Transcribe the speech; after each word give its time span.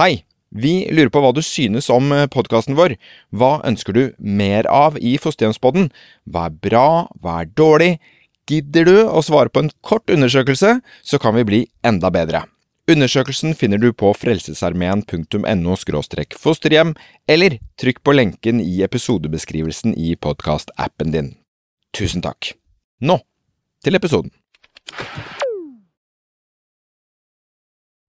Hei! 0.00 0.22
Vi 0.56 0.86
lurer 0.88 1.10
på 1.12 1.20
hva 1.20 1.34
du 1.36 1.42
synes 1.44 1.90
om 1.92 2.06
podkasten 2.32 2.78
vår. 2.78 2.94
Hva 3.28 3.58
ønsker 3.68 3.92
du 3.92 4.00
mer 4.16 4.64
av 4.72 4.94
i 4.96 5.18
Fosterhjemspodden? 5.20 5.90
Hva 6.24 6.46
er 6.48 6.54
bra, 6.64 6.84
hva 7.20 7.34
er 7.42 7.50
dårlig? 7.52 7.90
Gidder 8.48 8.88
du 8.88 8.94
å 9.04 9.20
svare 9.20 9.52
på 9.52 9.60
en 9.60 9.68
kort 9.84 10.08
undersøkelse, 10.08 10.78
så 10.80 11.20
kan 11.20 11.36
vi 11.36 11.44
bli 11.44 11.60
enda 11.84 12.08
bedre. 12.08 12.46
Undersøkelsen 12.88 13.52
finner 13.52 13.80
du 13.80 13.90
på 13.92 14.14
frelsesarmeen.no 14.16 15.76
fosterhjem, 16.40 16.94
eller 17.28 17.58
trykk 17.76 18.00
på 18.00 18.16
lenken 18.16 18.64
i 18.64 18.80
episodebeskrivelsen 18.88 19.92
i 19.92 20.16
podkastappen 20.16 21.12
din. 21.12 21.34
Tusen 21.92 22.24
takk. 22.24 22.54
Nå 23.04 23.20
til 23.84 24.00
episoden. 24.00 24.32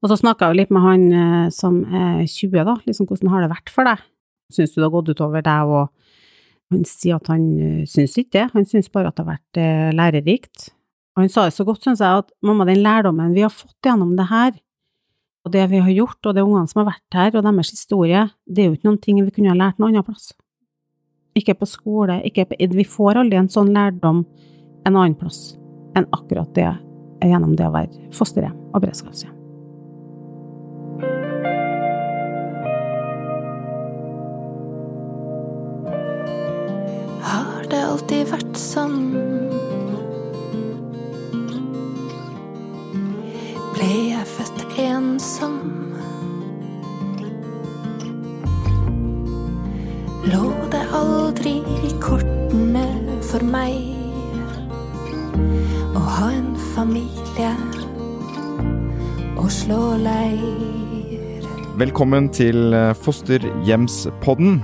Og 0.04 0.12
så 0.12 0.20
snakka 0.20 0.52
jeg 0.52 0.60
litt 0.60 0.74
med 0.76 0.84
han 0.84 1.04
eh, 1.16 1.50
som 1.56 1.80
er 1.88 2.26
20, 2.27 2.66
da, 2.68 2.76
liksom 2.84 3.08
hvordan 3.08 3.32
har 3.32 3.46
det 3.46 3.54
vært 3.54 3.72
for 3.72 3.88
deg? 3.88 4.02
Syns 4.52 4.73
du 4.73 4.82
det 4.82 4.88
har 4.90 4.96
gått 4.98 5.14
utover 5.14 5.46
deg? 5.46 5.72
Og 5.72 6.73
han 6.73 6.84
sier 6.90 7.20
at 7.20 7.30
han 7.32 7.46
uh, 7.55 7.84
syns 7.90 8.18
ikke 8.20 8.36
det, 8.36 8.46
han 8.54 8.68
syns 8.68 8.91
bare 8.94 9.12
at 9.12 9.18
det 9.18 9.24
har 9.24 9.36
vært 9.36 9.60
uh, 9.62 9.90
lærerikt. 9.96 10.70
Og 11.13 11.24
han 11.24 11.32
sa 11.32 11.48
det 11.48 11.55
så 11.55 11.66
godt, 11.68 11.84
syns 11.86 12.02
jeg, 12.04 12.24
at 12.24 12.32
mamma, 12.46 12.66
den 12.68 12.82
lærdommen 12.84 13.36
vi 13.36 13.44
har 13.46 13.54
fått 13.54 13.77
gjennom 13.86 14.16
det 14.18 14.27
her, 14.32 14.55
og 15.44 15.52
det 15.54 15.66
vi 15.72 15.82
har 15.84 15.91
gjort, 15.94 16.20
og 16.26 16.35
det 16.35 16.46
ungene 16.46 16.72
som 16.72 16.82
har 16.82 16.90
vært 16.94 17.20
her, 17.20 17.35
og 17.35 17.46
deres 17.46 17.74
historie, 17.76 18.24
det 18.48 18.63
er 18.63 18.70
jo 18.70 18.77
ikke 18.77 18.90
noen 18.90 19.04
ting 19.04 19.20
vi 19.22 19.35
kunne 19.35 19.52
ha 19.54 19.60
lært 19.60 19.80
noe 19.82 19.91
annen 19.91 20.08
plass. 20.08 20.32
Ikke 21.38 21.55
på 21.58 21.68
skole, 21.70 22.20
ikke 22.27 22.48
på 22.49 22.60
Vi 22.77 22.88
får 22.88 23.22
aldri 23.22 23.40
en 23.41 23.52
sånn 23.52 23.74
lærdom 23.76 24.24
en 24.84 24.96
annen 24.96 25.16
plass 25.18 25.55
enn 25.98 26.10
akkurat 26.16 26.49
det 26.58 26.72
gjennom 27.24 27.55
det 27.55 27.70
å 27.70 27.76
være 27.76 28.12
fosterhjem 28.16 28.58
og 28.74 28.84
beredskapshjem. 28.84 29.43
Alltid 38.14 38.30
vært 38.30 38.58
sånn. 38.60 38.98
Ble 43.74 43.88
jeg 44.12 44.26
født 44.30 44.76
ensom? 44.84 45.56
Lå 50.30 50.44
det 50.72 50.84
aldri 50.94 51.56
i 51.82 51.94
kortene 52.04 52.86
for 53.26 53.44
meg 53.44 53.82
å 55.98 56.04
ha 56.20 56.30
en 56.36 56.54
familie 56.76 57.50
og 59.40 59.50
slå 59.52 59.82
leir? 60.06 61.50
Velkommen 61.82 62.30
til 62.30 62.78
Fosterhjemspodden. 63.02 64.62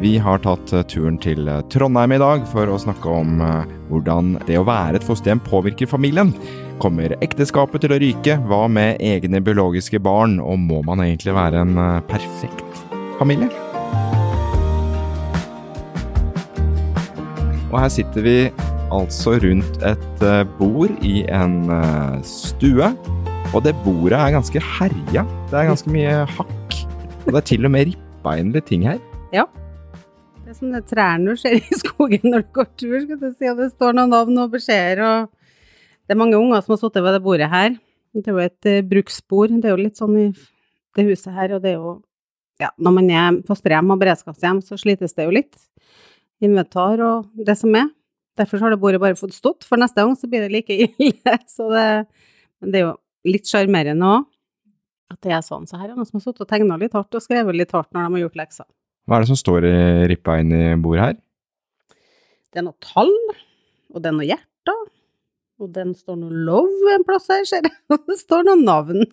Vi 0.00 0.16
har 0.18 0.40
tatt 0.40 0.72
eh, 0.72 0.84
turen 0.88 1.18
til 1.20 1.44
eh, 1.48 1.60
Trondheim 1.68 2.14
i 2.16 2.20
dag 2.20 2.46
for 2.48 2.70
å 2.70 2.78
snakke 2.80 3.12
om 3.12 3.42
eh, 3.44 3.74
hvordan 3.90 4.38
det 4.48 4.56
å 4.56 4.64
være 4.64 4.96
et 4.96 5.04
fosterhjem 5.04 5.42
påvirker 5.44 5.90
familien. 5.90 6.32
Kommer 6.80 7.12
ekteskapet 7.20 7.84
til 7.84 7.92
å 7.92 7.98
ryke? 8.00 8.38
Hva 8.48 8.64
med 8.72 9.02
egne 9.04 9.42
biologiske 9.44 10.00
barn? 10.02 10.38
Og 10.40 10.56
må 10.64 10.80
man 10.88 11.04
egentlig 11.04 11.36
være 11.36 11.60
en 11.60 11.76
perfekt 12.08 12.80
familie? 13.20 13.52
Og 17.68 17.78
her 17.78 17.92
sitter 17.92 18.24
vi 18.26 18.36
altså 18.92 19.36
rundt 19.44 19.80
et 19.86 20.26
bord 20.58 20.96
i 21.04 21.22
en 21.30 21.62
stue. 22.26 22.90
Og 23.52 23.62
det 23.64 23.76
bordet 23.84 24.18
er 24.18 24.34
ganske 24.34 24.66
herja. 24.80 25.28
Det 25.52 25.60
er 25.60 25.70
ganske 25.70 25.94
mye 25.94 26.22
hakk. 26.34 26.78
Og 27.22 27.34
det 27.34 27.40
er 27.44 27.50
til 27.54 27.68
og 27.68 27.76
med 27.76 27.92
rippbeinlige 27.92 28.72
ting 28.72 28.88
her. 28.88 28.98
Ja. 29.32 29.46
Det 30.52 30.58
er 30.58 30.66
som 30.66 30.72
det 30.74 30.88
trærne 30.90 31.32
du 31.32 31.38
ser 31.40 31.54
i 31.56 31.76
skogen 31.80 32.26
når 32.28 32.42
du 32.44 32.48
går 32.58 32.66
tur, 32.76 32.96
skal 33.00 33.16
du 33.22 33.30
si. 33.32 33.46
Og 33.48 33.56
det 33.56 33.70
står 33.72 33.94
noen 33.96 34.10
navn 34.12 34.40
og 34.42 34.50
beskjeder 34.52 35.00
og 35.00 35.30
Det 36.04 36.12
er 36.12 36.18
mange 36.20 36.36
unger 36.36 36.60
som 36.60 36.74
har 36.74 36.80
sittet 36.82 37.04
ved 37.06 37.14
det 37.16 37.22
bordet 37.24 37.46
her. 37.48 37.78
Det 38.12 38.28
er 38.28 38.34
jo 38.36 38.42
et 38.42 38.68
uh, 38.68 38.82
bruksbord. 38.90 39.54
Det 39.62 39.70
er 39.70 39.72
jo 39.72 39.78
litt 39.80 39.96
sånn 39.96 40.18
i 40.20 40.24
det 40.98 41.06
huset 41.06 41.32
her, 41.32 41.54
og 41.56 41.62
det 41.64 41.70
er 41.70 41.78
jo 41.78 41.94
Ja, 42.60 42.68
når 42.76 42.94
man 42.98 43.08
er 43.08 43.38
fosterhjem 43.48 43.94
og 43.94 44.02
beredskapshjem, 44.02 44.60
så 44.60 44.76
slites 44.76 45.16
det 45.16 45.24
jo 45.24 45.32
litt. 45.32 45.56
Inventar 46.44 47.00
og 47.00 47.32
det 47.48 47.56
som 47.56 47.72
er. 47.78 47.88
Derfor 48.36 48.60
har 48.60 48.74
det 48.74 48.80
bordet 48.82 49.00
bare 49.00 49.16
fått 49.16 49.32
stått, 49.32 49.64
for 49.64 49.80
neste 49.80 50.04
gang 50.04 50.12
så 50.20 50.28
blir 50.28 50.44
det 50.44 50.52
like 50.52 50.76
ille. 51.08 51.38
Så 51.48 51.70
det, 51.72 51.86
men 52.60 52.76
det 52.76 52.82
er 52.82 52.86
jo 52.90 52.94
litt 53.32 53.48
sjarmerende 53.48 54.12
òg 54.18 54.28
at 55.16 55.24
det 55.24 55.32
er 55.32 55.40
sånn. 55.48 55.64
Så 55.64 55.80
her 55.80 55.88
er 55.88 55.96
noen 55.96 56.12
som 56.12 56.20
har 56.20 56.28
sittet 56.28 56.44
og 56.44 56.52
tegna 56.52 56.76
litt 56.76 56.92
hardt 56.92 57.16
og 57.16 57.24
skrevet 57.24 57.56
litt 57.56 57.72
hardt 57.72 57.88
når 57.96 58.04
de 58.04 58.18
har 58.18 58.26
gjort 58.26 58.40
lekser. 58.44 58.68
Hva 59.06 59.18
er 59.18 59.24
det 59.24 59.32
som 59.32 59.38
står 59.38 59.66
i 59.66 59.76
rippa 60.12 60.38
inn 60.42 60.52
i 60.54 60.64
bordet 60.80 61.06
her? 61.06 61.16
Det 62.52 62.60
er 62.60 62.66
noe 62.68 62.78
tall, 62.84 63.12
og 63.92 64.02
det 64.02 64.10
er 64.10 64.14
noe 64.14 64.28
hjerter, 64.28 64.84
og 65.62 65.72
det 65.74 65.86
står 65.98 66.18
noe 66.20 66.44
love 66.46 66.94
en 66.94 67.06
plass 67.06 67.26
her, 67.32 67.44
ser 67.48 67.66
jeg, 67.66 67.74
og 67.90 68.04
det 68.10 68.18
står 68.20 68.46
noen 68.46 68.64
navn. 68.68 69.06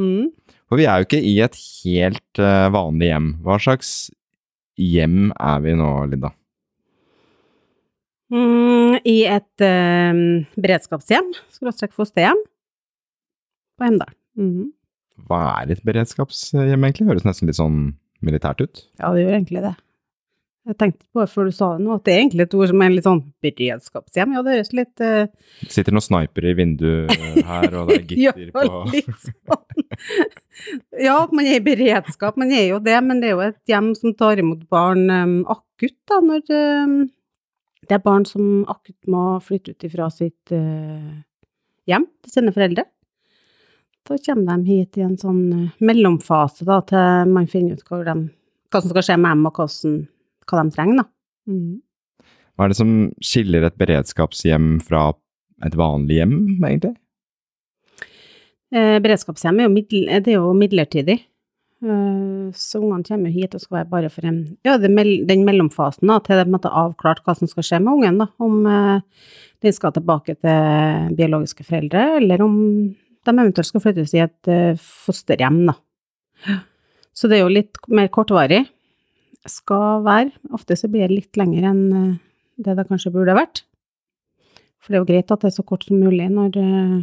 Mm. 0.00 0.32
For 0.66 0.80
vi 0.80 0.88
er 0.88 1.00
jo 1.00 1.08
ikke 1.08 1.20
i 1.20 1.36
et 1.44 1.58
helt 1.84 2.40
uh, 2.40 2.72
vanlig 2.72 3.10
hjem. 3.12 3.32
Hva 3.44 3.58
slags 3.60 3.92
hjem 4.80 5.34
er 5.36 5.60
vi 5.62 5.76
nå, 5.76 5.90
Linda? 6.08 6.32
Mm, 8.32 8.96
I 9.04 9.18
et 9.28 9.64
eh, 9.66 10.20
beredskapshjem, 10.56 11.34
skråstrek 11.52 11.92
fosterhjem, 11.92 12.38
på 13.76 13.84
Hemdal. 13.84 14.14
Mm. 14.40 14.70
Hva 15.28 15.42
er 15.60 15.74
et 15.74 15.82
beredskapshjem 15.84 16.72
egentlig? 16.80 17.10
Høres 17.10 17.26
nesten 17.28 17.50
litt 17.50 17.60
sånn 17.60 17.82
militært 18.26 18.62
ut? 18.64 18.84
Ja, 19.00 19.12
det 19.14 19.24
gjør 19.24 19.38
egentlig 19.38 19.64
det. 19.64 19.74
Jeg 20.62 20.76
tenkte 20.78 21.02
på 21.10 21.24
før 21.26 21.48
du 21.48 21.54
sa 21.56 21.68
det 21.74 21.82
nå, 21.82 21.96
at 21.96 22.04
det 22.06 22.12
er 22.12 22.20
egentlig 22.20 22.44
et 22.44 22.52
ord 22.54 22.68
som 22.70 22.82
er 22.84 22.92
litt 22.92 23.06
sånn 23.06 23.22
beredskapshjem. 23.42 24.34
Ja, 24.36 24.42
det 24.46 24.52
høres 24.54 24.70
litt 24.78 25.02
uh... 25.02 25.24
Det 25.58 25.74
sitter 25.74 25.96
noen 25.96 26.04
snipere 26.06 26.52
i 26.52 26.58
vinduet 26.60 27.42
her, 27.48 27.74
og 27.80 27.90
det 27.90 27.96
er 27.96 28.04
gitter 28.06 28.44
ja, 28.46 28.52
på 28.54 28.62
sånn. 29.24 29.88
Ja, 31.02 31.16
man 31.34 31.48
er 31.50 31.58
i 31.58 31.64
beredskap, 31.66 32.38
man 32.38 32.54
er 32.54 32.68
jo 32.68 32.78
det, 32.84 32.94
men 33.02 33.18
det 33.22 33.32
er 33.32 33.34
jo 33.34 33.42
et 33.48 33.58
hjem 33.72 33.90
som 33.98 34.14
tar 34.14 34.38
imot 34.38 34.62
barn 34.70 35.10
um, 35.10 35.34
akutt, 35.50 35.98
da, 36.06 36.20
når 36.22 36.54
um, 36.54 36.96
det 37.82 37.98
er 37.98 38.06
barn 38.06 38.28
som 38.28 38.62
akutt 38.70 39.10
må 39.10 39.26
flytte 39.42 39.74
ut 39.74 39.88
ifra 39.90 40.06
sitt 40.14 40.54
uh, 40.54 41.10
hjem 41.90 42.06
til 42.22 42.36
sine 42.36 42.54
foreldre. 42.54 42.86
Da 44.08 44.18
kommer 44.18 44.56
de 44.56 44.66
hit 44.66 44.98
i 44.98 45.04
en 45.06 45.18
sånn 45.18 45.42
eh, 45.54 45.82
mellomfase, 45.84 46.66
da, 46.66 46.80
til 46.86 47.30
man 47.30 47.48
finner 47.50 47.78
ut 47.78 47.84
hva, 47.86 48.02
de, 48.06 48.16
hva 48.72 48.82
som 48.82 48.92
skal 48.92 49.06
skje 49.06 49.18
med 49.22 49.36
dem, 49.36 49.46
og 49.46 49.60
hvordan, 49.60 49.98
hva 50.50 50.62
de 50.62 50.76
trenger, 50.76 51.02
da. 51.02 51.08
Mm. 51.52 52.28
Hva 52.52 52.66
er 52.66 52.72
det 52.72 52.78
som 52.78 52.96
skiller 53.24 53.66
et 53.66 53.78
beredskapshjem 53.80 54.74
fra 54.84 55.10
et 55.66 55.76
vanlig 55.78 56.18
hjem, 56.18 56.34
egentlig? 56.58 56.96
Eh, 58.72 58.96
beredskapshjem 59.04 59.60
er 59.60 59.68
jo, 59.68 59.74
middel, 59.76 60.08
det 60.24 60.34
er 60.34 60.40
jo 60.40 60.56
midlertidig. 60.56 61.18
Eh, 61.82 62.50
så 62.54 62.80
ungene 62.80 63.06
kommer 63.06 63.30
jo 63.30 63.42
hit 63.42 63.54
og 63.56 63.62
skal 63.62 63.80
være 63.80 63.90
bare 63.90 64.10
for 64.12 64.26
en, 64.28 64.42
ja, 64.66 64.76
den 64.78 65.46
mellomfasen 65.46 66.10
da, 66.10 66.18
til 66.22 66.38
det 66.38 66.60
er 66.62 66.82
avklart 66.82 67.22
hva 67.26 67.34
som 67.38 67.50
skal 67.50 67.66
skje 67.66 67.80
med 67.82 67.92
ungen. 67.96 68.20
da, 68.22 68.28
Om 68.42 68.66
eh, 68.66 69.30
den 69.62 69.74
skal 69.76 69.94
tilbake 69.94 70.36
til 70.40 71.16
biologiske 71.18 71.66
foreldre, 71.66 72.04
eller 72.18 72.42
om 72.42 72.56
de 73.28 73.34
eventuelt 73.34 73.68
skal 73.68 73.82
flyttes 73.84 74.14
i 74.16 74.22
et 74.24 74.50
uh, 74.50 74.78
fosterhjem, 75.06 75.64
da. 75.70 75.76
Så 77.12 77.28
det 77.28 77.38
er 77.38 77.44
jo 77.44 77.52
litt 77.52 77.78
mer 77.92 78.08
kortvarig. 78.12 78.64
Skal 79.48 80.04
være. 80.06 80.30
Ofte 80.54 80.78
så 80.78 80.88
blir 80.90 81.06
det 81.06 81.18
litt 81.18 81.38
lenger 81.40 81.68
enn 81.72 81.82
uh, 81.92 82.20
det 82.62 82.76
det 82.78 82.86
kanskje 82.88 83.12
burde 83.14 83.36
vært. 83.36 83.64
For 84.82 84.90
det 84.90 84.98
er 84.98 85.04
jo 85.04 85.10
greit 85.10 85.34
at 85.34 85.44
det 85.44 85.52
er 85.52 85.58
så 85.58 85.66
kort 85.66 85.86
som 85.86 86.00
mulig 86.02 86.28
når 86.32 86.56
uh, 86.58 87.02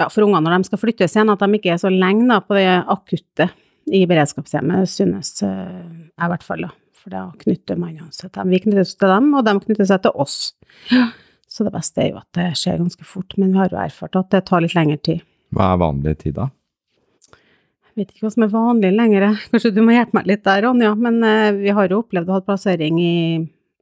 Ja, 0.00 0.06
for 0.08 0.24
ungene 0.24 0.46
når 0.46 0.62
de 0.62 0.70
skal 0.70 0.80
flyttes 0.80 1.16
igjen, 1.16 1.30
at 1.32 1.42
de 1.42 1.58
ikke 1.58 1.74
er 1.74 1.82
så 1.82 1.90
lenge 1.92 2.24
da, 2.30 2.40
på 2.40 2.56
det 2.56 2.68
akutte 2.90 3.50
i 3.92 4.06
beredskapshjemmet, 4.08 4.88
synes 4.88 5.34
jeg 5.42 5.82
i 6.16 6.30
hvert 6.32 6.46
fall, 6.46 6.64
da. 6.64 6.70
For 7.02 7.12
da 7.12 7.22
knytter 7.42 7.78
man 7.78 7.98
seg 8.14 8.30
til 8.30 8.38
dem. 8.38 8.52
Vi 8.54 8.62
knytter 8.62 8.84
oss 8.84 8.94
til 8.94 9.10
dem, 9.10 9.28
og 9.34 9.44
de 9.46 9.54
knytter 9.64 9.88
seg 9.90 10.04
til 10.04 10.22
oss. 10.22 10.36
Så 11.52 11.66
det 11.66 11.74
beste 11.74 12.00
er 12.00 12.14
jo 12.14 12.20
at 12.22 12.38
det 12.38 12.48
skjer 12.56 12.80
ganske 12.80 13.04
fort, 13.04 13.34
men 13.36 13.52
vi 13.52 13.60
har 13.60 13.72
jo 13.72 13.80
erfart 13.82 14.16
at 14.16 14.30
det 14.32 14.46
tar 14.48 14.62
litt 14.64 14.76
lengre 14.76 14.96
tid. 15.04 15.24
Hva 15.52 15.74
er 15.74 15.82
vanlig 15.82 16.14
tid, 16.22 16.38
da? 16.38 16.48
Jeg 17.92 18.00
vet 18.00 18.12
ikke 18.14 18.24
hva 18.24 18.32
som 18.32 18.44
er 18.46 18.52
vanlig 18.54 18.90
lenger, 18.94 19.26
kanskje 19.52 19.74
du 19.76 19.82
må 19.84 19.92
hjelpe 19.92 20.16
meg 20.16 20.30
litt 20.30 20.46
der, 20.46 20.62
Ronja. 20.64 20.94
Men 20.96 21.20
uh, 21.20 21.50
vi 21.58 21.74
har 21.76 21.92
jo 21.92 22.00
opplevd 22.00 22.30
å 22.30 22.38
ha 22.38 22.44
plassering 22.46 23.00
i 23.02 23.14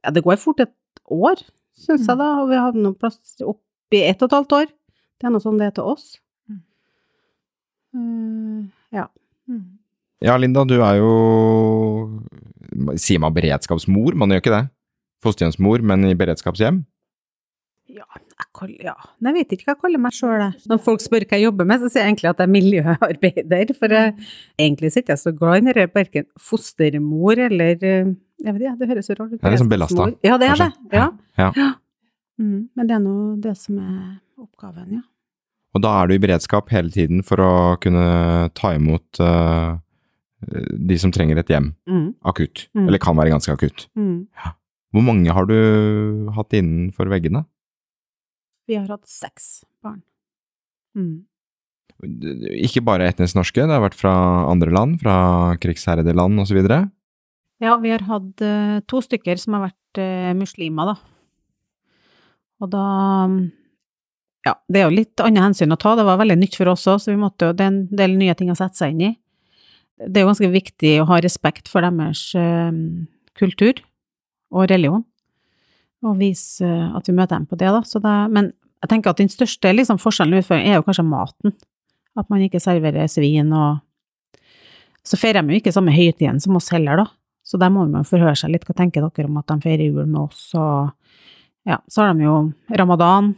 Ja, 0.03 0.11
det 0.11 0.25
går 0.25 0.41
fort 0.41 0.59
et 0.59 0.73
år, 1.07 1.39
syns 1.79 2.09
jeg, 2.09 2.19
da. 2.19 2.27
Og 2.41 2.51
vi 2.51 2.59
hadde 2.59 2.83
noe 2.83 2.97
plass 2.99 3.39
opp 3.39 3.95
i 3.95 4.03
ett 4.09 4.19
og 4.19 4.27
et 4.27 4.35
halvt 4.35 4.57
år. 4.57 4.75
Det 5.21 5.29
er 5.29 5.35
noe 5.37 5.43
sånn 5.43 5.61
det 5.61 5.69
er 5.69 5.77
til 5.79 5.87
oss. 5.93 6.11
Uh, 7.95 8.67
ja. 8.91 9.07
Mm. 9.47 9.79
Ja, 10.21 10.35
Linda, 10.39 10.67
du 10.67 10.77
er 10.79 10.99
jo 10.99 11.11
Sier 12.99 13.19
man 13.19 13.33
beredskapsmor? 13.35 14.15
Man 14.15 14.31
gjør 14.31 14.43
ikke 14.43 14.53
det? 14.53 14.65
Fosterhjemsmor, 15.23 15.83
men 15.87 16.05
i 16.07 16.15
beredskapshjem? 16.17 16.83
Ja, 17.91 18.05
jeg 18.15 18.47
kaller, 18.55 18.83
ja. 18.85 18.93
Jeg 19.27 19.33
vet 19.35 19.53
ikke 19.55 19.65
hva 19.67 19.73
jeg 19.75 19.81
kaller 19.81 20.01
meg 20.03 20.13
sjøl. 20.15 20.43
Når 20.71 20.79
folk 20.85 21.01
spør 21.03 21.25
hva 21.27 21.37
jeg 21.39 21.45
jobber 21.49 21.67
med, 21.67 21.81
så 21.83 21.89
sier 21.91 22.05
jeg 22.05 22.13
egentlig 22.13 22.29
at 22.31 22.39
jeg 22.41 22.47
er 22.47 22.53
miljøarbeider. 22.55 23.73
For 23.77 23.95
jeg, 23.97 24.13
egentlig 24.59 24.91
så 24.93 24.99
er 24.99 25.01
jeg 25.01 25.07
ikke 25.09 25.17
så 25.21 25.33
glad 25.41 25.57
i 25.59 25.65
når 25.67 25.79
verken 25.95 26.27
fostermor 26.39 27.41
eller 27.49 27.83
eh, 27.83 28.11
Jeg 28.41 28.53
vet 28.55 28.63
ikke, 28.63 28.77
det 28.79 28.89
høres 28.93 29.09
så 29.11 29.17
rart 29.19 29.33
ut. 29.33 29.37
Det 29.41 29.45
er 29.49 29.55
liksom 29.57 29.69
belasta, 29.73 30.07
Ja, 30.25 30.37
det 30.41 30.47
er 30.53 30.61
det. 30.63 30.69
Ja. 30.95 31.07
Ja. 31.37 31.51
Ja. 31.59 31.69
Mm, 32.41 32.69
men 32.75 32.87
det 32.89 32.95
er 32.95 33.03
nå 33.03 33.15
det 33.43 33.53
som 33.59 33.77
er 33.83 34.19
oppgaven, 34.41 34.95
ja. 34.97 35.03
Og 35.75 35.83
da 35.85 35.91
er 36.01 36.09
du 36.09 36.15
i 36.15 36.19
beredskap 36.23 36.71
hele 36.73 36.89
tiden 36.91 37.21
for 37.23 37.39
å 37.39 37.51
kunne 37.79 38.49
ta 38.57 38.73
imot 38.75 39.21
uh, 39.23 39.77
de 40.75 40.97
som 40.99 41.13
trenger 41.15 41.37
et 41.39 41.51
hjem 41.53 41.69
Mm, 41.87 42.09
akutt. 42.27 42.65
Mm. 42.75 42.87
Eller 42.89 42.99
kan 42.99 43.15
være 43.19 43.31
ganske 43.35 43.53
akutt. 43.53 43.85
mm. 43.95 44.25
Hvor 44.91 45.05
mange 45.07 45.31
har 45.31 45.45
du 45.47 45.55
hatt 46.35 46.51
innenfor 46.57 47.07
veggene? 47.07 47.45
Vi 48.71 48.77
har 48.79 48.87
hatt 48.87 49.09
seks 49.11 49.65
barn. 49.83 49.99
Mm. 50.95 51.25
Ikke 52.63 52.81
bare 52.87 53.09
etnisk 53.11 53.35
norske, 53.35 53.65
det 53.67 53.75
har 53.75 53.83
vært 53.83 53.97
fra 53.99 54.13
andre 54.47 54.71
land, 54.71 55.01
fra 55.01 55.15
krigsherjede 55.61 56.15
land 56.15 56.39
osv. 56.39 56.61
Ja, 57.61 57.75
vi 57.83 57.91
har 57.91 58.05
hatt 58.07 58.41
eh, 58.41 58.77
to 58.89 59.01
stykker 59.03 59.37
som 59.37 59.57
har 59.57 59.67
vært 59.67 59.99
eh, 60.01 60.31
muslimer, 60.37 60.93
da. 60.93 60.95
Og 62.63 62.71
da 62.71 62.85
Ja, 64.47 64.55
det 64.71 64.79
er 64.79 64.87
jo 64.87 64.95
litt 64.95 65.21
andre 65.21 65.43
hensyn 65.49 65.75
å 65.75 65.77
ta, 65.77 65.93
det 65.99 66.07
var 66.07 66.17
veldig 66.21 66.39
nytt 66.39 66.55
for 66.57 66.71
oss 66.71 66.87
òg, 66.89 67.03
så 67.03 67.11
vi 67.11 67.19
måtte 67.21 67.51
jo 67.51 67.57
Det 67.57 67.65
er 67.65 67.73
en 67.73 67.83
del 67.91 68.15
nye 68.17 68.37
ting 68.39 68.49
å 68.53 68.57
sette 68.57 68.79
seg 68.79 68.95
inn 68.95 69.03
i. 69.11 69.11
Det 70.01 70.17
er 70.17 70.23
jo 70.23 70.31
ganske 70.31 70.49
viktig 70.55 70.95
å 71.03 71.09
ha 71.11 71.19
respekt 71.21 71.67
for 71.69 71.83
deres 71.83 72.23
eh, 72.39 72.71
kultur 73.37 73.83
og 74.55 74.71
religion, 74.71 75.03
og 76.01 76.17
vise 76.23 76.65
at 76.65 77.05
vi 77.05 77.19
møter 77.19 77.35
dem 77.35 77.45
på 77.51 77.59
det, 77.59 77.69
da. 77.69 77.83
Så 77.85 78.01
det, 78.01 78.15
men 78.33 78.53
jeg 78.81 78.89
tenker 78.89 79.13
at 79.13 79.21
den 79.21 79.29
største 79.29 79.71
liksom, 79.75 79.99
forskjellen 80.01 80.35
i 80.35 80.41
utfordringen 80.41 80.73
er 80.73 80.79
jo 80.79 80.85
kanskje 80.87 81.05
maten. 81.05 81.55
At 82.17 82.27
man 82.33 82.43
ikke 82.43 82.59
serverer 82.61 83.07
svin 83.09 83.53
og 83.55 83.79
Så 85.07 85.17
feirer 85.17 85.41
de 85.41 85.55
jo 85.55 85.57
ikke 85.57 85.71
samme 85.73 85.93
høytiden 85.95 86.37
som 86.43 86.57
oss 86.59 86.69
heller, 86.69 86.99
da. 86.99 87.07
Så 87.41 87.57
der 87.57 87.71
må 87.73 87.87
man 87.89 88.05
forhøre 88.05 88.35
seg 88.37 88.51
litt. 88.53 88.67
Hva 88.67 88.75
tenker 88.77 89.01
dere 89.01 89.25
om 89.25 89.39
at 89.39 89.47
de 89.49 89.63
feirer 89.63 89.87
jul 89.87 90.05
med 90.05 90.19
oss? 90.27 90.51
Og 90.53 90.91
ja, 91.65 91.79
så 91.89 92.03
har 92.03 92.13
de 92.13 92.27
jo 92.27 92.35
ramadan, 92.77 93.31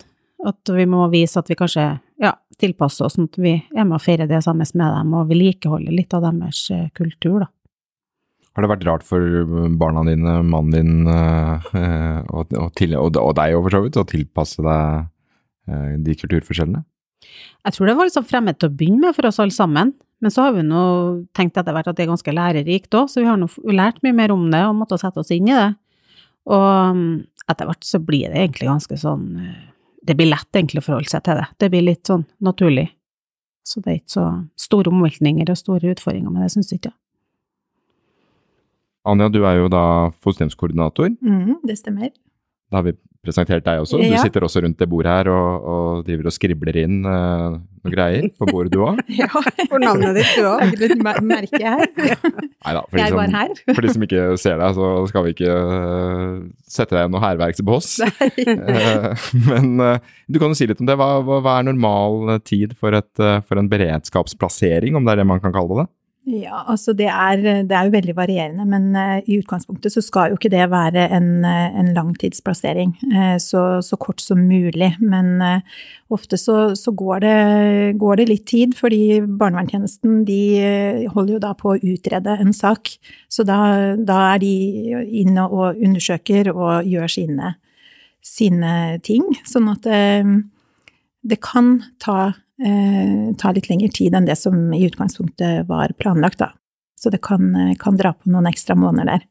at 0.43 0.71
vi 0.75 0.83
må 0.91 1.05
vise 1.13 1.39
at 1.39 1.47
vi 1.47 1.55
kanskje 1.55 1.85
ja, 2.19 2.33
tilpasser 2.59 3.07
oss, 3.07 3.15
sånn 3.15 3.29
at 3.31 3.39
vi 3.39 3.53
er 3.55 3.87
med 3.87 3.95
og 3.95 4.03
feirer 4.03 4.27
det 4.27 4.41
sammen 4.43 4.67
med 4.75 4.95
dem, 4.97 5.15
og 5.15 5.31
vedlikeholder 5.31 5.95
litt 5.95 6.15
av 6.17 6.27
deres 6.27 6.65
eh, 6.75 6.89
kultur, 6.95 7.45
da. 7.45 7.49
Har 8.53 8.65
det 8.65 8.69
vært 8.69 8.83
rart 8.85 9.05
for 9.07 9.23
barna 9.79 10.03
dine, 10.05 10.35
mannen 10.45 10.75
din 10.75 11.07
eh, 11.09 11.71
og, 12.27 12.51
og, 12.53 12.83
og, 12.83 13.17
og 13.23 13.33
deg 13.39 13.55
for 13.55 13.73
så 13.73 13.81
vidt, 13.87 13.97
å 13.97 14.09
tilpasse 14.11 14.61
deg 14.61 14.99
eh, 14.99 15.07
de 15.65 16.15
kulturforskjellene? 16.19 16.83
Jeg 17.63 17.75
tror 17.75 17.87
det 17.87 17.95
var 17.95 18.09
liksom 18.09 18.25
fremmed 18.27 18.57
til 18.59 18.69
å 18.69 18.75
begynne 18.75 19.05
med 19.05 19.15
for 19.15 19.29
oss 19.29 19.39
alle 19.39 19.55
sammen, 19.55 19.93
men 20.23 20.31
så 20.31 20.45
har 20.45 20.55
vi 20.55 20.63
nå 20.63 20.83
tenkt 21.35 21.57
etter 21.59 21.75
hvert 21.75 21.89
at 21.91 21.97
det 21.97 22.05
er 22.05 22.11
ganske 22.11 22.35
lærerikt 22.35 22.95
òg, 22.95 23.09
så 23.11 23.23
vi 23.23 23.27
har 23.27 23.39
nå 23.39 23.49
lært 23.75 24.01
mye 24.05 24.15
mer 24.15 24.33
om 24.35 24.45
det 24.51 24.61
og 24.67 24.75
måttet 24.79 25.03
sette 25.03 25.19
oss 25.19 25.31
inn 25.35 25.49
i 25.51 25.55
det. 25.55 25.69
Og 26.51 26.95
mm, 26.97 27.13
etter 27.51 27.69
hvert 27.69 27.87
så 27.87 27.99
blir 28.03 28.31
det 28.31 28.41
egentlig 28.41 28.67
ganske 28.67 28.97
sånn 28.99 29.27
eh, 29.39 29.69
Det 30.03 30.17
blir 30.19 30.27
lett 30.27 30.49
egentlig 30.51 30.81
å 30.81 30.87
forholde 30.87 31.11
seg 31.11 31.23
til 31.23 31.39
det. 31.39 31.45
Det 31.63 31.69
blir 31.71 31.85
litt 31.85 32.09
sånn 32.09 32.25
naturlig. 32.43 32.89
Så 33.63 33.79
det 33.79 33.91
er 33.91 33.99
ikke 34.01 34.15
så 34.17 34.25
store 34.59 34.91
omveltninger 34.91 35.47
og 35.47 35.59
store 35.59 35.93
utfordringer 35.93 36.33
med 36.33 36.43
det, 36.43 36.49
syns 36.51 36.73
jeg 36.73 36.81
ikke. 36.81 36.91
Anja, 39.07 39.29
du 39.31 39.41
er 39.47 39.61
jo 39.61 39.69
da 39.71 39.85
fosterhjemskoordinator. 40.23 41.15
Mm, 41.23 41.61
det 41.67 41.77
stemmer. 41.79 42.11
Da 42.71 42.79
har 42.79 42.87
vi 42.89 42.95
presentert 43.23 43.63
deg 43.63 43.79
også. 43.83 43.97
Du 44.01 44.03
Ja. 44.09 44.19
sitter 44.19 44.43
også 44.43 44.61
rundt 44.65 44.77
det 44.81 44.87
bordet 44.91 45.11
her 45.13 45.29
og, 45.31 45.67
og 45.73 46.01
driver 46.07 46.27
og 46.27 46.33
skribler 46.35 46.75
inn 46.83 46.97
uh, 47.07 47.55
noen 47.83 47.93
greier 47.95 48.25
på 48.35 48.47
bordet 48.49 48.73
du 48.73 48.81
òg. 48.83 48.99
Ja. 49.21 49.29
For 49.69 49.79
navnet 49.79 50.17
ditt, 50.19 50.33
du 50.35 50.43
òg. 50.49 50.59
Lager 50.73 50.91
et 50.91 51.03
mer- 51.07 51.21
merke 51.23 51.61
her. 51.63 51.85
Nei 52.63 52.73
da, 52.75 52.81
for, 52.83 52.97
de 52.97 53.01
Jeg 53.03 53.15
som- 53.15 53.37
her. 53.37 53.55
for 53.73 53.81
de 53.87 53.93
som 53.95 54.03
ikke 54.07 54.25
ser 54.43 54.59
deg, 54.59 54.75
så 54.75 54.89
skal 55.11 55.23
vi 55.27 55.33
ikke 55.37 55.55
uh, 55.55 56.43
sette 56.67 56.95
deg 56.97 57.07
i 57.07 57.13
noe 57.15 57.23
hærverksbås. 57.23 57.89
uh, 58.03 59.25
Men 59.49 59.73
eh, 59.87 59.97
du 60.27 60.39
kan 60.41 60.51
jo 60.51 60.59
si 60.59 60.67
litt 60.67 60.83
om 60.83 60.87
det. 60.89 60.95
Hva, 60.99 61.09
hva, 61.23 61.39
hva 61.43 61.57
er 61.61 61.67
normal 61.71 62.39
tid 62.47 62.75
for, 62.79 62.95
et, 62.99 63.11
for 63.47 63.59
en 63.59 63.71
beredskapsplassering, 63.71 64.95
om 64.99 65.05
det 65.07 65.15
er 65.15 65.23
det 65.23 65.27
man 65.31 65.41
kan 65.43 65.53
kalle 65.55 65.83
det? 65.83 65.87
Ja, 66.23 66.61
altså 66.71 66.93
det 66.95 67.09
er, 67.11 67.41
det 67.67 67.75
er 67.75 67.87
jo 67.89 67.91
veldig 67.91 68.13
varierende, 68.15 68.63
men 68.63 68.95
eh, 68.95 69.25
i 69.27 69.41
utgangspunktet 69.41 69.91
så 69.91 69.99
skal 70.01 70.29
jo 70.31 70.37
ikke 70.37 70.53
det 70.53 70.69
være 70.71 71.09
en, 71.11 71.43
eh, 71.43 71.75
en 71.81 71.89
langtidsplassering. 71.91 72.93
eh, 73.11 73.35
så, 73.43 73.81
så 73.83 73.97
kort 73.99 74.21
som 74.23 74.39
mulig. 74.39 74.93
Men 75.03 75.41
ofte 76.09 76.37
så, 76.39 76.75
så 76.79 76.93
går, 76.95 77.19
det, 77.19 77.97
går 77.99 78.15
det 78.15 78.27
litt 78.29 78.45
tid, 78.47 78.77
fordi 78.79 79.19
barnevernstjenesten 79.19 80.23
de 80.23 81.09
holder 81.11 81.33
jo 81.33 81.41
da 81.43 81.51
på 81.59 81.73
å 81.73 81.81
utrede 81.81 82.37
en 82.39 82.55
sak. 82.55 82.95
Så 83.27 83.43
da, 83.43 83.59
da 83.99 84.21
er 84.31 84.39
de 84.45 84.55
inne 85.25 85.49
og 85.49 85.75
undersøker 85.75 86.53
og 86.53 86.87
gjør 86.87 87.11
sine, 87.11 87.55
sine 88.23 88.73
ting. 89.03 89.27
Sånn 89.43 89.67
at 89.73 89.91
det 91.23 91.41
kan 91.43 91.75
ta, 91.99 92.31
ta 93.39 93.51
litt 93.51 93.67
lengre 93.67 93.89
tid 93.91 94.13
enn 94.15 94.27
det 94.29 94.37
som 94.39 94.55
i 94.71 94.85
utgangspunktet 94.87 95.67
var 95.67 95.91
planlagt, 95.99 96.39
da. 96.39 96.53
Så 96.95 97.11
det 97.11 97.19
kan, 97.25 97.49
eh, 97.55 97.73
kan 97.79 97.97
dra 97.99 98.13
på 98.15 98.31
noen 98.31 98.47
ekstra 98.47 98.77
måneder 98.79 99.17
der. 99.17 99.25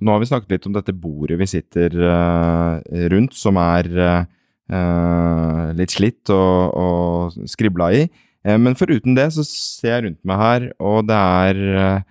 Nå 0.00 0.12
har 0.12 0.22
vi 0.22 0.28
snakket 0.30 0.54
litt 0.54 0.68
om 0.68 0.76
dette 0.76 0.94
bordet 0.96 1.38
vi 1.40 1.48
sitter 1.48 1.92
uh, 2.00 2.80
rundt, 3.12 3.36
som 3.36 3.56
er 3.60 3.88
uh, 3.96 5.72
litt 5.76 5.92
slitt 5.92 6.32
og, 6.32 6.76
og 6.76 7.48
skribla 7.48 7.90
i. 7.96 8.06
Eh, 8.46 8.58
men 8.62 8.78
foruten 8.78 9.16
det 9.18 9.30
så 9.34 9.44
ser 9.46 9.92
jeg 9.92 10.04
rundt 10.06 10.22
meg 10.28 10.42
her, 10.42 10.68
og 10.78 11.08
det 11.10 11.16
er 11.16 11.62
eh, 11.82 12.04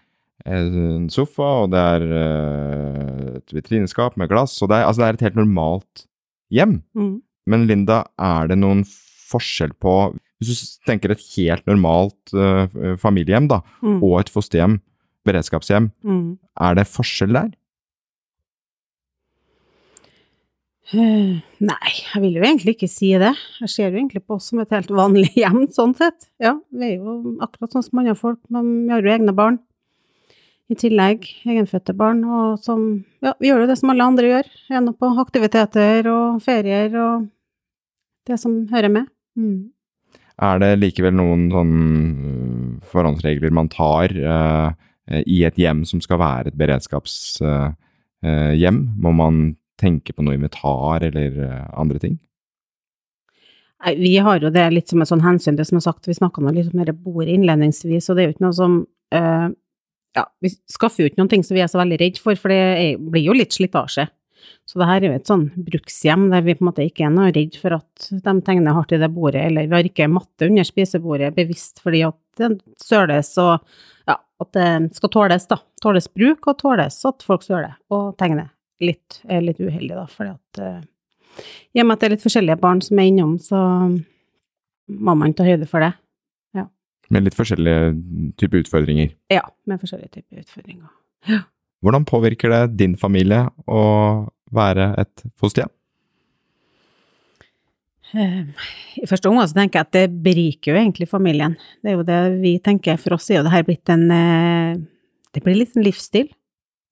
en 0.57 1.07
sofa, 1.13 1.51
og 1.63 1.71
det 1.73 1.85
er 1.95 2.07
eh, 2.19 3.29
et 3.39 3.55
vitrineskap 3.55 4.19
med 4.19 4.31
glass, 4.31 4.57
og 4.61 4.71
det 4.71 4.81
er, 4.81 4.89
altså 4.89 5.03
det 5.03 5.07
er 5.07 5.19
et 5.19 5.25
helt 5.29 5.39
normalt 5.39 6.05
hjem. 6.53 6.79
Mm. 6.97 7.15
Men 7.51 7.67
Linda, 7.69 8.03
er 8.19 8.51
det 8.51 8.59
noen 8.59 8.83
forskjell 9.31 9.73
på 9.81 9.95
Hvis 10.43 10.59
du 10.61 10.85
tenker 10.91 11.11
et 11.13 11.21
helt 11.37 11.65
normalt 11.65 12.33
uh, 12.35 12.67
familiehjem 13.01 13.47
da, 13.49 13.61
Mm. 13.81 14.01
og 14.03 14.19
et 14.19 14.29
fosterhjem, 14.29 14.79
beredskapshjem, 15.25 15.91
Mm. 16.03 16.37
er 16.59 16.75
det 16.75 16.83
forskjell 16.91 17.31
der? 17.33 17.53
Uh, 20.93 21.39
Nei, 21.65 21.91
jeg 22.13 22.21
vil 22.21 22.35
jo 22.37 22.43
egentlig 22.45 22.75
ikke 22.75 22.89
si 22.91 23.07
det. 23.17 23.31
Jeg 23.63 23.71
ser 23.73 23.87
jo 23.89 23.97
egentlig 23.97 24.21
på 24.27 24.35
oss 24.37 24.51
som 24.51 24.59
et 24.61 24.69
helt 24.75 24.91
vanlig 24.93 25.31
hjem, 25.41 25.63
sånn 25.73 25.95
sett. 25.97 26.27
Ja, 26.41 26.53
vi 26.69 26.91
er 26.91 26.99
jo 26.99 27.37
akkurat 27.41 27.73
sånn 27.73 27.85
som 27.87 28.03
andre 28.03 28.13
folk, 28.19 28.41
men 28.53 28.69
vi 28.85 28.93
har 28.93 29.01
jo 29.01 29.15
egne 29.15 29.33
barn. 29.35 29.57
I 30.69 30.75
tillegg 30.81 31.25
egenfødte 31.45 31.93
barn, 31.97 32.23
og 32.25 32.59
som 32.61 32.85
Ja, 33.23 33.33
vi 33.41 33.49
gjør 33.49 33.63
jo 33.65 33.71
det 33.71 33.79
som 33.81 33.89
alle 33.93 34.05
andre 34.05 34.29
gjør. 34.29 34.51
gjennom 34.69 34.95
på 34.97 35.09
aktiviteter 35.25 36.05
og 36.11 36.41
ferier 36.45 36.93
og 37.01 37.27
det 38.25 38.39
som 38.41 38.65
hører 38.67 38.91
med. 38.91 39.07
Mm. 39.35 39.75
Er 40.43 40.59
det 40.59 40.73
likevel 40.81 41.13
noen 41.15 41.45
sånn 41.53 41.75
øh, 41.79 42.87
forhåndsregler 42.91 43.53
man 43.55 43.69
tar 43.71 44.11
uh, 44.11 44.75
i 45.23 45.37
et 45.47 45.55
hjem 45.59 45.85
som 45.87 46.01
skal 46.03 46.19
være 46.19 46.47
et 46.51 46.57
beredskapshjem? 46.59 48.79
Må 49.05 49.11
man 49.15 49.55
tenke 49.79 50.11
på 50.15 50.23
noe 50.25 50.35
invitar 50.35 51.03
eller 51.05 51.31
øh, 51.45 51.65
andre 51.77 51.99
ting? 52.01 52.15
Nei, 53.85 53.93
vi 53.99 54.15
har 54.23 54.39
jo 54.41 54.49
det 54.49 54.73
litt 54.73 54.89
som 54.89 55.01
et 55.03 55.09
sånn 55.11 55.23
hensyn, 55.23 55.57
det 55.59 55.67
som 55.69 55.77
er 55.77 55.85
sagt, 55.85 56.07
vi 56.09 56.17
snakka 56.17 56.41
nå 56.41 56.49
litt 56.55 56.73
om 56.73 56.79
dette 56.81 56.95
bordet 56.95 57.35
innledningsvis, 57.35 58.09
og 58.09 58.15
det 58.15 58.21
er 58.23 58.27
jo 58.29 58.35
ikke 58.35 58.47
noe 58.47 58.57
som 58.57 58.71
Ja, 60.15 60.23
vi 60.41 60.49
skaffer 60.71 61.03
jo 61.03 61.07
ikke 61.11 61.19
noen 61.19 61.31
ting 61.31 61.43
som 61.43 61.55
vi 61.55 61.61
er 61.63 61.67
så 61.67 61.77
veldig 61.77 61.97
redd 61.99 62.17
for, 62.23 62.35
for 62.39 62.47
det 62.51 62.95
blir 63.03 63.23
jo 63.27 63.33
litt 63.35 63.53
slitasje. 63.53 64.07
Så 64.65 64.79
det 64.81 64.87
her 64.89 65.03
er 65.03 65.07
jo 65.07 65.17
et 65.19 65.29
sånn 65.29 65.45
brukshjem 65.67 66.27
der 66.31 66.45
vi 66.45 66.55
på 66.57 66.65
en 66.65 66.69
måte 66.69 66.85
ikke 66.85 67.05
er 67.07 67.13
noe 67.13 67.33
redd 67.35 67.57
for 67.61 67.77
at 67.77 68.07
de 68.11 68.35
tegner 68.45 68.75
hardt 68.77 68.95
i 68.95 69.01
det 69.01 69.11
bordet, 69.13 69.43
eller 69.47 69.67
vi 69.69 69.77
har 69.77 69.89
ikke 69.89 70.09
matte 70.11 70.49
under 70.49 70.67
spisebordet 70.67 71.33
bevisst 71.35 71.83
fordi 71.83 72.05
at 72.07 72.17
det 72.39 72.51
søles 72.81 73.31
og 73.41 73.59
ja, 74.09 74.17
at 74.17 74.51
det 74.57 74.69
skal 74.97 75.13
tåles, 75.13 75.47
da. 75.49 75.59
Tåles 75.81 76.09
bruk, 76.13 76.49
og 76.51 76.59
tåles 76.59 76.97
at 77.07 77.25
folk 77.25 77.45
søler 77.45 77.77
og 77.93 78.15
tegner. 78.19 78.51
Litt, 78.83 79.21
er 79.31 79.39
litt 79.45 79.61
uheldig, 79.63 79.93
da, 79.95 80.03
fordi 80.11 80.33
at 80.33 80.59
eh, 80.59 80.81
i 81.75 81.79
og 81.79 81.87
med 81.87 81.95
at 81.95 82.01
det 82.01 82.07
er 82.09 82.13
litt 82.17 82.25
forskjellige 82.25 82.59
barn 82.59 82.81
som 82.83 82.99
er 82.99 83.07
innom, 83.07 83.37
så 83.39 83.61
må 84.91 85.15
man 85.15 85.33
ta 85.35 85.47
høyde 85.47 85.67
for 85.69 85.83
det. 85.83 85.93
Med 87.13 87.27
litt 87.27 87.37
forskjellige 87.37 87.91
typer 88.39 88.63
utfordringer. 88.63 89.11
Ja, 89.33 89.43
med 89.69 89.81
forskjellige 89.81 90.21
typer 90.21 90.41
utfordringer. 90.41 91.43
Hvordan 91.85 92.05
påvirker 92.07 92.49
det 92.49 92.61
din 92.79 92.95
familie 92.97 93.43
å 93.69 93.81
være 94.55 94.93
et 95.01 95.25
fosterhjem? 95.39 95.71
Eh, 98.15 98.65
I 99.01 99.09
første 99.09 99.29
omgang 99.29 99.49
så 99.49 99.57
tenker 99.57 99.81
jeg 99.81 99.89
at 99.89 99.95
det 99.97 100.23
beriker 100.23 100.71
jo 100.71 100.79
egentlig 100.79 101.09
familien. 101.11 101.57
Det 101.83 101.91
er 101.91 101.97
jo 101.97 102.07
det 102.07 102.19
vi 102.39 102.55
tenker. 102.63 102.99
For 103.01 103.17
oss 103.17 103.29
er 103.31 103.41
jo 103.41 103.45
det 103.47 103.53
her 103.55 103.67
blitt 103.67 103.91
en 103.91 104.09
eh, 104.13 104.81
Det 105.35 105.43
blir 105.43 105.57
litt 105.59 105.75
en 105.75 105.83
livsstil. 105.83 106.29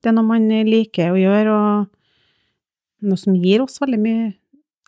Det 0.04 0.12
er 0.12 0.16
noe 0.18 0.28
man 0.28 0.50
liker 0.68 1.14
å 1.14 1.20
gjøre, 1.20 1.52
og 1.54 3.08
noe 3.08 3.20
som 3.20 3.38
gir 3.40 3.64
oss 3.64 3.80
veldig 3.80 4.00
mye 4.04 4.32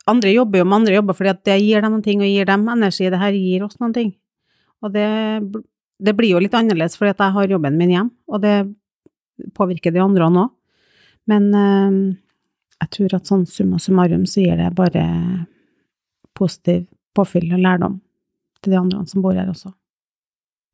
andre 0.09 0.33
jobber 0.35 0.61
jo 0.61 0.65
med 0.67 0.77
andre 0.81 0.97
jobber 0.99 1.17
fordi 1.17 1.31
at 1.31 1.45
det 1.47 1.55
gir 1.63 1.81
dem 1.81 1.95
noen 1.95 2.03
ting 2.05 2.21
og 2.21 2.29
gir 2.29 2.47
dem 2.49 2.67
energi. 2.69 3.09
Det 3.09 3.21
her 3.21 3.37
gir 3.37 3.65
oss 3.65 3.79
noen 3.81 3.95
ting. 3.95 4.11
Og 4.85 4.93
det, 4.93 5.07
det 5.97 6.13
blir 6.17 6.35
jo 6.35 6.41
litt 6.43 6.57
annerledes 6.57 6.97
fordi 6.99 7.15
at 7.15 7.23
jeg 7.25 7.35
har 7.37 7.55
jobben 7.55 7.79
min 7.79 7.93
hjem, 7.95 8.11
og 8.29 8.43
det 8.43 8.55
påvirker 9.57 9.93
de 9.95 10.03
andre 10.03 10.29
nå. 10.31 10.45
Men 11.31 11.49
eh, 11.57 11.97
jeg 12.83 12.91
tror 12.95 13.15
at 13.17 13.29
sånn 13.29 13.45
summa 13.49 13.79
summarum 13.81 14.25
så 14.29 14.43
gir 14.43 14.59
det 14.59 14.73
bare 14.75 15.05
positiv 16.35 16.85
påfyll 17.15 17.53
og 17.55 17.63
lærdom 17.63 17.99
til 18.61 18.75
de 18.75 18.79
andre 18.79 19.05
som 19.07 19.23
bor 19.23 19.37
her 19.37 19.49
også. 19.51 19.71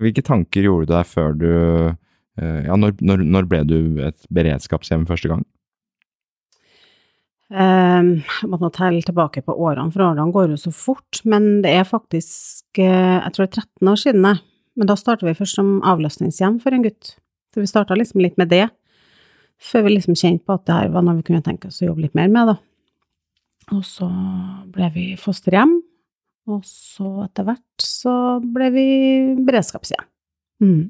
Hvilke 0.01 0.23
tanker 0.25 0.65
gjorde 0.65 0.89
du 0.89 0.93
deg 0.95 1.05
før 1.09 1.35
du 1.37 1.49
eh, 1.51 2.61
Ja, 2.65 2.77
når, 2.79 2.95
når, 3.05 3.25
når 3.35 3.49
ble 3.49 3.63
du 3.69 3.77
et 4.01 4.25
beredskapshjem 4.33 5.05
første 5.09 5.29
gang? 5.29 5.43
Eh, 7.51 8.01
Jeg 8.23 8.49
måtte 8.49 8.65
nå 8.65 8.71
telle 8.73 9.03
tilbake 9.05 9.43
på 9.45 9.53
årene, 9.53 9.91
for 9.93 10.07
årene 10.07 10.31
går 10.33 10.55
jo 10.55 10.59
så 10.63 10.73
fort. 10.73 11.21
Men 11.27 11.61
det 11.65 11.75
er 11.77 11.85
faktisk, 11.87 12.65
eh, 12.79 13.19
jeg 13.19 13.35
tror 13.35 13.45
det 13.45 13.51
er 13.51 13.61
13 13.61 13.91
år 13.93 14.01
siden 14.01 14.29
jeg. 14.29 14.41
Men 14.79 14.87
da 14.89 14.95
starta 14.97 15.27
vi 15.27 15.35
først 15.37 15.59
som 15.59 15.73
avlastningshjem 15.85 16.57
for 16.63 16.73
en 16.73 16.85
gutt. 16.87 17.15
Så 17.51 17.59
vi 17.59 17.67
starta 17.69 17.97
liksom 17.99 18.23
litt 18.23 18.37
med 18.39 18.49
det, 18.49 18.69
før 19.61 19.85
vi 19.85 19.95
liksom 19.95 20.17
kjente 20.17 20.45
på 20.47 20.57
at 20.57 20.65
det 20.67 20.77
her 20.77 20.93
var 20.93 21.05
noe 21.05 21.19
vi 21.19 21.25
kunne 21.27 21.43
tenke 21.45 21.69
oss 21.69 21.81
å 21.83 21.91
jobbe 21.91 22.07
litt 22.07 22.17
mer 22.17 22.31
med, 22.33 22.53
da. 22.53 22.57
Og 23.71 23.83
så 23.87 24.07
ble 24.73 24.89
vi 24.95 25.05
fosterhjem, 25.19 25.77
og 26.51 26.63
så 26.67 27.27
etter 27.27 27.45
hvert 27.47 27.85
så 27.85 28.15
ble 28.43 28.71
vi 28.73 28.87
beredskapshjem. 29.45 30.07
Mm. 30.61 30.89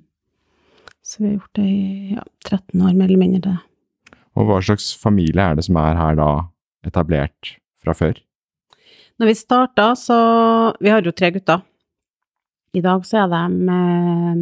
Så 1.03 1.21
vi 1.21 1.27
har 1.27 1.35
gjort 1.35 1.59
det 1.59 1.67
i 1.67 2.15
ja, 2.15 2.23
13 2.47 2.81
år, 2.81 2.95
mer 2.95 3.09
eller 3.09 3.21
mindre. 3.21 3.41
det. 3.49 4.15
Og 4.39 4.47
hva 4.47 4.61
slags 4.63 4.91
familie 4.95 5.43
er 5.43 5.57
det 5.57 5.65
som 5.67 5.79
er 5.81 5.99
her 5.99 6.17
da, 6.19 6.29
etablert 6.87 7.55
fra 7.83 7.95
før? 7.97 8.15
Når 9.19 9.29
vi 9.29 9.35
starta, 9.37 9.91
så 9.99 10.17
Vi 10.79 10.89
har 10.89 11.01
jo 11.03 11.11
tre 11.11 11.31
gutter. 11.31 11.61
I 12.73 12.81
dag 12.81 13.03
så 13.05 13.25
er 13.25 13.27
de 13.27 13.69
eh, 13.75 14.41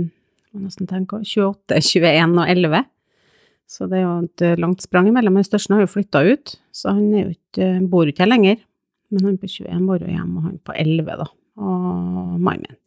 må 0.53 0.65
nesten 0.65 0.87
tenke, 0.87 1.21
28, 1.25 1.81
21 1.81 2.37
og 2.37 2.45
11. 2.49 2.85
Så 3.69 3.85
det 3.89 3.97
er 3.99 4.05
jo 4.07 4.13
et 4.25 4.41
eh, 4.45 4.57
langt 4.57 4.81
sprang 4.81 5.07
imellom. 5.11 5.33
men 5.37 5.45
største 5.45 5.73
har 5.75 5.83
jo 5.85 5.93
flytta 5.93 6.19
ut, 6.25 6.45
så 6.73 6.85
han 6.97 7.07
jo 7.13 7.27
ikke, 7.35 7.65
bor 7.89 8.03
jo 8.05 8.11
ikke 8.13 8.25
her 8.25 8.33
lenger. 8.33 8.57
Men 9.13 9.21
han 9.27 9.41
på 9.41 9.47
21 9.49 9.85
bor 9.85 9.99
jo 10.01 10.09
hjemme, 10.09 10.35
og 10.39 10.43
han 10.47 10.57
på 10.65 10.71
11, 10.73 11.13
da. 11.21 11.27
Og 11.59 12.39
mannen 12.41 12.65
min. 12.65 12.77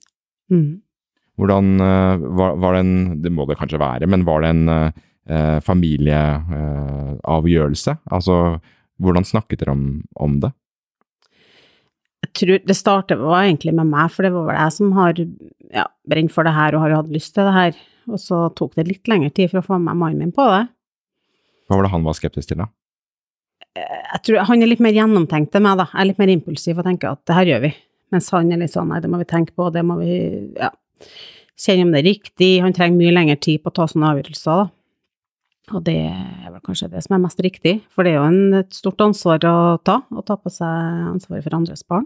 Mm. 0.53 0.73
Hvordan 1.39 1.67
eh, 1.81 2.17
var, 2.39 2.51
var 2.61 2.71
det 2.75 2.83
en 2.83 2.95
Det 3.23 3.31
må 3.33 3.43
det 3.49 3.61
kanskje 3.61 3.83
være, 3.83 4.07
men 4.11 4.27
var 4.27 4.39
det 4.43 4.51
en 4.53 4.65
eh, 4.75 5.59
familieavgjørelse? 5.65 7.93
altså, 8.11 8.35
hvordan 9.03 9.25
snakket 9.27 9.61
dere 9.63 9.75
om, 9.75 9.85
om 10.15 10.41
det? 10.43 10.53
Jeg 12.23 12.31
tror 12.39 12.59
det 12.69 12.77
startet 12.79 13.19
var 13.19 13.43
egentlig 13.43 13.75
med 13.75 13.87
meg, 13.91 14.13
for 14.15 14.23
det 14.23 14.33
var 14.35 14.45
vel 14.51 14.61
jeg 14.61 14.73
som 14.77 14.93
har 14.95 15.13
ja, 15.19 15.87
brent 16.09 16.33
for 16.35 16.43
det 16.47 16.55
her 16.55 16.71
og 16.77 16.83
har 16.85 16.95
hatt 17.01 17.11
lyst 17.13 17.35
til 17.35 17.45
det 17.49 17.57
her. 17.57 17.73
Og 18.11 18.21
så 18.21 18.45
tok 18.59 18.77
det 18.79 18.89
litt 18.89 19.11
lengre 19.11 19.31
tid 19.35 19.53
for 19.53 19.61
å 19.61 19.67
få 19.67 19.79
med 19.79 19.99
mannen 19.99 20.19
min 20.19 20.35
på 20.35 20.47
det. 20.51 20.65
Hva 21.69 21.79
var 21.79 21.87
det 21.87 21.93
han 21.93 22.07
var 22.07 22.17
skeptisk 22.19 22.51
til, 22.51 22.65
da? 22.65 22.73
jeg 23.73 24.21
tror 24.27 24.45
han 24.49 24.63
er 24.63 24.69
litt 24.69 24.83
mer 24.85 24.95
gjennomtenkt 24.97 25.55
enn 25.57 25.65
meg, 25.65 25.81
da. 25.81 25.89
Jeg 25.93 26.03
er 26.03 26.09
litt 26.11 26.21
mer 26.21 26.33
impulsiv 26.33 26.81
og 26.81 26.87
tenker 26.89 27.15
at 27.15 27.23
det 27.29 27.37
her 27.39 27.51
gjør 27.53 27.65
vi. 27.67 27.73
Mens 28.13 28.29
han 28.35 28.53
er 28.53 28.61
litt 28.61 28.75
sånn 28.75 28.91
nei, 28.93 29.01
det 29.01 29.09
må 29.09 29.21
vi 29.23 29.29
tenke 29.29 29.55
på, 29.57 29.71
det 29.73 29.85
må 29.89 29.97
vi 30.03 30.13
ja, 30.59 30.69
kjenne 31.57 31.87
om 31.87 31.95
det 31.95 32.03
er 32.03 32.09
riktig. 32.11 32.53
Han 32.65 32.77
trenger 32.77 32.99
mye 32.99 33.15
lengre 33.15 33.39
tid 33.41 33.63
på 33.63 33.73
å 33.73 33.77
ta 33.79 33.89
sånne 33.89 34.13
avgjørelser, 34.13 34.65
da. 34.65 34.69
Og 35.73 35.85
det 35.87 35.95
er 36.11 36.51
vel 36.51 36.61
kanskje 36.67 36.91
det 36.93 37.01
som 37.05 37.15
er 37.17 37.23
mest 37.23 37.39
riktig, 37.41 37.77
for 37.95 38.05
det 38.05 38.13
er 38.13 38.19
jo 38.19 38.27
en, 38.29 38.57
et 38.59 38.75
stort 38.77 39.01
ansvar 39.01 39.41
å 39.49 39.79
ta, 39.81 40.01
å 40.11 40.25
ta 40.27 40.37
på 40.37 40.51
seg 40.53 41.07
ansvaret 41.15 41.47
for 41.47 41.57
andres 41.57 41.87
barn. 41.89 42.05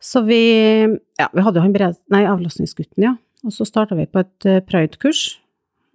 Så 0.00 0.22
vi, 0.24 0.40
ja, 1.18 1.26
vi 1.32 1.44
hadde 1.44 1.58
jo 1.58 1.64
han 1.64 1.74
bred... 1.74 1.98
Nei, 2.12 2.22
avlastningsgutten, 2.30 3.02
ja. 3.02 3.14
Og 3.44 3.52
så 3.52 3.66
starta 3.68 3.94
vi 3.98 4.06
på 4.06 4.22
et 4.24 4.46
uh, 4.48 4.60
pride-kurs. 4.64 5.38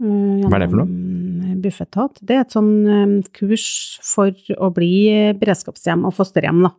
eh, 0.01 0.45
Hva 0.45 0.55
er 0.55 0.59
det 0.65 0.69
for 0.69 0.81
noe? 0.83 0.87
gjennom 0.87 1.61
Bufetat. 1.61 2.17
Det 2.25 2.35
er 2.37 2.41
et 2.45 2.53
sånn 2.55 2.71
eh, 2.89 3.29
kurs 3.37 3.65
for 4.05 4.31
å 4.57 4.69
bli 4.73 5.33
beredskapshjem 5.37 6.05
og 6.07 6.13
fosterhjem, 6.17 6.63
da. 6.65 6.71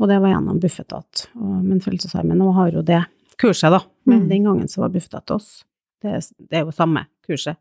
Og 0.00 0.08
det 0.10 0.18
var 0.20 0.32
gjennom 0.34 0.58
Bufetat. 0.60 1.26
Men 1.36 1.80
Frelsesarmeen 1.84 2.40
nå 2.40 2.50
har 2.56 2.72
jo 2.74 2.82
det 2.82 3.02
kurset, 3.40 3.70
da. 3.70 3.80
Men 4.06 4.22
Mm. 4.24 4.28
den 4.28 4.44
gangen 4.44 4.68
så 4.68 4.80
var 4.82 4.88
Bufetat 4.90 5.30
oss. 5.30 5.64
Det, 6.02 6.18
det 6.50 6.58
er 6.58 6.64
jo 6.64 6.72
samme 6.74 7.06
kurset. 7.26 7.56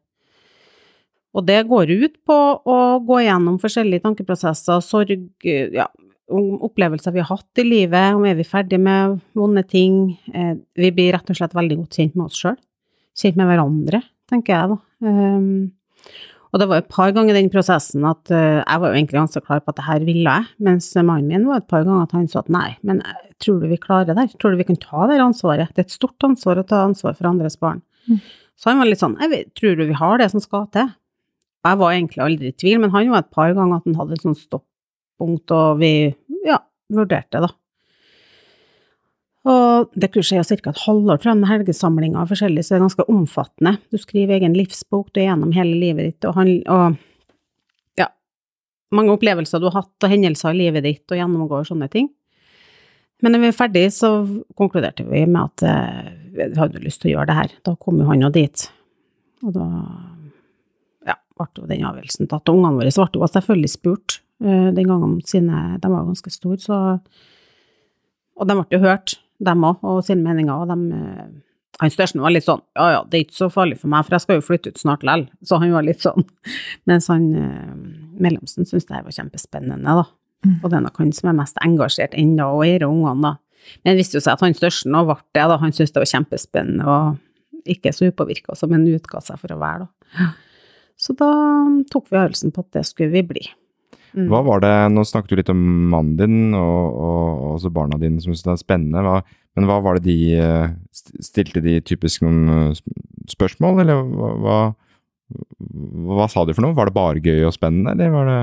Og 1.33 1.45
det 1.45 1.61
går 1.67 1.91
ut 2.03 2.15
på 2.27 2.37
å 2.65 2.77
gå 3.05 3.21
gjennom 3.23 3.59
forskjellige 3.61 4.01
tankeprosesser, 4.03 4.81
sorg, 4.83 5.29
ja, 5.45 5.87
om 6.31 6.61
opplevelser 6.67 7.13
vi 7.15 7.21
har 7.21 7.29
hatt 7.29 7.61
i 7.61 7.67
livet, 7.67 8.15
om 8.17 8.25
er 8.27 8.37
vi 8.39 8.47
ferdig 8.47 8.79
med 8.81 9.19
vonde 9.37 9.63
ting. 9.67 10.17
Eh, 10.33 10.55
vi 10.79 10.91
blir 10.95 11.13
rett 11.15 11.29
og 11.31 11.37
slett 11.37 11.55
veldig 11.57 11.81
godt 11.83 11.99
kjent 11.99 12.17
med 12.17 12.27
oss 12.29 12.39
sjøl. 12.41 12.57
Kjent 13.21 13.39
med 13.39 13.49
hverandre, 13.51 14.01
tenker 14.31 14.55
jeg, 14.55 14.75
da. 14.75 14.79
Um, 15.01 15.71
og 16.51 16.59
det 16.59 16.67
var 16.67 16.81
et 16.81 16.89
par 16.91 17.13
ganger 17.15 17.35
i 17.35 17.39
den 17.39 17.51
prosessen 17.51 18.03
at 18.07 18.31
eh, 18.33 18.59
jeg 18.59 18.81
var 18.83 18.91
jo 18.91 18.97
egentlig 18.97 19.19
ganske 19.21 19.41
klar 19.45 19.61
på 19.63 19.71
at 19.71 19.77
det 19.77 19.87
her 19.87 20.05
ville 20.07 20.33
jeg, 20.35 20.49
mens 20.67 20.89
mannen 20.99 21.29
min 21.31 21.47
var 21.47 21.61
et 21.61 21.69
par 21.71 21.85
ganger 21.85 22.03
at 22.03 22.15
han 22.17 22.27
sa 22.31 22.41
at 22.43 22.51
nei, 22.51 22.73
men 22.87 22.99
eh, 23.07 23.21
tror 23.43 23.61
du 23.61 23.69
vi 23.71 23.79
klarer 23.79 24.09
det 24.09 24.17
her? 24.19 24.33
Tror 24.35 24.51
du 24.51 24.59
vi 24.59 24.67
kan 24.67 24.79
ta 24.81 25.07
det 25.11 25.21
ansvaret? 25.23 25.71
Det 25.71 25.85
er 25.85 25.87
et 25.87 25.95
stort 25.95 26.27
ansvar 26.27 26.59
å 26.59 26.65
ta 26.67 26.83
ansvar 26.89 27.15
for 27.15 27.29
andres 27.31 27.55
barn. 27.59 27.79
Mm. 28.09 28.19
Så 28.59 28.69
han 28.69 28.81
var 28.81 28.91
litt 28.91 29.01
sånn, 29.01 29.15
tror 29.57 29.79
du 29.79 29.85
vi 29.87 29.97
har 29.97 30.19
det 30.19 30.27
som 30.33 30.43
skal 30.43 30.67
til? 30.75 30.91
Jeg 31.61 31.77
var 31.77 31.93
egentlig 31.93 32.23
aldri 32.25 32.51
i 32.51 32.57
tvil, 32.57 32.81
men 32.81 32.91
han 32.93 33.09
var 33.13 33.23
et 33.23 33.33
par 33.33 33.55
ganger 33.55 33.79
at 33.79 33.87
han 33.87 33.97
hadde 33.99 34.17
et 34.17 34.25
sånt 34.25 34.41
stoppunkt, 35.21 35.51
og 35.51 35.79
vi, 35.79 36.13
ja, 36.45 36.59
vurderte 36.89 37.41
da. 37.41 37.49
Og 39.43 39.89
det 39.95 40.11
kurset 40.13 40.37
er 40.37 40.61
ca. 40.61 40.69
et 40.69 40.83
halvår, 40.85 41.21
fra 41.21 41.31
en 41.31 41.47
helgesamling 41.49 42.15
av 42.15 42.29
forskjellig, 42.29 42.63
så 42.63 42.75
det 42.75 42.77
er 42.77 42.85
ganske 42.85 43.07
omfattende. 43.09 43.77
Du 43.89 43.97
skriver 43.97 44.37
egen 44.37 44.53
livsbok, 44.53 45.11
du 45.13 45.21
er 45.21 45.31
gjennom 45.31 45.51
hele 45.51 45.75
livet 45.75 46.05
ditt, 46.05 46.25
og, 46.25 46.35
han, 46.35 46.61
og 46.69 46.97
ja, 47.97 48.11
mange 48.93 49.15
opplevelser 49.15 49.59
du 49.59 49.69
har 49.69 49.81
hatt, 49.81 49.95
og 50.03 50.11
hendelser 50.11 50.53
i 50.53 50.61
livet 50.61 50.85
ditt, 50.85 51.05
og 51.09 51.17
gjennomgår 51.17 51.65
sånne 51.65 51.89
ting. 51.89 52.11
Men 53.21 53.33
når 53.33 53.41
vi 53.41 53.49
er 53.49 53.57
ferdig, 53.57 53.87
så 53.93 54.13
konkluderte 54.57 55.05
vi 55.05 55.25
med 55.29 55.41
at 55.43 55.65
eh, 55.65 56.13
vi 56.33 56.47
hadde 56.57 56.81
lyst 56.81 57.03
til 57.03 57.11
å 57.11 57.17
gjøre 57.17 57.29
det 57.29 57.37
her. 57.37 57.51
Da 57.65 57.75
kom 57.77 57.99
jo 58.01 58.07
han 58.09 58.21
jo 58.21 58.31
dit. 58.33 58.63
Og 59.45 59.53
da 59.53 59.67
ja, 61.05 61.17
ble 61.37 61.47
jo 61.59 61.67
den 61.69 61.85
avgjørelsen 61.85 62.29
tatt. 62.31 62.49
Og 62.49 62.57
ungene 62.57 62.79
våre 62.79 62.89
ble 62.89 63.21
jo 63.21 63.29
selvfølgelig 63.29 63.73
spurt 63.75 64.17
den 64.41 64.87
gangen 64.89 65.19
sine 65.27 65.77
De 65.77 65.89
var 65.91 66.01
jo 66.01 66.11
ganske 66.13 66.31
store, 66.33 66.57
så 66.57 66.77
Og 68.39 68.47
de 68.49 68.55
ble 68.57 68.65
jo 68.73 68.81
hørt, 68.81 69.19
dem 69.45 69.65
òg, 69.65 69.81
og 69.85 70.03
sine 70.05 70.23
meninger. 70.25 70.53
Og 70.53 70.69
de 70.71 70.97
eh, 70.97 71.27
Han 71.81 71.93
største 71.93 72.21
var 72.21 72.33
litt 72.33 72.45
sånn 72.45 72.61
Ja 72.77 72.89
ja, 72.95 73.03
det 73.09 73.17
er 73.17 73.25
ikke 73.25 73.39
så 73.39 73.51
farlig 73.53 73.79
for 73.81 73.91
meg, 73.93 74.05
for 74.05 74.17
jeg 74.17 74.25
skal 74.25 74.39
jo 74.39 74.47
flytte 74.47 74.73
ut 74.73 74.81
snart 74.81 75.05
likevel. 75.05 75.27
Så 75.47 75.61
han 75.61 75.75
var 75.75 75.87
litt 75.87 76.03
sånn. 76.03 76.27
Mens 76.89 77.09
han 77.11 77.29
eh, 77.37 77.77
mellomsten 78.21 78.67
syntes 78.67 78.89
det 78.89 78.99
her 78.99 79.07
var 79.07 79.17
kjempespennende, 79.17 80.01
da. 80.01 80.09
Mm. 80.41 80.57
Og 80.57 80.69
det 80.69 80.77
er 80.77 80.85
nok 80.87 80.99
han 81.03 81.11
som 81.13 81.29
er 81.29 81.37
mest 81.37 81.59
engasjert 81.61 82.17
ennå, 82.17 82.47
og 82.57 82.65
eier 82.65 82.87
ungene, 82.87 83.31
da. 83.33 83.71
Men 83.83 83.93
det 83.93 84.01
viste 84.01 84.17
jo 84.17 84.23
seg 84.25 84.39
at 84.39 84.41
han 84.41 84.57
største 84.57 84.89
nå 84.89 85.03
ble 85.05 85.19
det, 85.37 85.43
da. 85.53 85.57
Han 85.61 85.73
syntes 85.75 85.93
det 85.93 86.01
var 86.01 86.13
kjempespennende, 86.15 86.85
og 86.95 87.67
ikke 87.69 87.93
så 87.93 88.09
upåvirka 88.09 88.55
som 88.57 88.73
en 88.73 88.87
utga 88.89 89.21
seg 89.21 89.37
for 89.41 89.53
å 89.53 89.59
være, 89.61 89.85
da. 89.85 90.31
Så 91.01 91.13
da 91.17 91.31
tok 91.89 92.09
vi 92.09 92.17
avgjørelsen 92.17 92.53
på 92.53 92.61
at 92.61 92.77
det 92.77 92.83
skulle 92.85 93.13
vi 93.13 93.23
bli. 93.25 93.43
Mm. 94.11 94.27
Hva 94.27 94.41
var 94.43 94.63
det, 94.63 94.73
Nå 94.91 95.05
snakket 95.07 95.31
du 95.31 95.39
litt 95.39 95.51
om 95.53 95.61
mannen 95.91 96.17
din 96.19 96.55
og, 96.57 96.81
og, 96.91 97.27
og 97.29 97.53
også 97.55 97.71
barna 97.71 97.99
dine 98.01 98.19
som 98.19 98.33
syntes 98.33 98.43
det 98.47 98.53
er 98.55 98.63
spennende. 98.65 99.03
Hva, 99.05 99.21
men 99.55 99.67
hva 99.69 99.79
var 99.83 99.99
det 99.99 100.05
de 100.09 100.17
eh, 100.39 100.73
Stilte 101.23 101.63
de 101.63 101.77
typisk 101.85 102.25
noen 102.25 102.71
eh, 102.71 102.81
spørsmål, 103.31 103.83
eller 103.83 104.03
hva, 104.41 104.59
hva, 105.31 106.27
sa 106.31 106.43
de 106.45 106.55
for 106.55 106.65
noe? 106.65 106.75
Var 106.77 106.89
det 106.89 106.97
bare 106.97 107.23
gøy 107.23 107.47
og 107.47 107.55
spennende, 107.55 107.95
eller 107.95 108.15
var 108.15 108.31
det 108.31 108.41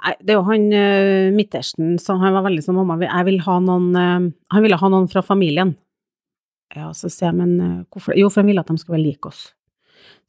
Nei, 0.00 0.14
det 0.24 0.32
er 0.32 0.38
jo 0.38 0.46
han 0.46 0.62
uh, 0.72 1.28
midtersten, 1.36 1.96
så 2.00 2.14
han 2.16 2.32
var 2.32 2.46
veldig 2.46 2.62
sånn 2.64 2.78
mamma, 2.78 2.96
jeg 3.04 3.26
vil 3.26 3.42
ha 3.44 3.58
noen 3.60 3.88
eh, 4.00 4.28
Han 4.54 4.64
ville 4.64 4.78
ha 4.80 4.88
noen 4.88 5.08
fra 5.12 5.20
familien. 5.20 5.74
Ja, 6.72 6.92
så 6.96 7.10
sier 7.10 7.30
jeg, 7.30 7.36
men 7.40 7.52
eh, 7.60 7.80
hvorfor 7.90 8.16
Jo, 8.16 8.30
for 8.30 8.40
han 8.40 8.48
ville 8.48 8.62
at 8.62 8.70
de 8.70 8.80
skulle 8.80 8.96
være 8.96 9.08
like 9.10 9.28
oss. 9.28 9.50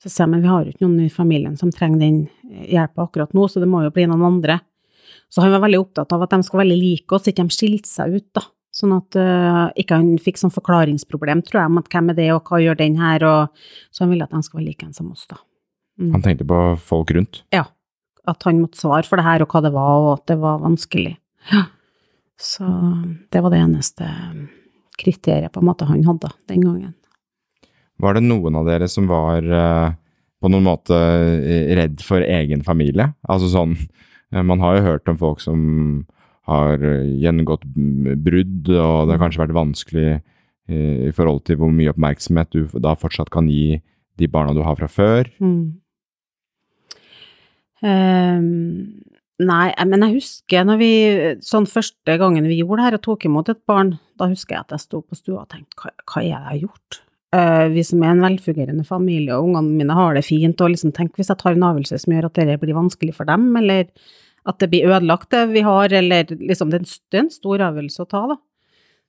Så 0.02 0.10
sier 0.10 0.26
jeg, 0.26 0.32
men 0.34 0.42
vi 0.42 0.50
har 0.50 0.64
jo 0.64 0.74
ikke 0.74 0.86
noen 0.88 1.06
i 1.06 1.14
familien 1.14 1.58
som 1.60 1.70
trenger 1.74 2.02
den 2.02 2.24
eh, 2.50 2.72
hjelpa 2.74 3.06
akkurat 3.06 3.36
nå, 3.38 3.46
så 3.48 3.62
det 3.62 3.70
må 3.70 3.84
jo 3.86 3.94
bli 3.94 4.08
noen 4.10 4.26
andre. 4.26 4.58
Så 5.32 5.44
han 5.44 5.54
var 5.54 5.62
veldig 5.64 5.80
opptatt 5.84 6.12
av 6.16 6.26
at 6.26 6.34
de 6.34 6.42
skal 6.48 6.64
være 6.64 6.74
like 6.74 7.16
oss, 7.16 7.30
ikke 7.30 7.46
de 7.46 7.56
skilte 7.56 7.90
seg 7.90 8.18
ut, 8.18 8.28
da. 8.36 8.44
Sånn 8.72 8.94
at 8.96 9.18
uh, 9.20 9.68
ikke 9.80 9.98
han 10.00 10.14
fikk 10.24 10.40
sånn 10.40 10.54
forklaringsproblem, 10.56 11.42
tror 11.44 11.60
jeg, 11.60 11.72
om 11.74 11.80
at 11.82 11.90
hvem 11.92 12.12
er 12.14 12.18
det, 12.18 12.28
og 12.32 12.48
hva 12.48 12.60
gjør 12.64 12.78
den 12.80 12.96
her, 13.00 13.24
og 13.28 13.66
så 13.92 14.06
han 14.06 14.14
ville 14.14 14.28
at 14.28 14.32
de 14.32 14.40
skal 14.48 14.62
være 14.62 14.68
like 14.70 14.88
en 14.88 14.96
som 14.96 15.10
oss, 15.12 15.26
da. 15.32 15.40
Mm. 16.00 16.14
Han 16.16 16.24
tenkte 16.26 16.48
på 16.48 16.60
folk 16.88 17.12
rundt? 17.16 17.42
Ja. 17.56 17.66
At 18.32 18.48
han 18.48 18.62
måtte 18.62 18.80
svare 18.80 19.08
for 19.08 19.20
det 19.20 19.28
her, 19.28 19.44
og 19.44 19.52
hva 19.52 19.64
det 19.66 19.74
var, 19.76 19.92
og 20.00 20.12
at 20.16 20.26
det 20.32 20.40
var 20.40 20.64
vanskelig. 20.64 21.14
Ja. 21.52 21.66
Så 22.42 22.66
det 23.32 23.44
var 23.44 23.54
det 23.54 23.62
eneste 23.62 24.08
kriteriet 25.02 25.52
på 25.54 25.62
en 25.62 25.68
måte 25.68 25.88
han 25.90 26.04
hadde 26.08 26.32
den 26.50 26.64
gangen. 26.66 26.96
Var 28.02 28.18
det 28.18 28.24
noen 28.26 28.58
av 28.58 28.70
dere 28.70 28.88
som 28.90 29.10
var 29.10 29.46
eh, 29.46 29.94
på 30.42 30.50
noen 30.50 30.66
måte 30.66 30.98
eh, 30.98 31.74
redd 31.78 32.02
for 32.06 32.24
egen 32.26 32.64
familie? 32.66 33.12
Altså 33.30 33.52
sånn 33.52 33.76
eh, 33.78 34.42
Man 34.42 34.64
har 34.64 34.78
jo 34.78 34.88
hørt 34.90 35.12
om 35.12 35.20
folk 35.22 35.44
som 35.44 35.62
har 36.50 36.82
gjennomgått 36.82 37.68
mm, 37.70 38.16
brudd, 38.26 38.72
og 38.74 39.06
det 39.06 39.14
har 39.14 39.22
kanskje 39.22 39.44
vært 39.44 39.56
vanskelig 39.56 40.12
i 40.72 41.12
forhold 41.12 41.42
til 41.46 41.58
hvor 41.60 41.72
mye 41.74 41.92
oppmerksomhet 41.92 42.54
du 42.54 42.70
da 42.80 42.94
fortsatt 42.96 43.30
kan 43.34 43.48
gi 43.50 43.82
de 44.22 44.28
barna 44.32 44.54
du 44.56 44.62
har 44.64 44.78
fra 44.80 44.88
før. 44.88 45.28
Mm. 45.44 45.82
Um, 47.82 49.02
nei, 49.42 49.68
men 49.90 50.06
jeg 50.06 50.16
husker 50.20 50.68
når 50.70 50.80
vi, 50.80 50.92
sånn 51.44 51.68
første 51.70 52.18
gangen 52.22 52.48
vi 52.48 52.62
gjorde 52.62 52.80
det 52.80 52.88
her 52.88 53.00
og 53.00 53.06
tok 53.10 53.28
imot 53.28 53.52
et 53.52 53.62
barn, 53.68 53.96
da 54.22 54.30
husker 54.32 54.56
jeg 54.56 54.66
at 54.66 54.76
jeg 54.78 54.86
sto 54.86 55.02
på 55.02 55.18
stua 55.18 55.44
og 55.44 55.52
tenkte, 55.52 55.78
hva, 55.82 55.94
hva 56.06 56.22
er 56.22 56.28
det 56.28 56.32
jeg 56.32 56.48
har 56.48 56.62
gjort? 56.62 57.02
Eh, 57.32 57.68
vi 57.72 57.84
som 57.88 58.02
er 58.04 58.12
en 58.12 58.24
velfungerende 58.26 58.84
familie, 58.84 59.38
og 59.38 59.48
ungene 59.48 59.78
mine 59.80 59.96
har 59.96 60.18
det 60.18 60.26
fint, 60.28 60.60
og 60.60 60.74
liksom 60.74 60.92
tenk 60.96 61.16
hvis 61.16 61.32
jeg 61.32 61.40
tar 61.40 61.56
en 61.56 61.64
avgjørelse 61.70 62.02
som 62.04 62.16
gjør 62.16 62.28
at 62.28 62.40
det 62.42 62.58
blir 62.60 62.76
vanskelig 62.76 63.16
for 63.16 63.30
dem, 63.30 63.46
eller 63.56 63.86
at 64.50 64.58
det 64.60 64.68
blir 64.72 64.90
ødelagt 64.90 65.30
det 65.32 65.46
vi 65.54 65.64
har, 65.64 65.94
eller 65.96 66.34
liksom, 66.34 66.74
det 66.74 66.82
er 66.82 67.22
en 67.22 67.32
stor 67.32 67.64
avgjørelse 67.70 68.04
å 68.04 68.10
ta, 68.12 68.26
da. 68.34 68.38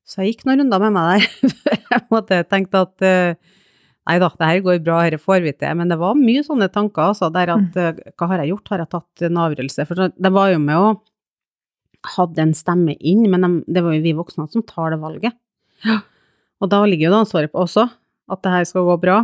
Så 0.07 0.23
jeg 0.23 0.33
gikk 0.33 0.47
noen 0.47 0.63
runder 0.63 0.83
med 0.83 0.95
meg 0.95 1.25
der, 1.25 1.57
jeg 1.95 2.07
måtte 2.15 2.39
tenkte 2.51 2.87
at 2.87 3.07
uh, 3.07 3.59
Nei 4.03 4.17
da, 4.19 4.33
det 4.35 4.47
her 4.49 4.63
går 4.65 4.81
bra, 4.83 4.97
dette 5.07 5.23
får 5.23 5.45
vi 5.45 5.53
til. 5.55 5.77
Men 5.79 5.87
det 5.93 5.95
var 6.01 6.17
mye 6.19 6.41
sånne 6.43 6.67
tanker, 6.75 7.13
altså, 7.13 7.29
der 7.31 7.53
at 7.55 7.77
mm. 7.77 8.01
uh, 8.03 8.15
hva 8.19 8.27
har 8.33 8.41
jeg 8.43 8.51
gjort, 8.51 8.73
har 8.73 8.83
jeg 8.83 8.91
tatt 8.91 9.23
en 9.29 9.39
avgjørelse? 9.45 9.87
For 9.87 10.09
det 10.11 10.33
var 10.35 10.49
jo 10.51 10.59
med 10.63 10.79
å 10.79 10.89
hadde 12.17 12.43
en 12.43 12.55
stemme 12.59 12.97
inn, 12.99 13.29
men 13.31 13.47
de, 13.47 13.51
det 13.71 13.85
var 13.87 13.95
jo 13.95 14.03
vi 14.03 14.15
voksne 14.19 14.49
som 14.51 14.65
tar 14.67 14.91
det 14.91 14.99
valget. 15.05 15.39
Og 16.63 16.71
da 16.71 16.81
ligger 16.83 17.09
jo 17.09 17.13
det 17.13 17.21
ansvaret 17.21 17.55
på 17.55 17.63
også, 17.63 17.87
at 18.31 18.43
det 18.45 18.53
her 18.55 18.67
skal 18.69 18.87
gå 18.87 18.99
bra. 19.03 19.23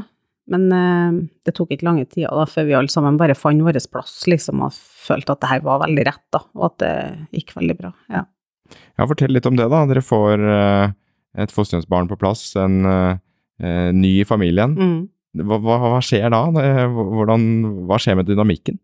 Men 0.49 0.65
eh, 0.73 1.19
det 1.45 1.55
tok 1.57 1.75
ikke 1.75 1.87
lange 1.89 2.07
tida 2.09 2.33
da, 2.33 2.47
før 2.49 2.67
vi 2.69 2.77
alle 2.79 2.93
sammen 2.93 3.19
bare 3.21 3.37
fant 3.37 3.63
vår 3.65 3.79
plass, 3.93 4.23
liksom, 4.31 4.63
og 4.65 4.73
følte 4.75 5.35
at 5.35 5.43
det 5.45 5.53
her 5.53 5.63
var 5.67 5.83
veldig 5.85 6.07
rett, 6.09 6.25
da, 6.35 6.43
og 6.57 6.71
at 6.71 6.79
det 6.83 6.95
gikk 7.41 7.55
veldig 7.59 7.77
bra. 7.79 7.93
Ja. 8.13 8.25
Ja, 8.69 9.07
fortell 9.09 9.33
litt 9.33 9.47
om 9.49 9.57
det, 9.57 9.69
da. 9.73 9.85
Dere 9.89 10.05
får 10.05 10.45
eh, 10.45 10.97
et 11.45 11.55
fosterhjemsbarn 11.55 12.09
på 12.11 12.19
plass, 12.21 12.51
en 12.61 12.81
eh, 12.89 13.91
ny 13.95 14.19
i 14.23 14.27
familien. 14.29 14.75
Mm. 14.77 14.99
Hva, 15.45 15.61
hva, 15.61 15.79
hva, 15.85 16.01
skjer 16.03 16.33
da? 16.33 16.43
Hvordan, 16.49 17.43
hva 17.89 17.99
skjer 18.01 18.17
med 18.19 18.29
dynamikken? 18.31 18.81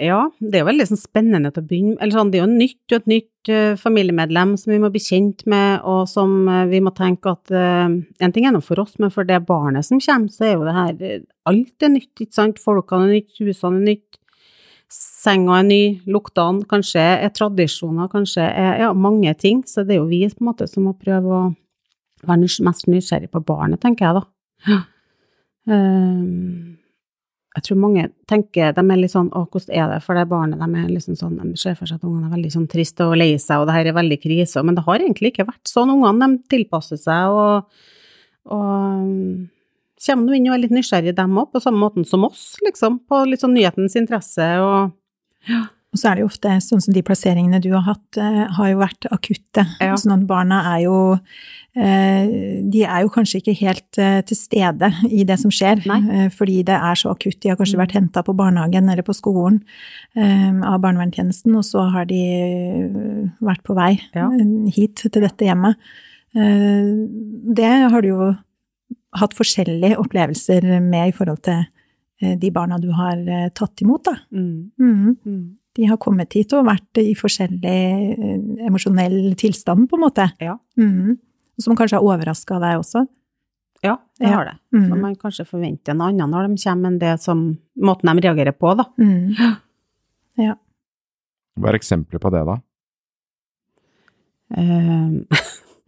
Ja, 0.00 0.20
det 0.40 0.56
er 0.56 0.62
jo 0.62 0.68
veldig 0.70 0.86
sånn 0.88 1.00
spennende 1.00 1.50
til 1.52 1.60
å 1.60 1.68
begynne 1.68 1.96
med. 1.98 2.12
sånn, 2.14 2.30
det 2.32 2.38
er 2.38 2.46
jo 2.46 2.52
nytt 2.54 2.92
og 2.94 2.96
et 2.96 3.10
nytt 3.10 3.50
uh, 3.52 3.74
familiemedlem 3.80 4.54
som 4.60 4.72
vi 4.72 4.78
må 4.80 4.88
bli 4.94 5.02
kjent 5.04 5.44
med, 5.50 5.82
og 5.84 6.06
som 6.08 6.48
uh, 6.48 6.62
vi 6.70 6.80
må 6.80 6.92
tenke 6.96 7.34
at 7.34 7.52
uh, 7.52 7.90
En 7.90 8.32
ting 8.32 8.46
er 8.48 8.54
nå 8.54 8.62
for 8.64 8.80
oss, 8.80 8.94
men 9.02 9.12
for 9.12 9.28
det 9.28 9.42
barnet 9.48 9.84
som 9.84 10.00
kommer, 10.00 10.32
så 10.32 10.46
er 10.48 10.54
jo 10.54 10.64
det 10.64 10.76
her 10.78 11.20
Alt 11.50 11.84
er 11.84 11.92
nytt, 11.92 12.14
ikke 12.16 12.38
sant? 12.38 12.62
Folkene 12.62 13.10
er 13.10 13.18
nytt, 13.18 13.36
husene 13.42 13.82
er 13.82 13.86
nytt, 13.90 14.20
senga 14.90 15.60
er 15.60 15.68
ny, 15.68 15.82
luktene 16.08 16.64
kanskje 16.70 17.04
er 17.26 17.36
tradisjoner, 17.36 18.08
kanskje 18.12 18.48
er 18.48 18.84
ja, 18.86 18.90
mange 18.96 19.34
ting. 19.36 19.60
Så 19.68 19.84
det 19.84 19.98
er 19.98 20.00
jo 20.00 20.08
vi 20.10 20.24
på 20.30 20.40
en 20.40 20.50
måte 20.50 20.70
som 20.70 20.88
må 20.88 20.96
prøve 20.96 21.28
å 21.28 21.46
være 22.24 22.64
mest 22.64 22.88
nysgjerrig 22.88 23.30
på 23.32 23.44
barnet, 23.44 23.82
tenker 23.84 24.08
jeg 24.08 24.20
da. 24.20 24.26
Ja. 24.70 24.82
Um, 25.70 26.79
jeg 27.56 27.64
tror 27.66 27.78
mange 27.82 28.04
tenker 28.30 28.74
de 28.76 28.82
er 28.84 28.98
litt 29.00 29.10
sånn 29.10 29.30
å, 29.34 29.42
hvordan 29.50 29.74
er 29.74 29.88
det 29.90 30.02
for 30.04 30.18
det 30.18 30.26
barnet? 30.30 30.60
De 30.60 30.82
er 30.82 30.90
liksom 30.92 31.16
sånn, 31.18 31.38
de 31.40 31.58
ser 31.58 31.74
for 31.78 31.90
seg 31.90 31.98
at 31.98 32.06
ungene 32.06 32.28
er 32.28 32.36
veldig 32.36 32.52
sånn 32.54 32.68
triste 32.70 33.08
og 33.08 33.16
lei 33.18 33.32
seg, 33.42 33.58
og 33.58 33.66
det 33.66 33.74
her 33.74 33.90
er 33.90 33.96
veldig 33.96 34.18
krise. 34.22 34.62
Men 34.66 34.78
det 34.78 34.84
har 34.86 35.02
egentlig 35.02 35.32
ikke 35.32 35.48
vært 35.48 35.70
sånn. 35.70 35.90
Ungene 35.96 36.28
tilpasser 36.52 37.00
seg 37.00 37.34
og, 37.34 37.82
og 38.54 39.10
kommer 40.00 40.24
nå 40.28 40.38
inn 40.38 40.46
og 40.46 40.54
er 40.54 40.62
litt 40.62 40.76
nysgjerrige, 40.76 41.16
dem 41.18 41.42
òg, 41.42 41.50
på 41.50 41.64
samme 41.64 41.82
måten 41.82 42.06
som 42.06 42.28
oss, 42.28 42.54
liksom. 42.62 43.02
På 43.10 43.24
litt 43.26 43.42
sånn 43.42 43.56
nyhetens 43.58 43.98
interesse 43.98 44.46
og 44.62 44.94
ja. 45.50 45.66
Og 45.90 45.98
så 45.98 46.06
er 46.06 46.16
det 46.16 46.22
jo 46.22 46.28
ofte 46.30 46.52
sånn 46.62 46.82
som 46.84 46.94
de 46.94 47.02
plasseringene 47.02 47.58
du 47.62 47.72
har 47.72 47.82
hatt, 47.82 48.18
eh, 48.18 48.44
har 48.54 48.68
jo 48.70 48.78
vært 48.78 49.08
akutte. 49.10 49.64
Ja. 49.82 49.96
Sånn 49.98 50.14
at 50.14 50.26
barna 50.28 50.60
er 50.76 50.84
jo 50.84 50.98
eh, 51.74 52.30
De 52.70 52.84
er 52.84 53.02
jo 53.02 53.10
kanskje 53.10 53.40
ikke 53.40 53.56
helt 53.58 53.98
eh, 53.98 54.20
til 54.26 54.38
stede 54.38 54.92
i 55.10 55.24
det 55.26 55.38
som 55.42 55.50
skjer, 55.50 55.82
Nei. 55.90 56.28
fordi 56.34 56.60
det 56.66 56.76
er 56.76 56.98
så 56.98 57.10
akutt. 57.10 57.40
De 57.42 57.50
har 57.50 57.58
kanskje 57.58 57.78
mm. 57.78 57.82
vært 57.82 57.96
henta 57.98 58.22
på 58.26 58.36
barnehagen 58.38 58.90
eller 58.90 59.06
på 59.06 59.16
skolen 59.16 59.62
av 60.14 60.80
barnevernstjenesten, 60.82 61.54
og 61.58 61.64
så 61.66 61.84
har 61.92 62.06
de 62.10 62.20
vært 63.42 63.62
på 63.66 63.74
vei 63.78 63.92
ja. 64.16 64.26
hit 64.74 65.04
til 65.04 65.22
dette 65.22 65.46
hjemmet. 65.46 65.78
Det 66.34 67.70
har 67.92 68.02
du 68.02 68.08
jo 68.08 68.30
hatt 69.18 69.36
forskjellige 69.38 69.98
opplevelser 70.02 70.66
med 70.82 71.12
i 71.12 71.14
forhold 71.14 71.42
til 71.46 71.62
de 72.42 72.50
barna 72.54 72.78
du 72.82 72.90
har 72.94 73.22
tatt 73.56 73.82
imot, 73.86 74.10
da. 74.10 74.16
Mm. 74.34 74.70
Mm. 74.82 75.59
De 75.78 75.86
har 75.86 76.00
kommet 76.02 76.34
hit 76.34 76.52
og 76.56 76.66
vært 76.66 77.00
i 77.00 77.12
forskjellig 77.18 77.80
eh, 78.16 78.66
emosjonell 78.66 79.34
tilstand, 79.38 79.86
på 79.90 79.98
en 79.98 80.04
måte. 80.04 80.26
Ja. 80.42 80.56
Mm. 80.80 81.18
Som 81.60 81.76
kanskje 81.78 82.00
har 82.00 82.06
overraska 82.06 82.58
deg 82.62 82.80
også. 82.80 83.04
Ja, 83.84 83.96
det 84.18 84.28
ja. 84.28 84.34
har 84.34 84.48
det. 84.48 84.56
Mm. 84.74 84.88
For 84.88 85.00
man 85.00 85.14
kanskje 85.20 85.46
forventer 85.48 85.94
en 85.94 86.02
annen 86.04 86.34
når 86.34 86.48
de 86.50 86.58
kommer, 86.64 86.90
enn 86.90 86.98
det 87.00 87.14
som 87.22 87.44
måten 87.80 88.10
de 88.10 88.26
reagerer 88.26 88.56
på, 88.56 88.74
da. 88.80 88.88
Mm. 89.00 89.34
Ja. 90.40 90.54
Hva 91.60 91.68
er 91.68 91.76
eksempler 91.76 92.20
på 92.22 92.30
det, 92.32 92.40
da? 92.48 92.54
Um, 94.56 95.26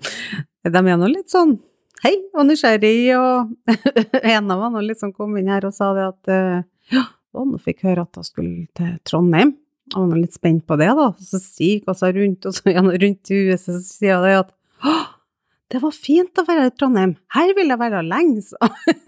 de 0.74 0.80
er 0.82 0.98
nå 1.00 1.08
litt 1.08 1.32
sånn 1.32 1.54
hei, 2.02 2.12
og 2.34 2.46
nysgjerrig, 2.48 3.14
og 3.16 3.72
en 4.34 4.52
av 4.52 4.64
dem 4.66 4.78
liksom 4.86 5.14
kom 5.16 5.38
inn 5.38 5.50
her 5.52 5.64
og 5.68 5.74
sa 5.76 5.92
det 5.96 6.06
at 6.10 6.32
eh, 6.34 6.64
ja, 6.92 7.06
og 7.32 7.48
nå 7.48 7.60
fikk 7.62 7.84
høre 7.86 8.04
at 8.04 8.18
hun 8.18 8.26
skulle 8.26 8.66
til 8.76 8.96
Trondheim. 9.08 9.54
Og 9.96 10.10
var 10.10 10.20
litt 10.20 10.36
spent 10.36 10.64
på 10.68 10.78
det, 10.80 10.90
da. 10.98 11.08
Så 11.20 11.40
gikk 11.62 11.88
hun 11.88 12.18
rundt, 12.18 12.46
og 12.48 12.56
så 12.56 12.76
rundt 12.76 13.32
i 13.32 13.40
huset, 13.48 13.68
så 13.68 13.80
sier 13.84 14.22
det 14.24 14.36
at 14.42 14.54
å, 14.82 14.94
det 15.72 15.80
var 15.80 15.92
fint 15.96 16.40
å 16.40 16.44
være 16.44 16.68
i 16.68 16.72
Trondheim, 16.76 17.12
her 17.32 17.52
vil 17.56 17.72
jeg 17.72 17.80
være 17.80 18.02
lenge, 18.04 18.42
så. 18.44 18.58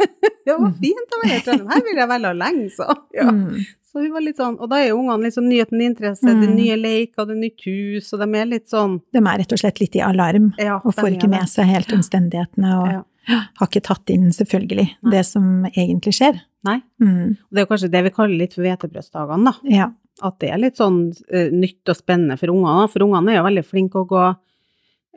det 0.46 0.54
var 0.56 0.70
fint 0.80 1.16
å 1.16 1.22
være 1.22 1.38
i 1.40 1.42
Trondheim, 1.44 1.72
her 1.74 1.82
vil 1.84 1.98
jeg 2.00 2.10
være 2.14 2.36
lenge, 2.40 2.68
så. 2.72 2.86
Ja. 3.16 3.26
Mm. 3.28 3.64
Så 3.94 4.02
hun 4.02 4.10
var 4.10 4.24
litt 4.24 4.40
sånn, 4.40 4.56
Og 4.58 4.70
da 4.72 4.80
er 4.82 4.88
jo 4.88 4.96
ungene 4.98 5.28
litt 5.28 5.36
sånn 5.36 5.46
nyheten 5.46 5.82
interesse, 5.84 6.26
mm. 6.26 6.38
det 6.40 6.46
er 6.48 6.54
nye 6.56 6.78
leker, 6.80 7.28
det 7.28 7.34
er 7.36 7.42
nytt 7.42 7.66
hus, 7.68 8.08
og 8.16 8.24
de 8.24 8.40
er 8.40 8.48
litt 8.50 8.72
sånn 8.72 8.96
De 9.14 9.20
er 9.20 9.38
rett 9.42 9.54
og 9.54 9.60
slett 9.60 9.82
litt 9.82 9.98
i 9.98 10.02
alarm, 10.02 10.48
ja, 10.58 10.80
og 10.80 10.96
får 10.96 11.18
ikke 11.18 11.30
med 11.30 11.52
seg 11.52 11.68
helt 11.70 11.92
omstendighetene, 11.94 12.72
og 12.80 12.88
ja. 12.96 13.42
har 13.60 13.70
ikke 13.70 13.84
tatt 13.90 14.14
inn, 14.14 14.30
selvfølgelig, 14.34 14.88
Nei. 14.96 15.12
det 15.14 15.22
som 15.28 15.68
egentlig 15.74 16.16
skjer. 16.16 16.40
Nei. 16.64 16.78
Mm. 17.02 17.36
Det 17.52 17.60
er 17.60 17.68
jo 17.68 17.70
kanskje 17.74 17.92
det 17.92 18.02
vi 18.08 18.14
kaller 18.16 18.40
litt 18.40 18.56
for 18.56 18.64
hvetebrødsdagene, 18.64 19.52
da. 19.52 19.74
Ja. 19.74 19.90
At 20.22 20.38
det 20.42 20.52
er 20.54 20.60
litt 20.62 20.78
sånn 20.78 21.08
uh, 21.10 21.48
nytt 21.50 21.90
og 21.90 21.98
spennende 21.98 22.38
for 22.38 22.52
ungene, 22.52 22.86
for 22.92 23.06
ungene 23.06 23.32
er 23.32 23.40
jo 23.40 23.48
veldig 23.48 23.64
flinke 23.66 24.02
å 24.02 24.08
gå 24.10 24.26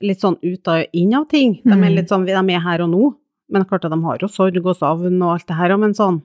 litt 0.05 0.21
sånn 0.21 0.37
ut 0.41 0.69
og 0.73 0.97
inn 0.97 1.13
av 1.17 1.27
ting. 1.29 1.59
De 1.63 1.73
er 1.73 1.83
mm. 1.83 1.93
litt 1.95 2.13
sånn, 2.13 2.25
de 2.25 2.33
er 2.33 2.65
her 2.65 2.83
og 2.85 2.91
nå, 2.93 3.11
men 3.53 3.65
klart 3.69 3.85
at 3.87 3.93
de 3.93 4.01
har 4.03 4.21
jo 4.21 4.29
sorg 4.29 4.57
og 4.61 4.75
savn 4.77 5.21
og 5.21 5.35
alt 5.35 5.47
det 5.49 5.57
her, 5.57 5.73
men 5.81 5.95
sånn 5.97 6.21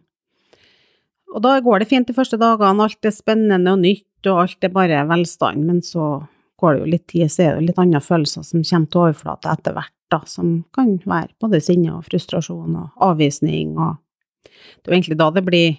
og 1.32 1.40
da 1.44 1.56
går 1.64 1.82
det 1.82 1.88
fint 1.90 2.08
de 2.08 2.16
første 2.16 2.38
dagene, 2.40 2.84
alt 2.84 3.08
er 3.08 3.14
spennende 3.14 3.72
og 3.72 3.82
nytt, 3.82 4.28
og 4.28 4.44
alt 4.44 4.66
er 4.66 4.72
bare 4.74 5.02
velstand, 5.08 5.64
men 5.68 5.80
så 5.84 6.26
går 6.60 6.74
det 6.74 6.82
jo 6.82 6.90
litt 6.92 7.06
tid, 7.10 7.32
så 7.32 7.46
er 7.46 7.56
det 7.56 7.70
litt 7.70 7.80
andre 7.80 8.02
følelser 8.04 8.44
som 8.46 8.62
kommer 8.68 8.90
til 8.92 9.02
overflate 9.06 9.50
etter 9.50 9.76
hvert, 9.76 9.94
da, 10.12 10.20
som 10.28 10.54
kan 10.76 10.94
være 11.00 11.32
både 11.42 11.62
sinne 11.64 11.96
og 11.96 12.06
frustrasjon 12.06 12.76
og 12.78 13.06
avvisning, 13.08 13.74
og 13.80 13.96
det 14.44 14.90
er 14.90 14.92
jo 14.92 14.98
egentlig 14.98 15.18
da 15.22 15.30
det 15.32 15.44
blir 15.46 15.78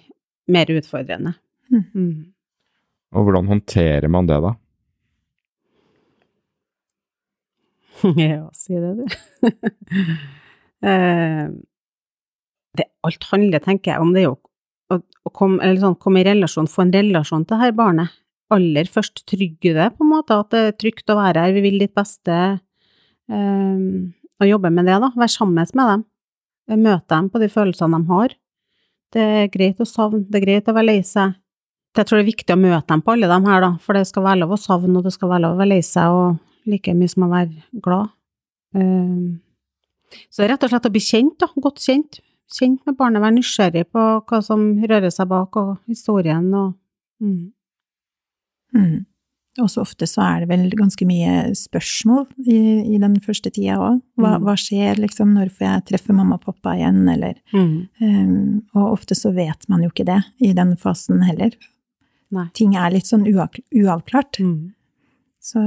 mer 0.50 0.70
utfordrende. 0.74 1.36
Mm. 1.72 2.33
Og 3.14 3.26
hvordan 3.26 3.50
håndterer 3.50 4.10
man 4.10 4.26
det, 4.26 4.40
da? 4.42 4.54
ja, 8.18 8.48
si 8.52 8.74
det, 8.74 8.94
du. 8.98 9.04
eh, 10.88 11.46
det, 12.74 12.88
alt 13.06 13.28
handler, 13.30 13.62
tenker 13.62 13.94
jeg, 13.94 14.02
om 14.02 14.12
det 14.14 14.24
er 14.24 14.32
å, 14.34 14.98
å 14.98 15.32
komme, 15.34 15.70
sånn, 15.80 15.96
komme, 16.02 16.22
i 16.22 16.26
relasjon, 16.26 16.68
få 16.70 16.86
en 16.86 16.94
relasjon 16.94 17.46
til 17.46 17.62
dette 17.62 17.78
barnet. 17.78 18.18
Aller 18.52 18.90
først 18.90 19.24
trygge 19.30 19.72
det, 19.76 19.88
på 19.94 20.04
en 20.04 20.12
måte, 20.12 20.36
at 20.36 20.50
det 20.52 20.64
er 20.66 20.76
trygt 20.82 21.10
å 21.10 21.18
være 21.18 21.46
her, 21.46 21.54
vi 21.56 21.64
vil 21.64 21.78
ditt 21.80 21.94
beste, 21.96 22.40
um, 23.30 24.10
og 24.42 24.50
jobbe 24.50 24.72
med 24.74 24.90
det, 24.90 24.98
da. 25.00 25.12
Være 25.14 25.32
sammen 25.32 25.62
med 25.62 25.88
dem. 25.92 26.04
Møte 26.82 27.14
dem 27.14 27.30
på 27.30 27.40
de 27.40 27.48
følelsene 27.52 28.00
de 28.02 28.10
har. 28.10 28.34
Det 29.14 29.24
er 29.38 29.50
greit 29.52 29.80
å 29.80 29.86
savne, 29.88 30.24
det 30.26 30.40
er 30.40 30.46
greit 30.48 30.68
å 30.68 30.74
være 30.76 30.90
lei 30.90 31.00
seg. 31.06 31.38
Jeg 31.94 32.08
tror 32.08 32.18
det 32.18 32.24
er 32.24 32.32
viktig 32.32 32.54
å 32.56 32.58
møte 32.58 32.90
dem 32.90 33.04
på 33.06 33.14
alle 33.14 33.30
dem 33.30 33.46
her, 33.46 33.62
da, 33.62 33.70
for 33.82 33.94
det 33.94 34.08
skal 34.08 34.26
være 34.26 34.40
lov 34.42 34.56
å 34.56 34.60
savne, 34.60 34.96
og 34.98 35.06
det 35.06 35.14
skal 35.14 35.30
være 35.30 35.44
lov 35.46 35.54
å 35.54 35.60
være 35.62 35.72
lei 35.76 35.82
seg, 35.86 36.10
og 36.10 36.70
like 36.70 36.94
mye 36.96 37.12
som 37.12 37.26
å 37.26 37.30
være 37.30 37.82
glad. 37.84 38.12
Um, 38.74 39.40
så 40.32 40.48
rett 40.50 40.64
og 40.66 40.72
slett 40.72 40.88
å 40.88 40.94
bli 40.94 41.02
kjent, 41.02 41.36
da, 41.42 41.50
godt 41.62 41.82
kjent 41.84 42.18
kjent 42.52 42.84
med 42.86 42.98
barnet, 42.98 43.22
være 43.22 43.38
nysgjerrig 43.38 43.88
på 43.92 44.04
hva 44.28 44.40
som 44.44 44.66
rører 44.84 45.12
seg 45.12 45.30
bak, 45.30 45.56
og 45.60 45.74
historien 45.90 46.46
og 46.52 46.72
mm. 47.24 47.42
Mm. 48.74 49.04
Og 49.62 49.68
så 49.70 49.84
ofte 49.84 50.06
så 50.10 50.18
er 50.24 50.42
det 50.42 50.48
vel 50.50 50.64
ganske 50.74 51.06
mye 51.06 51.52
spørsmål 51.54 52.24
i, 52.42 52.56
i 52.90 52.98
den 52.98 53.14
første 53.22 53.52
tida 53.54 53.76
òg. 53.78 54.00
Hva, 54.18 54.32
mm. 54.32 54.46
hva, 54.48 54.54
skjer, 54.58 54.98
liksom, 54.98 55.30
når 55.36 55.52
får 55.54 55.66
jeg 55.68 55.84
treffe 55.92 56.16
mamma 56.16 56.40
og 56.40 56.48
pappa 56.48 56.72
igjen, 56.74 57.04
eller 57.12 57.38
um, 57.54 58.64
Og 58.74 58.96
ofte 58.96 59.14
så 59.14 59.30
vet 59.36 59.68
man 59.70 59.84
jo 59.86 59.92
ikke 59.92 60.08
det 60.08 60.18
i 60.42 60.50
den 60.58 60.74
fasen 60.80 61.22
heller. 61.22 61.54
Nei. 62.34 62.46
ting 62.54 62.74
er 62.76 62.90
litt 62.90 63.06
sånn 63.06 63.24
uavk- 63.30 63.62
uavklart. 63.74 64.40
Mm. 64.42 64.72
Så 65.44 65.60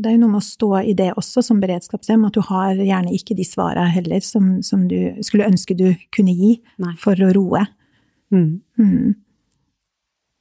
det 0.00 0.06
er 0.06 0.14
jo 0.14 0.20
noe 0.22 0.30
med 0.36 0.42
å 0.42 0.46
stå 0.46 0.68
i 0.86 0.92
det 0.94 1.08
også 1.18 1.42
som 1.42 1.60
beredskapshjem, 1.60 2.24
at 2.26 2.32
du 2.36 2.40
har 2.46 2.74
gjerne 2.78 3.10
ikke 3.12 3.34
de 3.36 3.42
svara 3.44 3.88
heller 3.90 4.20
som, 4.22 4.62
som 4.62 4.86
du 4.88 5.16
skulle 5.26 5.48
ønske 5.50 5.74
du 5.76 5.88
kunne 6.14 6.30
gi 6.38 6.60
Nei. 6.78 6.92
for 7.02 7.14
å 7.18 7.32
roe. 7.34 7.64
Mm. 8.32 8.60
Mm. 8.78 9.14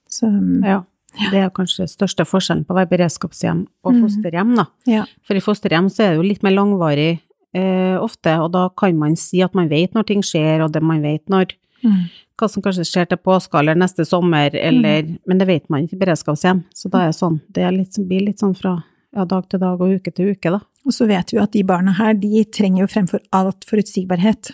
Så 0.10 0.30
Ja. 0.64 0.84
Det 1.30 1.38
er 1.38 1.50
kanskje 1.54 1.86
største 1.86 2.26
forskjellen 2.26 2.66
på 2.66 2.74
å 2.74 2.80
være 2.80 2.90
beredskapshjem 2.90 3.68
og 3.86 3.94
Mm. 3.94 4.02
fosterhjem, 4.02 4.56
da. 4.58 4.66
ja. 4.88 5.06
For 5.24 5.36
i 5.36 5.40
fosterhjem 5.46 5.86
så 5.90 6.00
er 6.06 6.10
det 6.10 6.18
jo 6.18 6.30
litt 6.30 6.42
mer 6.44 6.52
langvarig 6.58 7.20
eh, 7.56 7.98
ofte, 8.02 8.34
og 8.42 8.52
da 8.52 8.70
kan 8.70 8.98
man 8.98 9.16
si 9.16 9.40
at 9.44 9.54
man 9.54 9.70
vet 9.70 9.94
når 9.94 10.08
ting 10.08 10.22
skjer, 10.24 10.64
og 10.66 10.72
det 10.72 10.82
man 10.82 11.04
vet 11.04 11.24
når 11.30 11.52
Mm. 11.84 12.06
hva 12.40 12.48
som 12.50 12.64
kanskje 12.64 12.86
skjer 12.88 13.10
til 13.10 13.18
påske 13.18 13.60
eller 13.60 13.76
neste 13.76 14.06
sommer, 14.06 14.56
eller 14.56 15.18
Men 15.28 15.38
det 15.38 15.48
vet 15.48 15.70
man 15.70 15.84
ikke 15.84 15.98
i 15.98 16.00
beredskapshjem, 16.06 16.64
så 16.74 16.90
da 16.90 17.08
er 17.08 17.12
sånn 17.12 17.42
Det 17.52 17.64
er 17.64 17.72
litt, 17.72 17.94
blir 18.08 18.26
litt 18.26 18.40
sånn 18.40 18.56
fra 18.56 18.84
ja, 19.16 19.26
dag 19.26 19.48
til 19.50 19.60
dag 19.60 19.80
og 19.82 19.92
uke 20.00 20.12
til 20.16 20.32
uke, 20.34 20.50
da. 20.50 20.60
Og 20.86 20.92
så 20.92 21.06
vet 21.08 21.32
vi 21.32 21.38
jo 21.38 21.44
at 21.44 21.52
de 21.52 21.62
barna 21.64 21.94
her, 21.94 22.14
de 22.16 22.44
trenger 22.46 22.82
jo 22.82 22.88
fremfor 22.88 23.20
alt 23.32 23.64
forutsigbarhet. 23.70 24.52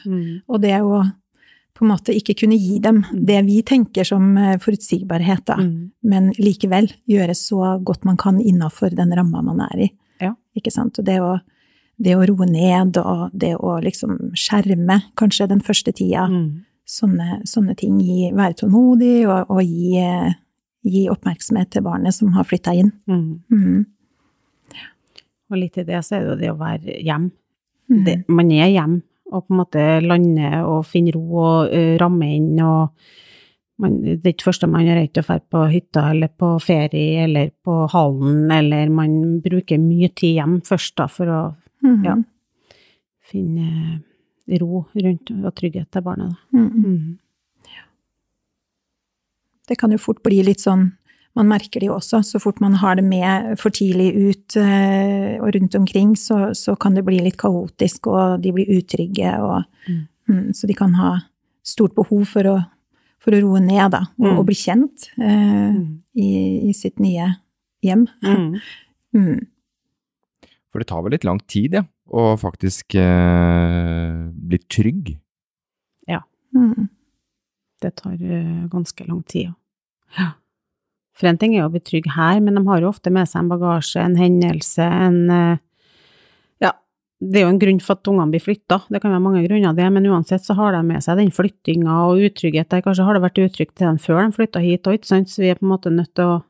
Og 0.50 0.60
det 0.62 0.74
å 0.82 1.04
på 1.80 1.86
en 1.86 1.92
måte 1.94 2.12
ikke 2.12 2.36
kunne 2.42 2.58
gi 2.60 2.78
dem 2.84 3.06
Mm. 3.10 3.26
det 3.26 3.46
vi 3.46 3.62
tenker 3.64 4.04
som 4.04 4.36
eh, 4.38 4.58
forutsigbarhet, 4.58 5.46
da, 5.46 5.56
Mm. 5.56 5.92
men 6.04 6.32
likevel 6.34 6.92
gjøre 7.08 7.32
så 7.34 7.82
godt 7.82 8.04
man 8.04 8.18
kan 8.18 8.38
innafor 8.38 8.90
den 8.94 9.12
ramma 9.16 9.42
man 9.42 9.62
er 9.62 9.80
i. 9.86 9.92
Ja. 10.20 10.34
Ikke 10.58 10.72
sant? 10.74 11.00
Og 11.00 11.06
det 11.06 11.20
å, 11.22 11.40
det 11.98 12.16
å 12.18 12.28
roe 12.28 12.46
ned, 12.46 12.98
og 12.98 13.32
det 13.34 13.56
å 13.56 13.80
liksom 13.82 14.34
skjerme 14.36 15.04
kanskje 15.16 15.48
den 15.48 15.62
første 15.62 15.94
tida, 15.96 16.28
Mm. 16.28 16.66
Sånne, 16.90 17.42
sånne 17.50 17.76
ting. 17.80 18.00
Gi, 18.02 18.32
være 18.36 18.58
tålmodig 18.64 19.28
og, 19.30 19.52
og 19.54 19.62
gi, 19.64 19.94
eh, 20.02 20.34
gi 20.90 21.06
oppmerksomhet 21.12 21.70
til 21.76 21.86
barnet 21.86 22.16
som 22.16 22.34
har 22.36 22.48
flytta 22.50 22.74
inn. 22.80 22.92
Mm. 23.10 23.44
Mm. 23.54 23.86
Og 25.50 25.58
litt 25.58 25.80
i 25.82 25.86
det 25.88 26.02
så 26.06 26.18
er 26.20 26.26
det 26.26 26.30
jo 26.34 26.40
det 26.44 26.52
å 26.54 26.60
være 26.60 27.00
hjem. 27.06 27.30
Mm. 27.90 28.04
Det, 28.06 28.18
man 28.30 28.52
er 28.54 28.70
hjem, 28.70 29.00
og 29.34 29.46
på 29.48 29.54
en 29.56 29.60
måte 29.64 29.86
lande 30.06 30.52
og 30.66 30.84
finne 30.90 31.14
ro 31.16 31.24
og 31.42 31.72
uh, 31.74 31.96
ramme 32.02 32.28
inn 32.36 32.52
og 32.66 32.94
man, 33.80 33.94
det 34.04 34.18
er 34.28 34.34
ikke 34.34 34.50
første 34.50 34.68
man 34.68 34.90
er 34.92 34.98
redd 35.00 35.18
å 35.22 35.24
dra 35.24 35.38
på 35.40 35.60
hytta 35.72 36.02
eller 36.12 36.30
på 36.36 36.50
ferie 36.60 37.24
eller 37.24 37.54
på 37.64 37.78
hallen, 37.94 38.50
eller 38.52 38.90
man 38.92 39.14
bruker 39.42 39.80
mye 39.80 40.10
tid 40.12 40.36
hjem 40.36 40.58
først 40.68 40.98
da, 41.00 41.08
for 41.08 41.32
å 41.32 41.42
Mm. 41.80 42.02
ja. 42.04 42.14
finne 43.24 44.02
ro 44.62 44.86
rundt 44.96 45.32
og 45.46 45.52
trygghet 45.56 45.90
til 45.94 46.02
barnet. 46.06 46.34
Da. 46.52 46.60
Mm. 46.60 47.18
Ja. 47.70 47.84
Det 49.70 49.78
kan 49.80 49.92
jo 49.94 49.98
fort 50.02 50.24
bli 50.26 50.42
litt 50.46 50.64
sånn 50.66 50.92
Man 51.38 51.46
merker 51.48 51.80
det 51.80 51.86
jo 51.88 51.94
også, 51.94 52.24
så 52.26 52.40
fort 52.42 52.58
man 52.60 52.74
har 52.82 52.96
det 52.98 53.04
med 53.06 53.54
for 53.62 53.70
tidlig 53.72 54.08
ut 54.18 54.56
eh, 54.58 55.38
og 55.40 55.54
rundt 55.56 55.76
omkring, 55.78 56.16
så, 56.18 56.50
så 56.58 56.74
kan 56.76 56.96
det 56.98 57.04
bli 57.06 57.20
litt 57.22 57.38
kaotisk, 57.40 58.10
og 58.10 58.42
de 58.42 58.52
blir 58.52 58.72
utrygge, 58.80 59.36
og 59.40 59.64
Mm. 59.88 60.08
mm, 60.28 60.54
Så 60.58 60.68
de 60.68 60.74
kan 60.74 60.94
ha 60.98 61.20
stort 61.64 61.94
behov 61.96 62.26
for 62.28 62.44
å, 62.50 62.56
for 63.22 63.32
å 63.32 63.40
roe 63.46 63.60
ned, 63.62 63.92
da, 63.92 64.02
og, 64.20 64.26
Mm. 64.26 64.40
og 64.40 64.46
bli 64.50 64.56
kjent 64.56 65.08
eh, 65.22 65.72
Mm. 65.78 66.02
i, 66.18 66.70
i 66.70 66.74
sitt 66.74 67.00
nye 67.00 67.36
hjem. 67.84 68.08
Mm. 68.26 68.60
Mm. 69.14 69.48
For 70.72 70.80
det 70.80 70.88
tar 70.88 71.02
vel 71.02 71.12
litt 71.12 71.24
lang 71.24 71.40
tid, 71.48 71.74
ja, 71.74 71.84
å 72.10 72.34
faktisk 72.42 72.96
eh, 73.00 74.14
bli 74.34 74.60
trygg. 74.68 75.18
Mm. 76.56 76.88
Det 77.82 77.92
tar 77.92 78.14
uh, 78.14 78.68
ganske 78.68 79.08
lang 79.08 79.24
tid. 79.24 79.54
Ja. 80.18 80.32
For 81.20 81.30
en 81.30 81.38
ting 81.40 81.56
er 81.56 81.68
å 81.68 81.72
bli 81.72 81.82
trygg 81.84 82.10
her, 82.16 82.40
men 82.44 82.58
de 82.58 82.64
har 82.68 82.82
jo 82.82 82.92
ofte 82.92 83.12
med 83.14 83.30
seg 83.30 83.44
en 83.44 83.52
bagasje, 83.52 84.02
en 84.02 84.18
hendelse, 84.20 84.84
en 84.84 85.20
uh, 85.32 85.58
Ja, 86.64 86.74
det 87.20 87.42
er 87.42 87.46
jo 87.46 87.54
en 87.54 87.62
grunn 87.62 87.82
for 87.84 88.00
at 88.00 88.10
ungene 88.12 88.34
blir 88.34 88.44
flytta, 88.44 88.82
det 88.90 89.02
kan 89.04 89.14
være 89.14 89.24
mange 89.24 89.44
grunner 89.46 89.76
det, 89.76 89.90
men 89.96 90.08
uansett 90.12 90.46
så 90.46 90.56
har 90.60 90.76
de 90.76 90.84
med 90.88 91.04
seg 91.04 91.20
den 91.20 91.34
flyttinga 91.36 92.02
og 92.08 92.24
utrygghet 92.30 92.72
der. 92.72 92.84
Kanskje 92.86 93.08
har 93.08 93.18
det 93.18 93.26
vært 93.28 93.44
utrygt 93.46 93.76
til 93.76 93.90
dem 93.90 94.00
før 94.02 94.24
de 94.24 94.36
flytta 94.40 94.64
hit 94.64 94.88
òg, 94.88 95.00
ikke 95.00 95.12
sant, 95.12 95.32
så 95.32 95.44
vi 95.44 95.52
er 95.52 95.60
på 95.60 95.68
en 95.68 95.74
måte 95.76 95.94
nødt 95.94 96.14
til 96.18 96.36
å 96.38 96.42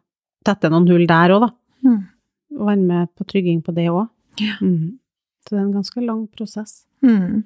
tette 0.47 0.71
noen 0.71 0.89
hull 0.89 1.05
der 1.09 1.35
òg, 1.35 1.47
da. 1.47 1.51
Mm. 1.85 1.99
Være 2.59 2.81
med 2.81 3.13
på 3.17 3.27
trygging 3.29 3.61
på 3.65 3.75
det 3.75 3.89
òg. 3.91 4.07
Ja. 4.39 4.55
Mm. 4.63 4.98
Så 5.43 5.55
det 5.55 5.59
er 5.59 5.65
en 5.65 5.75
ganske 5.77 6.01
lang 6.05 6.25
prosess. 6.35 6.83
Mm. 7.05 7.43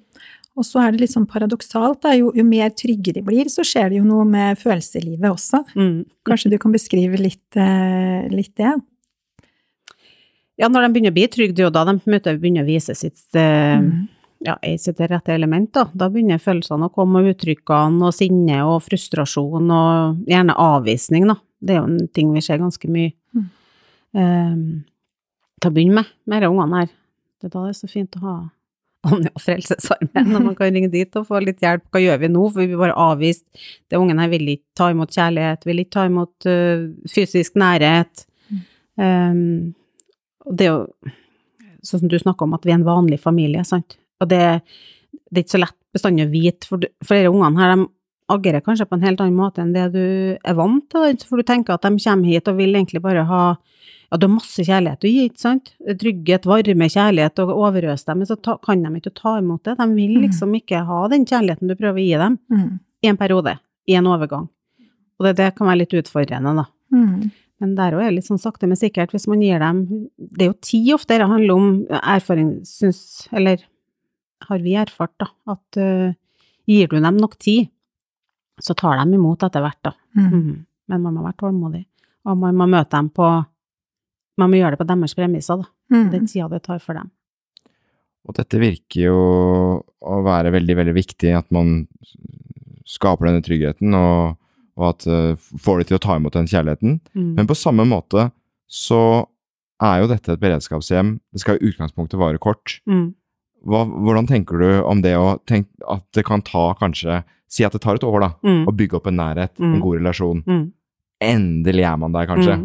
Og 0.57 0.65
så 0.67 0.81
er 0.83 0.93
det 0.93 1.01
litt 1.01 1.13
sånn 1.13 1.27
paradoksalt. 1.29 2.05
Jo, 2.13 2.31
jo 2.37 2.43
mer 2.45 2.69
trygge 2.77 3.13
de 3.15 3.23
blir, 3.25 3.49
så 3.49 3.65
skjer 3.65 3.89
det 3.89 3.99
jo 4.01 4.05
noe 4.05 4.25
med 4.29 4.59
følelseslivet 4.61 5.25
også. 5.29 5.63
Mm. 5.73 6.03
Kanskje 6.29 6.51
du 6.53 6.57
kan 6.61 6.73
beskrive 6.75 7.17
litt, 7.17 7.57
eh, 7.57 8.27
litt 8.29 8.53
det? 8.61 8.73
Ja, 10.61 10.69
når 10.69 10.85
de 10.85 10.89
begynner 10.93 11.13
å 11.13 11.17
bli 11.17 11.27
trygge, 11.33 11.55
det 11.57 11.63
er 11.63 11.69
jo 11.71 11.73
da 11.73 11.85
de 11.89 11.97
begynner 12.37 12.61
å 12.61 12.69
vise 12.69 12.93
sitt, 12.95 13.23
eh, 13.33 13.79
Mm. 13.79 14.07
ja, 14.45 14.57
sitt 14.77 14.99
rette 14.99 15.33
element. 15.33 15.71
Da. 15.71 15.85
da 15.95 16.09
begynner 16.09 16.37
følelsene 16.37 16.89
å 16.89 16.93
komme, 16.93 17.23
og 17.23 17.33
uttrykkene, 17.33 18.03
og 18.05 18.13
sinne, 18.13 18.61
og 18.61 18.83
frustrasjon, 18.83 19.71
og 19.71 20.25
gjerne 20.27 20.53
avvisning. 20.53 21.27
Da. 21.27 21.35
Det 21.59 21.75
er 21.75 21.79
jo 21.81 21.87
en 21.89 22.07
ting 22.13 22.33
vi 22.33 22.41
ser 22.41 22.59
ganske 22.59 22.87
mye. 22.87 23.13
Mm. 23.35 23.49
um, 24.15 24.85
til 25.59 25.71
å 25.71 25.73
begynne 25.73 25.95
med, 25.95 26.05
med 26.27 26.41
disse 26.43 26.51
ungene 26.51 26.79
her. 26.81 26.89
Det 27.43 27.49
er 27.51 27.55
det 27.57 27.73
er 27.73 27.79
så 27.81 27.89
fint 27.91 28.19
å 28.19 28.23
ha 28.23 28.35
Anja 29.03 29.33
og 29.35 29.41
Frelsesarmeen, 29.43 30.29
når 30.31 30.43
man 30.45 30.53
kan 30.55 30.71
ringe 30.71 30.87
dit 30.93 31.17
og 31.19 31.25
få 31.27 31.41
litt 31.43 31.59
hjelp. 31.63 31.83
Hva 31.91 31.99
gjør 31.99 32.21
vi 32.21 32.29
nå? 32.31 32.43
For 32.47 32.61
vi 32.61 32.69
blir 32.71 32.79
bare 32.79 32.95
avvist. 33.09 33.43
Det 33.91 33.99
ungen 33.99 34.21
her 34.21 34.29
vil 34.31 34.53
ikke 34.53 34.79
ta 34.79 34.87
imot 34.93 35.11
kjærlighet, 35.11 35.67
vil 35.67 35.81
ikke 35.83 35.95
ta 35.97 36.05
imot 36.07 36.47
uh, 36.47 36.85
fysisk 37.11 37.59
nærhet. 37.59 38.23
Um, 38.95 39.73
og 40.47 40.55
det 40.55 40.69
er 40.69 40.71
jo 40.71 41.11
sånn 41.83 42.05
som 42.05 42.13
du 42.13 42.15
snakker 42.21 42.47
om, 42.47 42.55
at 42.55 42.63
vi 42.63 42.71
er 42.71 42.79
en 42.79 42.87
vanlig 42.87 43.19
familie, 43.19 43.65
sant. 43.67 43.97
Og 44.23 44.29
det, 44.31 44.39
det 45.11 45.41
er 45.41 45.43
ikke 45.43 45.57
så 45.57 45.63
lett 45.65 45.79
bestandig 45.93 46.29
å 46.29 46.31
vite, 46.31 46.69
for, 46.69 46.87
for 47.03 47.19
disse 47.19 47.33
ungene 47.33 47.59
her, 47.59 47.75
de 47.75 47.89
agerer 48.33 48.63
kanskje 48.63 48.87
på 48.87 48.95
en 48.95 49.03
helt 49.03 49.19
annen 49.19 49.35
måte 49.35 49.59
enn 49.61 49.73
det 49.75 49.89
du 49.93 50.05
er 50.39 50.55
vant 50.55 50.85
til, 50.89 51.17
for 51.27 51.41
du 51.41 51.45
tenker 51.47 51.75
at 51.75 51.83
de 51.83 51.99
kommer 51.99 52.31
hit 52.31 52.47
og 52.47 52.55
vil 52.55 52.71
egentlig 52.71 53.03
bare 53.03 53.25
ha 53.27 53.43
ja, 54.13 54.17
du 54.21 54.27
har 54.27 54.33
masse 54.35 54.61
kjærlighet 54.61 55.05
å 55.07 55.09
gi, 55.09 55.21
ikke 55.27 55.41
sant? 55.41 55.71
Trygghet, 55.99 56.45
varme, 56.45 56.85
kjærlighet, 56.93 57.39
og 57.41 57.53
overøse 57.65 58.05
dem, 58.11 58.19
men 58.21 58.29
så 58.29 58.37
ta, 58.37 58.59
kan 58.61 58.83
de 58.85 58.91
ikke 59.01 59.13
ta 59.17 59.39
imot 59.41 59.63
det. 59.65 59.73
De 59.79 59.87
vil 59.97 60.13
Mhm. 60.19 60.25
liksom 60.27 60.53
ikke 60.59 60.83
ha 60.85 61.07
den 61.09 61.25
kjærligheten 61.25 61.67
du 61.67 61.75
prøver 61.75 61.97
å 61.97 62.05
gi 62.05 62.17
dem, 62.21 62.37
Mm. 62.51 62.79
i 63.03 63.07
en 63.09 63.17
periode, 63.17 63.57
i 63.89 63.95
en 63.97 64.05
overgang. 64.05 64.47
Og 65.19 65.25
det, 65.25 65.35
det 65.37 65.55
kan 65.55 65.67
være 65.67 65.79
litt 65.81 65.95
utfordrende, 65.97 66.53
da. 66.61 66.65
Mm. 66.93 67.31
Men 67.59 67.75
der 67.75 67.91
òg 67.93 68.01
er 68.03 68.09
det 68.11 68.15
litt 68.19 68.29
sånn 68.29 68.39
sakte, 68.41 68.67
men 68.67 68.77
sikkert, 68.77 69.11
hvis 69.11 69.27
man 69.27 69.41
gir 69.41 69.57
dem 69.59 70.09
Det 70.19 70.41
er 70.41 70.51
jo 70.53 70.59
tid 70.61 70.93
ofte 70.93 71.17
det 71.17 71.27
handler 71.27 71.53
om 71.55 71.85
erfaring, 71.89 72.61
syns 72.65 73.27
Eller 73.31 73.63
har 74.49 74.59
vi 74.59 74.73
erfart, 74.75 75.13
da, 75.17 75.27
at 75.47 75.77
uh, 75.77 76.13
gir 76.67 76.87
du 76.87 76.99
dem 76.99 77.17
nok 77.17 77.37
tid, 77.39 77.69
så 78.61 78.75
tar 78.75 78.97
de 79.03 79.15
imot 79.15 79.39
etter 79.43 79.61
hvert, 79.63 79.81
da. 79.83 79.93
Mm. 80.15 80.29
Mhm. 80.31 80.65
Men 80.89 81.01
man 81.01 81.13
må 81.15 81.23
være 81.23 81.37
tålmodig, 81.39 81.85
og 82.25 82.37
man 82.37 82.55
må 82.55 82.67
møte 82.69 82.91
dem 82.91 83.09
på 83.09 83.45
Man 84.37 84.49
må 84.49 84.59
gjøre 84.59 84.73
det 84.75 84.81
på 84.81 84.87
deres 84.89 85.13
premisser, 85.17 85.61
da. 85.61 85.69
Mm. 85.93 86.07
Den 86.13 86.27
tida 86.29 86.47
det 86.49 86.63
tar 86.65 86.79
for 86.81 86.97
dem. 86.97 87.11
Og 88.23 88.37
dette 88.37 88.59
virker 88.61 89.09
jo 89.09 89.17
å 89.99 90.21
være 90.23 90.53
veldig, 90.55 90.77
veldig 90.79 90.93
viktig, 90.95 91.33
at 91.35 91.49
man 91.51 91.83
skaper 92.87 93.27
denne 93.29 93.43
tryggheten, 93.43 93.93
og, 93.97 94.37
og 94.79 94.87
at 94.89 95.05
uh, 95.11 95.35
får 95.59 95.81
de 95.81 95.89
til 95.89 95.97
å 95.99 96.03
ta 96.03 96.15
imot 96.17 96.37
den 96.37 96.47
kjærligheten. 96.49 96.97
Mm. 97.13 97.33
Men 97.39 97.49
på 97.49 97.57
samme 97.57 97.85
måte 97.87 98.29
så 98.71 99.01
er 99.83 100.01
jo 100.01 100.09
dette 100.11 100.33
et 100.33 100.41
beredskapshjem. 100.41 101.17
Det 101.35 101.43
skal 101.43 101.59
i 101.59 101.69
utgangspunktet 101.69 102.19
vare 102.21 102.39
kort. 102.41 102.79
Mm. 102.89 103.11
Hva, 103.67 103.83
hvordan 103.87 104.27
tenker 104.27 104.59
du 104.59 104.69
om 104.87 105.03
det 105.03 105.13
å 105.19 105.37
tenke 105.47 105.69
at 105.91 106.03
det 106.15 106.25
kan 106.27 106.43
ta 106.45 106.71
kanskje 106.79 107.21
Si 107.53 107.61
at 107.61 107.75
det 107.75 107.83
tar 107.83 107.99
et 107.99 108.05
år, 108.07 108.15
da. 108.23 108.29
Mhm. 108.41 108.63
Å 108.65 108.71
bygge 108.73 108.97
opp 108.97 109.07
en 109.11 109.19
nærhet, 109.19 109.51
Mm. 109.61 109.75
en 109.75 109.81
god 109.83 109.99
relasjon. 109.99 110.39
Mhm. 110.47 110.71
Endelig 111.21 111.83
er 111.85 111.97
man 112.01 112.11
der, 112.11 112.25
kanskje. 112.25 112.55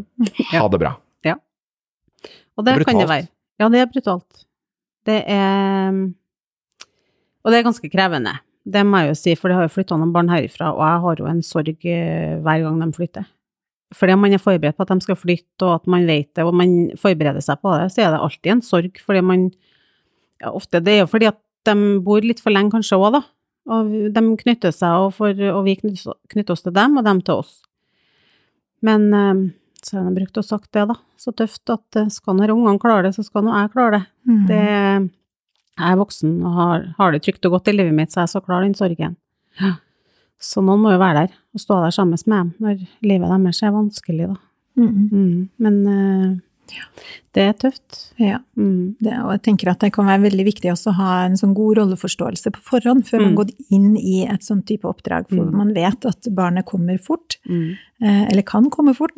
Ja. 0.50 0.62
Ha 0.62 0.68
det 0.72 0.80
bra. 0.80 0.96
Og 2.58 2.66
det, 2.66 2.80
Det 2.80 2.88
kan 2.88 2.98
det 2.98 3.08
være. 3.08 3.30
Ja, 3.58 3.70
det 3.70 3.80
er 3.80 3.90
brutalt. 3.90 4.44
Det 5.06 5.22
er 5.24 5.88
Og 7.44 7.52
det 7.52 7.58
er 7.58 7.66
ganske 7.66 7.90
krevende. 7.90 8.34
Det 8.68 8.84
må 8.84 9.00
jeg 9.00 9.08
jo 9.08 9.16
si, 9.16 9.34
for 9.38 9.48
det 9.48 9.56
har 9.56 9.64
jo 9.64 9.72
flytta 9.72 9.96
noen 9.96 10.12
barn 10.12 10.28
herifra, 10.28 10.74
og 10.74 10.82
jeg 10.84 11.02
har 11.04 11.20
jo 11.22 11.28
en 11.30 11.42
sorg 11.46 11.86
eh, 11.88 12.34
hver 12.44 12.64
gang 12.66 12.82
de 12.82 12.88
flytter. 12.92 13.28
Fordi 13.96 14.16
man 14.20 14.34
er 14.36 14.42
forberedt 14.42 14.76
på 14.76 14.84
at 14.84 14.92
de 14.92 15.06
skal 15.06 15.16
flytte, 15.16 15.64
og 15.64 15.78
at 15.78 15.86
man 15.88 16.04
vet 16.04 16.28
det, 16.36 16.44
og 16.44 16.52
man 16.52 16.74
forbereder 17.00 17.40
seg 17.40 17.62
på 17.62 17.72
det, 17.78 17.86
så 17.94 18.02
er 18.04 18.12
det 18.12 18.20
alltid 18.20 18.52
en 18.52 18.60
sorg, 18.66 19.00
fordi 19.00 19.22
man 19.24 19.46
ja, 20.42 20.52
ofte 20.52 20.82
Det 20.84 20.92
er 20.92 21.00
jo 21.00 21.08
fordi 21.10 21.30
at 21.30 21.38
de 21.66 21.96
bor 22.04 22.20
litt 22.20 22.42
for 22.42 22.52
lenge 22.52 22.74
kanskje 22.74 22.98
òg, 22.98 23.16
da. 23.16 23.22
Og 23.72 23.88
de 24.12 24.24
knytter 24.42 24.74
seg, 24.74 25.06
og, 25.06 25.14
for, 25.16 25.32
og 25.32 25.64
vi 25.64 25.78
knytter, 25.80 26.18
knytter 26.28 26.52
oss 26.52 26.66
til 26.66 26.76
dem, 26.76 27.00
og 27.00 27.08
dem 27.08 27.22
til 27.24 27.40
oss. 27.40 27.56
Men 28.84 29.08
eh, 29.86 29.98
jeg 29.98 30.04
har 30.04 30.14
brukt 30.16 30.40
og 30.40 30.44
sagt 30.44 30.72
det, 30.72 30.86
da. 30.90 30.96
Så 31.20 31.32
tøft 31.36 31.70
at 31.74 31.96
eh, 32.00 32.08
skal 32.14 32.34
når 32.38 32.54
ungene 32.56 32.80
klare 32.82 33.06
det, 33.08 33.14
så 33.16 33.24
skal 33.26 33.44
nå 33.46 33.54
jeg 33.54 33.72
klare 33.76 33.90
det. 33.98 34.02
Mm. 34.28 34.42
det. 34.50 34.64
Jeg 35.78 35.92
er 35.94 36.00
voksen 36.00 36.32
og 36.42 36.52
har, 36.58 36.88
har 36.98 37.12
det 37.14 37.22
trygt 37.22 37.46
og 37.46 37.52
godt 37.54 37.68
i 37.70 37.76
livet 37.76 37.94
mitt, 37.94 38.10
så 38.10 38.24
jeg 38.24 38.32
så 38.34 38.40
klarer 38.42 38.66
den 38.66 38.74
sorgen. 38.74 39.14
Så 40.38 40.62
noen 40.62 40.82
må 40.82 40.92
jo 40.94 40.98
være 41.02 41.24
der 41.26 41.32
og 41.54 41.62
stå 41.62 41.80
der 41.82 41.94
sammen 41.94 42.18
med 42.26 42.36
dem 42.38 42.50
når 42.62 42.84
livet 43.06 43.30
deres 43.30 43.62
er 43.66 43.72
vanskelig, 43.74 44.28
da. 44.30 44.36
Mm. 44.78 45.08
Mm. 45.10 45.48
Men 45.58 45.78
eh, 45.90 46.76
det 47.34 47.42
er 47.48 47.54
tøft. 47.58 47.96
Ja. 48.20 48.38
Mm. 48.58 48.94
Det, 49.02 49.14
og 49.24 49.30
jeg 49.34 49.42
tenker 49.46 49.70
at 49.72 49.80
det 49.82 49.90
kan 49.96 50.06
være 50.06 50.22
veldig 50.28 50.44
viktig 50.50 50.70
også 50.70 50.92
å 50.92 50.98
ha 50.98 51.10
en 51.26 51.38
sånn 51.40 51.54
god 51.58 51.78
rolleforståelse 51.80 52.52
på 52.54 52.62
forhånd, 52.68 53.06
før 53.08 53.24
man 53.24 53.32
Mm. 53.32 53.38
går 53.40 53.52
inn 53.74 53.96
i 53.96 54.26
et 54.28 54.42
sånn 54.46 54.62
type 54.66 54.86
oppdrag, 54.86 55.26
for 55.30 55.46
Mm. 55.46 55.54
man 55.62 55.72
vet 55.74 56.06
at 56.06 56.28
barnet 56.34 56.66
kommer 56.66 56.98
fort, 57.02 57.38
eh, 57.48 58.24
eller 58.28 58.42
kan 58.42 58.68
komme 58.70 58.94
fort. 58.94 59.16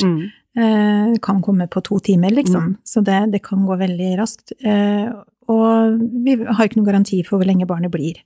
Mm. 0.56 0.62
Eh, 0.64 1.18
kan 1.22 1.42
komme 1.42 1.68
på 1.70 1.82
to 1.86 1.98
timer, 2.02 2.30
liksom. 2.34 2.72
Mm. 2.72 2.76
Så 2.84 3.00
det, 3.06 3.18
det 3.32 3.42
kan 3.44 3.66
gå 3.66 3.76
veldig 3.78 4.10
raskt. 4.18 4.52
Eh, 4.60 5.10
og 5.50 6.00
vi 6.24 6.36
har 6.42 6.66
ikke 6.66 6.80
noen 6.80 6.88
garanti 6.88 7.20
for 7.26 7.38
hvor 7.38 7.48
lenge 7.48 7.68
barnet 7.70 7.92
blir. 7.94 8.18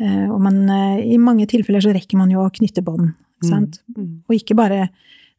Eh, 0.00 0.26
og 0.30 0.40
man, 0.42 0.62
eh, 0.70 1.04
i 1.14 1.18
mange 1.18 1.46
tilfeller 1.50 1.82
så 1.84 1.94
rekker 1.94 2.18
man 2.18 2.32
jo 2.32 2.42
å 2.42 2.52
knytte 2.54 2.84
bånd, 2.86 3.12
sant. 3.46 3.80
Mm. 3.96 4.22
Og 4.28 4.36
ikke 4.36 4.58
bare 4.58 4.88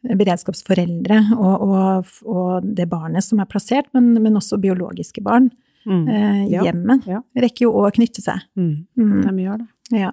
beredskapsforeldre 0.01 1.19
og, 1.35 1.61
og, 1.61 2.13
og 2.25 2.65
det 2.65 2.87
barnet 2.89 3.25
som 3.25 3.41
er 3.41 3.49
plassert, 3.49 3.91
men, 3.93 4.15
men 4.17 4.39
også 4.39 4.57
biologiske 4.61 5.21
barn. 5.25 5.51
Mm. 5.85 6.07
Eh, 6.07 6.41
hjemmet 6.51 7.07
ja. 7.09 7.21
rekker 7.37 7.67
jo 7.67 7.75
å 7.81 7.87
knytte 7.93 8.21
seg. 8.23 8.41
Mm. 8.57 8.85
Mm, 8.97 9.15
De 9.25 9.45
gjør 9.45 9.63
det. 9.63 9.69
ja. 10.03 10.11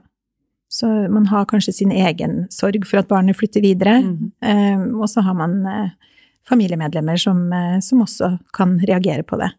Så 0.69 0.87
man 1.11 1.27
har 1.27 1.47
kanskje 1.47 1.73
sin 1.73 1.91
egen 1.93 2.47
sorg 2.53 2.85
for 2.87 2.99
at 2.99 3.09
barnet 3.09 3.37
flytter 3.37 3.63
videre, 3.65 4.03
Mm. 4.03 4.33
eh, 4.43 4.99
og 5.01 5.09
så 5.09 5.23
har 5.23 5.35
man 5.35 5.67
eh, 5.67 5.91
familiemedlemmer 6.45 7.17
som, 7.19 7.51
eh, 7.53 7.81
som 7.81 8.01
også 8.05 8.39
kan 8.53 8.79
reagere 8.81 9.23
på 9.23 9.39
det. 9.39 9.51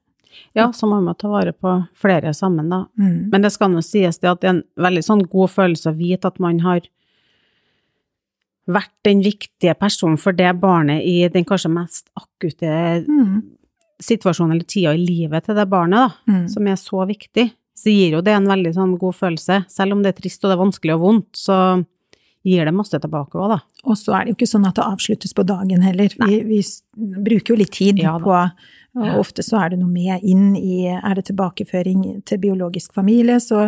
Ja, 0.56 0.68
så 0.72 0.88
må 0.88 1.02
man 1.04 1.16
ta 1.16 1.28
vare 1.28 1.52
på 1.52 1.88
flere 1.96 2.32
sammen, 2.34 2.70
da. 2.70 2.86
Mm. 2.98 3.30
Men 3.32 3.42
det 3.42 3.52
skal 3.52 3.70
nå 3.70 3.82
sies 3.84 4.20
det 4.20 4.30
at 4.30 4.40
det 4.42 4.48
er 4.48 4.54
en 4.58 4.64
veldig 4.78 5.04
sånn 5.04 5.28
god 5.30 5.50
følelse 5.50 5.92
å 5.92 5.98
vite 5.98 6.26
at 6.26 6.40
man 6.40 6.60
har 6.60 6.82
vært 8.70 8.92
den 9.04 9.22
viktige 9.26 9.74
personen 9.80 10.18
for 10.22 10.32
det 10.38 10.52
barnet 10.62 11.02
i 11.04 11.28
den 11.34 11.46
kanskje 11.46 11.72
mest 11.74 12.10
akutte 12.16 13.04
Mm. 13.08 13.42
situasjonen 14.02 14.52
eller 14.54 14.64
tida 14.64 14.94
i 14.94 14.98
livet 15.06 15.44
til 15.46 15.56
det 15.56 15.68
barnet, 15.70 16.14
da, 16.28 16.32
Mm. 16.32 16.48
som 16.50 16.68
er 16.68 16.76
så 16.76 17.06
viktig. 17.08 17.52
Så 17.80 17.94
gir 17.94 18.18
jo 18.18 18.24
det 18.26 18.34
en 18.36 18.50
veldig 18.50 18.74
sånn 18.76 18.98
god 19.00 19.16
følelse. 19.16 19.62
Selv 19.72 19.96
om 19.96 20.02
det 20.04 20.12
er 20.14 20.20
trist 20.22 20.44
og 20.44 20.52
det 20.52 20.58
er 20.58 20.64
vanskelig 20.66 20.98
og 20.98 21.06
vondt, 21.06 21.30
så 21.40 21.60
gir 22.48 22.66
det 22.68 22.74
masse 22.76 22.96
tilbake 23.00 23.40
òg, 23.40 23.54
da. 23.54 23.60
Og 23.86 23.96
så 24.00 24.16
er 24.16 24.26
det 24.26 24.34
jo 24.34 24.38
ikke 24.40 24.50
sånn 24.52 24.68
at 24.68 24.78
det 24.80 24.88
avsluttes 24.88 25.34
på 25.36 25.44
dagen 25.48 25.84
heller. 25.84 26.12
Vi, 26.26 26.42
vi 26.48 26.60
bruker 27.24 27.54
jo 27.54 27.60
litt 27.60 27.74
tid 27.76 28.00
Ja 28.04 28.18
på 28.20 28.36
og 29.00 29.20
ofte 29.22 29.44
så 29.46 29.60
er 29.62 29.70
det 29.72 29.78
noe 29.80 29.92
med 29.92 30.24
inn 30.26 30.56
i 30.58 30.88
Er 30.90 31.14
det 31.16 31.28
tilbakeføring 31.28 32.24
til 32.26 32.40
biologisk 32.42 32.96
familie, 32.98 33.38
så, 33.40 33.68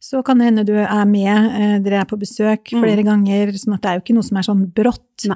så 0.00 0.22
kan 0.24 0.40
det 0.40 0.48
hende 0.48 0.64
du 0.66 0.72
er 0.80 1.04
med, 1.06 1.50
eh, 1.52 1.74
dere 1.84 2.00
er 2.00 2.08
på 2.08 2.16
besøk 2.18 2.72
Mm. 2.72 2.80
flere 2.80 3.04
ganger, 3.04 3.52
sånn 3.60 3.74
at 3.76 3.82
det 3.82 3.90
er 3.90 3.98
jo 3.98 4.02
ikke 4.06 4.16
noe 4.16 4.26
som 4.26 4.38
er 4.40 4.46
sånn 4.48 4.62
brått. 4.72 5.26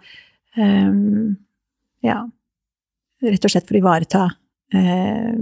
Ehm, 0.57 1.37
ja. 2.03 2.23
Rett 3.23 3.45
og 3.45 3.53
slett 3.53 3.69
for 3.69 3.77
å 3.77 3.83
ivareta 3.83 4.25
eh, 4.73 5.37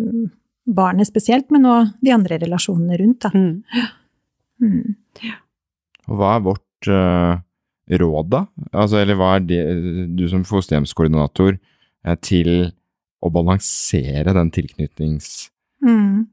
barnet 0.64 1.08
spesielt, 1.08 1.50
men 1.52 1.66
òg 1.68 1.92
de 2.04 2.12
andre 2.14 2.38
relasjonene 2.42 2.98
rundt, 3.00 3.26
da. 3.26 3.30
Mm. 3.34 3.90
Mm. 4.64 5.32
Og 6.08 6.20
hva 6.20 6.34
er 6.36 6.44
vårt 6.44 6.88
uh, 6.90 7.34
råd, 8.00 8.30
da? 8.32 8.44
Altså, 8.72 9.00
eller 9.00 9.18
hva 9.20 9.34
er 9.36 9.48
det 9.48 9.62
du 10.16 10.24
som 10.30 10.44
fosterhjemskoordinator 10.48 11.58
er 12.04 12.20
til 12.24 12.52
å 13.24 13.32
balansere 13.32 14.36
den 14.36 14.52
tilknytnings... 14.54 15.48
Mm. 15.84 16.30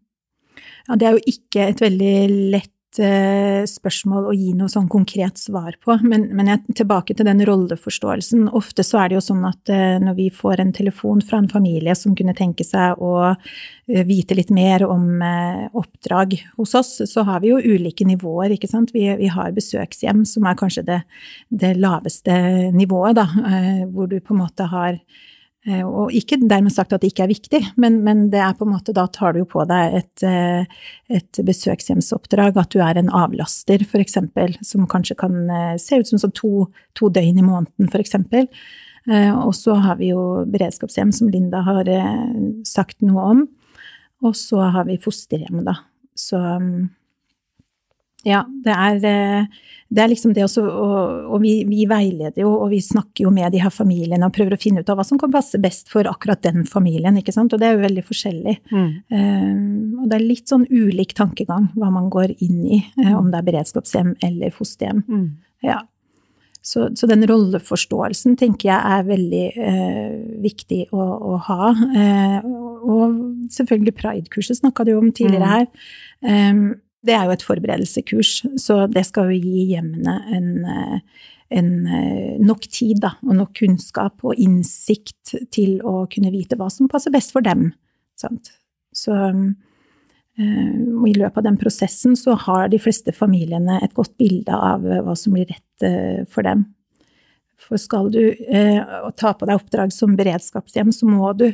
Ja, 0.88 0.96
det 0.98 1.08
er 1.08 1.16
jo 1.16 1.24
ikke 1.30 1.66
et 1.72 1.82
veldig 1.84 2.16
lett 2.54 2.70
eh, 2.70 2.81
spørsmål 2.98 4.26
å 4.28 4.34
gi 4.36 4.52
noe 4.58 4.72
sånn 4.72 4.90
konkret 4.92 5.40
svar 5.40 5.78
på, 5.84 5.96
men, 6.04 6.28
men 6.36 6.50
jeg, 6.52 6.76
tilbake 6.82 7.16
til 7.16 7.28
den 7.28 7.44
rolleforståelsen. 7.48 8.50
Ofte 8.58 8.84
så 8.84 9.00
er 9.02 9.10
det 9.10 9.18
jo 9.18 9.24
sånn 9.24 9.46
at 9.48 9.72
eh, 9.72 9.96
når 10.04 10.18
vi 10.18 10.28
får 10.34 10.64
en 10.64 10.74
telefon 10.76 11.24
fra 11.24 11.40
en 11.42 11.50
familie 11.52 11.96
som 11.96 12.16
kunne 12.18 12.36
tenke 12.38 12.66
seg 12.68 13.00
å 13.00 13.14
eh, 13.32 14.04
vite 14.08 14.36
litt 14.38 14.52
mer 14.52 14.86
om 14.88 15.24
eh, 15.24 15.66
oppdrag 15.72 16.36
hos 16.60 16.76
oss, 16.76 16.94
så 17.08 17.26
har 17.28 17.44
vi 17.44 17.54
jo 17.54 17.62
ulike 17.62 18.08
nivåer, 18.08 18.58
ikke 18.58 18.72
sant. 18.72 18.94
Vi, 18.96 19.08
vi 19.20 19.32
har 19.32 19.56
besøkshjem, 19.56 20.26
som 20.28 20.48
er 20.50 20.60
kanskje 20.60 20.86
det, 20.92 21.02
det 21.50 21.76
laveste 21.80 22.38
nivået, 22.76 23.22
da, 23.22 23.28
eh, 23.48 23.84
hvor 23.92 24.12
du 24.12 24.20
på 24.20 24.36
en 24.36 24.44
måte 24.44 24.68
har 24.72 24.98
Eh, 24.98 25.31
Og 25.70 26.10
ikke 26.18 26.40
dermed 26.42 26.74
sagt 26.74 26.94
at 26.96 27.04
det 27.04 27.12
ikke 27.12 27.28
er 27.28 27.30
viktig, 27.30 27.60
men, 27.78 28.00
men 28.02 28.24
det 28.34 28.40
er 28.42 28.56
på 28.58 28.66
en 28.66 28.72
måte, 28.74 28.96
da 28.98 29.04
tar 29.14 29.36
du 29.36 29.44
jo 29.44 29.50
på 29.52 29.62
deg 29.70 29.98
et, 30.00 30.24
eh, 30.26 30.64
et 31.14 31.42
besøkshjemsoppdrag, 31.46 32.58
at 32.58 32.74
du 32.74 32.80
er 32.82 32.98
en 32.98 33.12
avlaster, 33.14 33.84
f.eks., 33.86 34.18
som 34.66 34.88
kanskje 34.90 35.20
kan 35.22 35.38
eh, 35.46 35.76
se 35.82 36.02
ut 36.02 36.10
som 36.10 36.24
sånn 36.24 36.34
to, 36.34 36.66
to 36.98 37.12
døgn 37.14 37.44
i 37.44 37.46
måneden, 37.46 37.92
f.eks. 37.92 38.18
Og 39.12 39.54
så 39.58 39.76
har 39.86 40.02
vi 40.02 40.10
jo 40.10 40.48
beredskapshjem, 40.50 41.14
som 41.14 41.30
Linda 41.30 41.62
har 41.68 41.90
eh, 41.90 42.26
sagt 42.66 42.98
noe 43.06 43.28
om. 43.36 43.46
Og 44.26 44.34
så 44.38 44.66
har 44.74 44.90
vi 44.90 44.98
fosterhjem, 45.02 45.62
da. 45.66 45.78
Så 46.18 46.38
mm, 46.38 46.90
ja, 48.28 48.44
det 48.66 48.74
er, 48.74 48.98
eh, 49.10 49.46
det 49.90 50.02
er 50.04 50.10
liksom 50.12 50.34
det 50.36 50.44
også 50.46 50.62
Og, 50.62 51.28
og 51.34 51.42
vi, 51.42 51.54
vi 51.68 51.86
veileder 51.90 52.44
jo, 52.44 52.52
og 52.64 52.70
vi 52.72 52.82
snakker 52.86 53.26
jo 53.26 53.32
med 53.34 53.52
de 53.52 53.62
her 53.64 53.74
familiene 53.74 54.28
og 54.28 54.36
prøver 54.36 54.56
å 54.56 54.62
finne 54.62 54.84
ut 54.84 54.90
av 54.94 55.00
hva 55.00 55.06
som 55.08 55.20
kan 55.22 55.34
passe 55.34 55.60
best 55.62 55.90
for 55.92 56.08
akkurat 56.10 56.42
den 56.46 56.66
familien, 56.70 57.18
ikke 57.18 57.34
sant. 57.36 57.54
Og 57.54 57.62
det 57.62 57.70
er 57.70 57.78
jo 57.78 57.86
veldig 57.86 58.04
forskjellig. 58.08 58.58
Mm. 58.72 58.90
Um, 59.10 60.04
og 60.04 60.12
det 60.12 60.20
er 60.20 60.28
litt 60.28 60.52
sånn 60.52 60.68
ulik 60.70 61.16
tankegang 61.18 61.72
hva 61.76 61.90
man 61.94 62.12
går 62.14 62.36
inn 62.40 62.62
i, 62.62 62.84
mm. 63.00 63.16
om 63.18 63.32
det 63.34 63.42
er 63.42 63.48
beredskapshjem 63.50 64.14
eller 64.28 64.54
fosterhjem. 64.56 65.02
Mm. 65.10 65.26
Ja. 65.66 65.82
Så, 66.62 66.92
så 66.96 67.10
den 67.10 67.26
rolleforståelsen 67.26 68.36
tenker 68.38 68.70
jeg 68.70 68.94
er 68.96 69.08
veldig 69.08 69.46
eh, 69.58 70.12
viktig 70.44 70.84
å, 70.94 71.08
å 71.34 71.40
ha. 71.50 71.72
Eh, 71.74 72.46
og 72.86 73.18
selvfølgelig 73.50 73.96
Pride-kurset 73.98 74.62
snakka 74.62 74.86
du 74.86 74.94
om 75.00 75.10
tidligere 75.10 75.42
Mm. 75.42 75.52
her. 75.56 75.68
Em, 76.22 76.64
det 77.06 77.14
er 77.16 77.26
jo 77.26 77.36
et 77.36 77.46
forberedelsekurs, 77.46 78.32
så 78.62 78.86
det 78.92 79.04
skal 79.08 79.32
jo 79.32 79.40
gi 79.42 79.66
hjemmene 79.74 80.16
en, 80.36 80.50
eh, 80.70 81.30
en 81.58 81.72
eh, 81.88 82.34
nok 82.42 82.68
tid 82.70 83.02
da, 83.02 83.16
og 83.26 83.38
nok 83.40 83.56
kunnskap 83.58 84.22
og 84.26 84.38
innsikt 84.38 85.34
til 85.54 85.80
å 85.82 86.06
kunne 86.12 86.34
vite 86.34 86.60
hva 86.60 86.70
som 86.74 86.90
passer 86.92 87.14
best 87.14 87.34
for 87.34 87.46
dem. 87.46 87.72
Sant? 88.20 88.54
Så 88.94 89.16
eh, 89.18 90.76
i 91.10 91.16
løpet 91.18 91.42
av 91.42 91.48
den 91.48 91.58
prosessen 91.62 92.14
så 92.20 92.38
har 92.46 92.70
de 92.70 92.80
fleste 92.82 93.16
familiene 93.16 93.80
et 93.82 93.98
godt 93.98 94.14
bilde 94.22 94.54
av 94.54 94.86
hva 94.86 95.18
som 95.18 95.34
blir 95.36 95.50
rett 95.50 96.30
for 96.30 96.46
dem. 96.46 96.68
For 97.62 97.82
skal 97.82 98.10
du 98.14 98.22
ta 99.18 99.32
på 99.38 99.48
deg 99.48 99.58
oppdrag 99.58 99.94
som 99.94 100.14
beredskapshjem, 100.18 100.94
så 100.94 101.10
må 101.10 101.34
du 101.38 101.48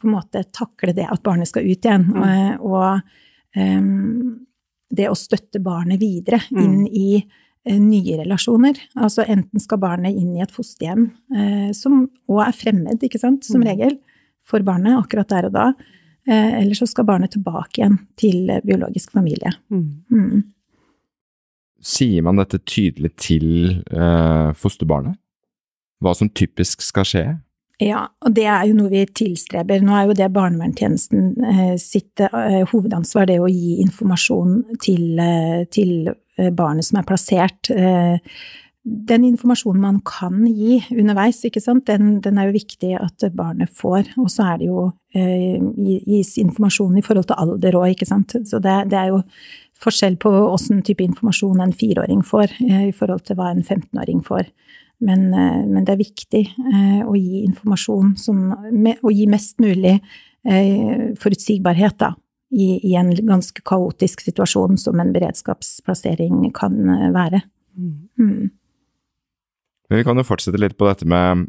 på 0.00 0.08
en 0.08 0.14
måte 0.14 0.42
takle 0.56 0.94
det 0.96 1.08
at 1.08 1.22
barnet 1.24 1.48
skal 1.48 1.66
ut 1.68 1.84
igjen. 1.84 2.06
Mm. 2.12 2.60
og, 2.64 2.70
og 2.70 3.60
em, 3.60 4.46
det 4.92 5.08
å 5.10 5.14
støtte 5.18 5.60
barnet 5.62 6.00
videre 6.00 6.40
Mm. 6.50 6.62
inn 6.64 6.86
i 6.88 7.24
eh, 7.66 7.78
nye 7.78 8.16
relasjoner. 8.22 8.78
Altså 8.96 9.24
enten 9.28 9.60
skal 9.60 9.78
barnet 9.78 10.16
inn 10.16 10.36
i 10.36 10.40
et 10.42 10.50
fosterhjem, 10.50 11.10
eh, 11.36 11.72
som 11.76 12.08
òg 12.28 12.46
er 12.48 12.52
fremmed, 12.56 13.02
ikke 13.02 13.18
sant, 13.20 13.44
som 13.44 13.60
Mm. 13.60 13.66
regel, 13.68 13.98
for 14.44 14.60
barnet 14.60 14.96
akkurat 14.98 15.28
der 15.28 15.46
og 15.46 15.52
da. 15.52 15.72
Eh, 16.26 16.60
eller 16.62 16.74
så 16.74 16.86
skal 16.88 17.04
barnet 17.04 17.30
tilbake 17.32 17.78
igjen 17.78 17.98
til 18.16 18.50
eh, 18.50 18.60
biologisk 18.64 19.12
familie. 19.12 19.52
Mm. 19.70 20.02
Mm. 20.10 20.44
Sier 21.80 22.22
man 22.22 22.36
dette 22.36 22.58
tydelig 22.58 23.14
til 23.16 23.82
eh, 23.90 24.52
fosterbarnet? 24.52 25.16
Hva 26.02 26.14
som 26.16 26.28
typisk 26.28 26.80
skal 26.84 27.04
skje? 27.04 27.24
Ja, 27.80 28.04
og 28.20 28.34
det 28.36 28.44
er 28.44 28.66
jo 28.68 28.76
noe 28.76 28.92
vi 28.92 29.06
tilstreber. 29.08 29.80
Nå 29.80 29.94
er 29.96 30.08
jo 30.08 30.16
det 30.18 30.28
barnevernstjenesten 30.34 31.30
eh, 31.48 31.76
sitt 31.80 32.20
eh, 32.20 32.60
hovedansvar, 32.68 33.30
det 33.30 33.38
å 33.40 33.48
gi 33.48 33.78
informasjon 33.86 34.58
til, 34.84 35.06
eh, 35.16 35.62
til 35.72 36.10
barnet 36.56 36.84
som 36.86 37.00
er 37.00 37.06
plassert. 37.08 37.70
Den 38.80 39.24
informasjonen 39.28 39.80
man 39.80 39.98
kan 40.08 40.44
gi 40.48 40.78
underveis, 40.92 41.40
den, 41.88 42.12
den 42.24 42.38
er 42.40 42.48
jo 42.48 42.56
viktig 42.56 42.94
at 42.96 43.26
barnet 43.36 43.72
får. 43.76 44.12
Og 44.20 44.30
så 44.32 44.46
er 44.52 44.60
det 44.60 44.68
jo 44.70 44.86
gis 45.12 46.36
informasjon 46.40 46.96
i 46.96 47.04
forhold 47.04 47.28
til 47.28 47.40
alder 47.44 47.76
òg, 47.76 47.90
ikke 47.92 48.08
sant. 48.08 48.36
Så 48.48 48.60
det, 48.60 48.76
det 48.92 49.00
er 49.00 49.12
jo 49.12 49.20
forskjell 49.84 50.16
på 50.20 50.32
åssen 50.48 50.80
type 50.84 51.04
informasjon 51.04 51.60
en 51.60 51.76
fireåring 51.76 52.24
får, 52.24 52.56
i 52.60 52.92
forhold 52.96 53.24
til 53.28 53.40
hva 53.40 53.52
en 53.52 53.64
15-åring 53.64 54.24
får. 54.24 54.48
Men, 55.00 55.28
eh, 55.34 55.60
men 55.66 55.84
det 55.86 55.94
er 55.94 56.02
viktig 56.02 56.42
eh, 56.46 57.02
å 57.08 57.14
gi 57.16 57.44
informasjon 57.46 58.16
som 58.20 58.50
Og 58.52 59.12
gi 59.14 59.26
mest 59.30 59.56
mulig 59.62 59.96
eh, 59.96 61.12
forutsigbarhet, 61.20 61.96
da. 62.00 62.14
I, 62.50 62.80
I 62.82 62.96
en 62.98 63.12
ganske 63.14 63.62
kaotisk 63.62 64.24
situasjon 64.26 64.74
som 64.80 64.98
en 64.98 65.12
beredskapsplassering 65.14 66.48
kan 66.56 66.74
være. 67.14 67.44
Mm. 67.78 68.08
Mm. 68.18 68.50
Men 69.90 70.00
vi 70.00 70.06
kan 70.06 70.18
jo 70.18 70.26
fortsette 70.26 70.58
litt 70.58 70.76
på 70.78 70.88
dette 70.88 71.06
med 71.06 71.46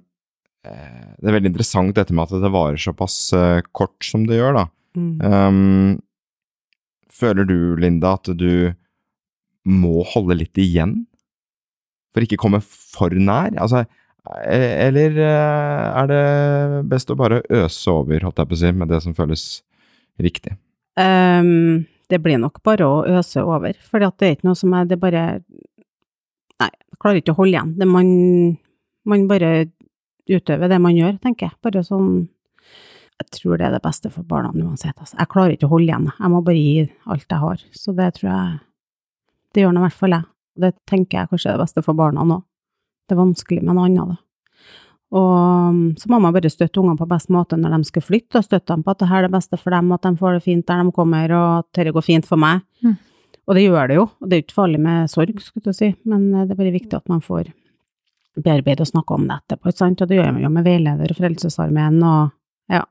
eh, 0.65 1.09
Det 1.17 1.29
er 1.29 1.37
veldig 1.37 1.51
interessant 1.51 1.97
dette 1.97 2.13
med 2.13 2.29
at 2.29 2.43
det 2.43 2.53
varer 2.53 2.81
såpass 2.81 3.17
eh, 3.37 3.65
kort 3.73 4.05
som 4.05 4.27
det 4.29 4.39
gjør, 4.39 4.61
da. 4.61 4.65
Mm. 4.97 5.11
Um, 5.23 5.99
føler 7.11 7.47
du, 7.47 7.57
Linda, 7.79 8.15
at 8.17 8.29
du 8.37 8.73
må 9.69 10.01
holde 10.13 10.39
litt 10.41 10.57
igjen? 10.57 11.03
For 12.11 12.25
ikke 12.25 12.39
komme 12.41 12.59
for 12.61 13.13
nær? 13.15 13.53
Altså, 13.61 13.85
Eh, 14.29 14.87
Eller 14.87 15.17
eh, 15.17 16.01
er 16.01 16.09
det 16.11 16.83
best 16.89 17.09
å 17.09 17.17
bare 17.17 17.41
øse 17.49 17.89
over, 17.91 18.21
holdt 18.21 18.41
jeg 18.41 18.49
på 18.49 18.57
å 18.57 18.59
si, 18.61 18.71
med 18.77 18.91
det 18.93 19.01
som 19.01 19.15
føles 19.17 19.45
riktig? 20.21 20.53
Um, 20.99 21.87
det 22.11 22.19
blir 22.21 22.37
nok 22.41 22.59
bare 22.65 22.85
å 22.85 23.01
øse 23.17 23.41
over, 23.41 23.73
for 23.87 24.03
det 24.03 24.11
er 24.27 24.35
ikke 24.35 24.49
noe 24.49 24.59
som 24.59 24.73
er 24.75 24.89
Det 24.89 24.97
bare 24.99 25.23
Nei, 26.61 26.67
jeg 26.69 26.99
klarer 27.01 27.21
ikke 27.21 27.33
å 27.33 27.39
holde 27.39 27.55
igjen. 27.55 27.71
Det 27.79 27.87
man, 27.89 28.09
man 29.09 29.23
bare 29.29 29.71
utøver 30.29 30.69
det 30.69 30.77
man 30.83 30.93
gjør, 30.93 31.15
tenker 31.23 31.47
jeg. 31.47 31.57
Bare 31.65 31.81
sånn 31.81 32.27
Jeg 33.17 33.31
tror 33.33 33.57
det 33.57 33.65
er 33.65 33.73
det 33.73 33.81
beste 33.81 34.11
for 34.13 34.27
barna 34.27 34.51
uansett. 34.53 34.93
Altså. 34.99 35.17
Jeg 35.17 35.31
klarer 35.31 35.55
ikke 35.55 35.65
å 35.65 35.73
holde 35.73 35.89
igjen. 35.89 36.05
Jeg 36.19 36.29
må 36.29 36.43
bare 36.45 36.61
gi 36.61 36.85
alt 37.09 37.25
jeg 37.25 37.41
har. 37.41 37.65
Så 37.73 37.95
det 37.97 38.11
tror 38.19 38.29
jeg 38.29 38.59
Det 39.55 39.63
gjør 39.63 39.73
nå 39.73 39.81
i 39.81 39.87
hvert 39.87 39.97
fall 40.03 40.15
jeg. 40.19 40.30
Det 40.59 40.73
tenker 40.89 41.21
jeg 41.21 41.31
kanskje 41.31 41.51
er 41.51 41.57
det 41.57 41.65
beste 41.65 41.83
for 41.85 41.97
barna 41.97 42.25
nå. 42.27 42.41
Det 43.07 43.15
er 43.15 43.21
vanskelig 43.21 43.63
med 43.63 43.75
noe 43.75 43.87
annet, 43.87 44.15
da. 44.15 44.19
Og 45.11 45.75
mm, 45.75 45.87
så 45.99 46.07
må 46.07 46.21
man 46.23 46.31
bare 46.31 46.49
støtte 46.51 46.79
ungene 46.79 46.99
på 46.99 47.07
best 47.09 47.31
måte 47.33 47.57
når 47.59 47.75
de 47.75 47.87
skal 47.89 48.03
flytte, 48.05 48.39
og 48.39 48.47
støtte 48.47 48.71
dem 48.71 48.83
på 48.85 48.93
at 48.93 49.01
det 49.01 49.09
her 49.11 49.23
er 49.23 49.27
det 49.27 49.35
beste 49.35 49.59
for 49.59 49.75
dem, 49.75 49.91
at 49.91 50.05
de 50.07 50.11
får 50.19 50.37
det 50.37 50.43
fint 50.45 50.67
der 50.67 50.83
de 50.85 50.93
kommer, 50.95 51.33
og 51.35 51.47
at 51.59 51.67
dette 51.75 51.95
går 51.97 52.05
fint 52.05 52.27
for 52.27 52.39
meg. 52.39 52.63
Mm. 52.85 52.95
Og 53.49 53.57
det 53.57 53.65
gjør 53.65 53.89
det 53.89 53.97
jo, 53.97 54.05
og 54.07 54.29
det 54.29 54.35
er 54.35 54.39
jo 54.39 54.45
ikke 54.45 54.59
farlig 54.61 54.79
med 54.79 55.11
sorg, 55.11 55.41
skulle 55.43 55.73
jeg 55.73 55.79
si, 55.79 55.89
men 56.07 56.29
eh, 56.31 56.45
det 56.45 56.55
er 56.55 56.61
bare 56.61 56.75
viktig 56.77 56.95
at 56.95 57.11
man 57.11 57.23
får 57.25 57.49
bearbeide 58.39 58.85
og 58.85 58.91
snakke 58.93 59.17
om 59.17 59.25
det 59.27 59.41
etterpå, 59.41 59.71
ikke 59.71 59.81
sant, 59.81 60.03
og 60.03 60.07
det 60.07 60.19
gjør 60.21 60.29
man 60.31 60.45
jo 60.45 60.51
med 60.53 60.67
veileder 60.69 61.11
og 61.11 61.19
Frelsesarmeen, 61.19 61.97
og 62.07 62.71
ja, 62.71 62.85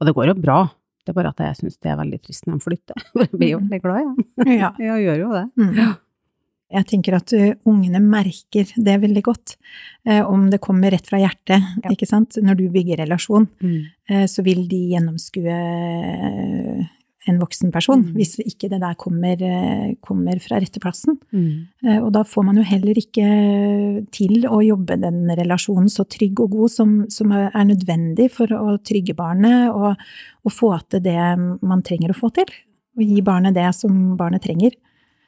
og 0.00 0.08
det 0.08 0.16
går 0.16 0.32
jo 0.32 0.40
bra. 0.40 0.64
Det 1.04 1.12
er 1.12 1.18
bare 1.18 1.30
at 1.34 1.42
jeg 1.44 1.58
syns 1.60 1.76
det 1.84 1.92
er 1.92 2.00
veldig 2.00 2.18
trist 2.24 2.48
når 2.48 2.58
de 2.58 2.64
flytter. 2.64 3.02
Jeg 3.20 3.30
blir 3.36 3.50
jo 3.52 3.60
veldig 3.60 3.80
glad 3.84 4.00
igjen. 4.00 4.22
Ja. 4.56 4.70
Ja, 4.88 4.96
gjør 4.96 5.18
jo 5.20 5.32
det. 5.34 5.44
Mm. 5.60 5.74
Jeg 6.72 6.86
tenker 6.86 7.14
at 7.14 7.32
uh, 7.36 7.52
ungene 7.68 8.00
merker 8.00 8.64
det 8.76 8.94
veldig 9.02 9.22
godt, 9.22 9.56
eh, 10.08 10.22
om 10.26 10.48
det 10.50 10.60
kommer 10.64 10.90
rett 10.90 11.06
fra 11.06 11.18
hjertet, 11.20 11.60
Ja. 11.84 11.90
ikke 11.90 12.06
sant. 12.08 12.38
Når 12.42 12.56
du 12.56 12.68
bygger 12.70 12.96
relasjon, 13.04 13.48
Mm. 13.62 13.82
eh, 14.08 14.24
så 14.26 14.42
vil 14.42 14.66
de 14.66 14.80
gjennomskue 14.94 15.52
eh, 15.52 16.86
en 17.26 17.38
voksen 17.40 17.70
person, 17.72 18.02
Mm. 18.04 18.14
hvis 18.14 18.36
ikke 18.40 18.68
det 18.68 18.80
der 18.80 18.94
kommer, 18.94 19.36
eh, 19.40 19.94
kommer 20.02 20.38
fra 20.40 20.58
rette 20.60 20.80
plassen. 20.80 21.18
Mm. 21.32 21.66
Eh, 21.86 21.98
Og 22.02 22.12
da 22.12 22.22
får 22.22 22.44
man 22.44 22.56
jo 22.56 22.62
heller 22.62 22.94
ikke 22.94 24.10
til 24.10 24.42
å 24.44 24.60
jobbe 24.64 25.00
den 25.00 25.28
relasjonen 25.28 25.88
så 25.88 26.04
trygg 26.08 26.38
og 26.40 26.50
god 26.50 26.70
som, 26.70 27.06
som 27.10 27.30
er 27.32 27.50
nødvendig 27.64 28.30
for 28.30 28.46
å 28.48 28.78
trygge 28.82 29.14
barnet 29.14 29.70
og, 29.72 29.96
og 30.44 30.52
få 30.52 30.78
til 30.88 31.00
det 31.00 31.62
man 31.62 31.82
trenger 31.82 32.10
å 32.10 32.18
få 32.18 32.32
til. 32.32 32.46
Og 32.98 33.02
gi 33.04 33.20
barnet 33.22 33.54
det 33.54 33.74
som 33.74 34.16
barnet 34.16 34.42
trenger. 34.42 34.72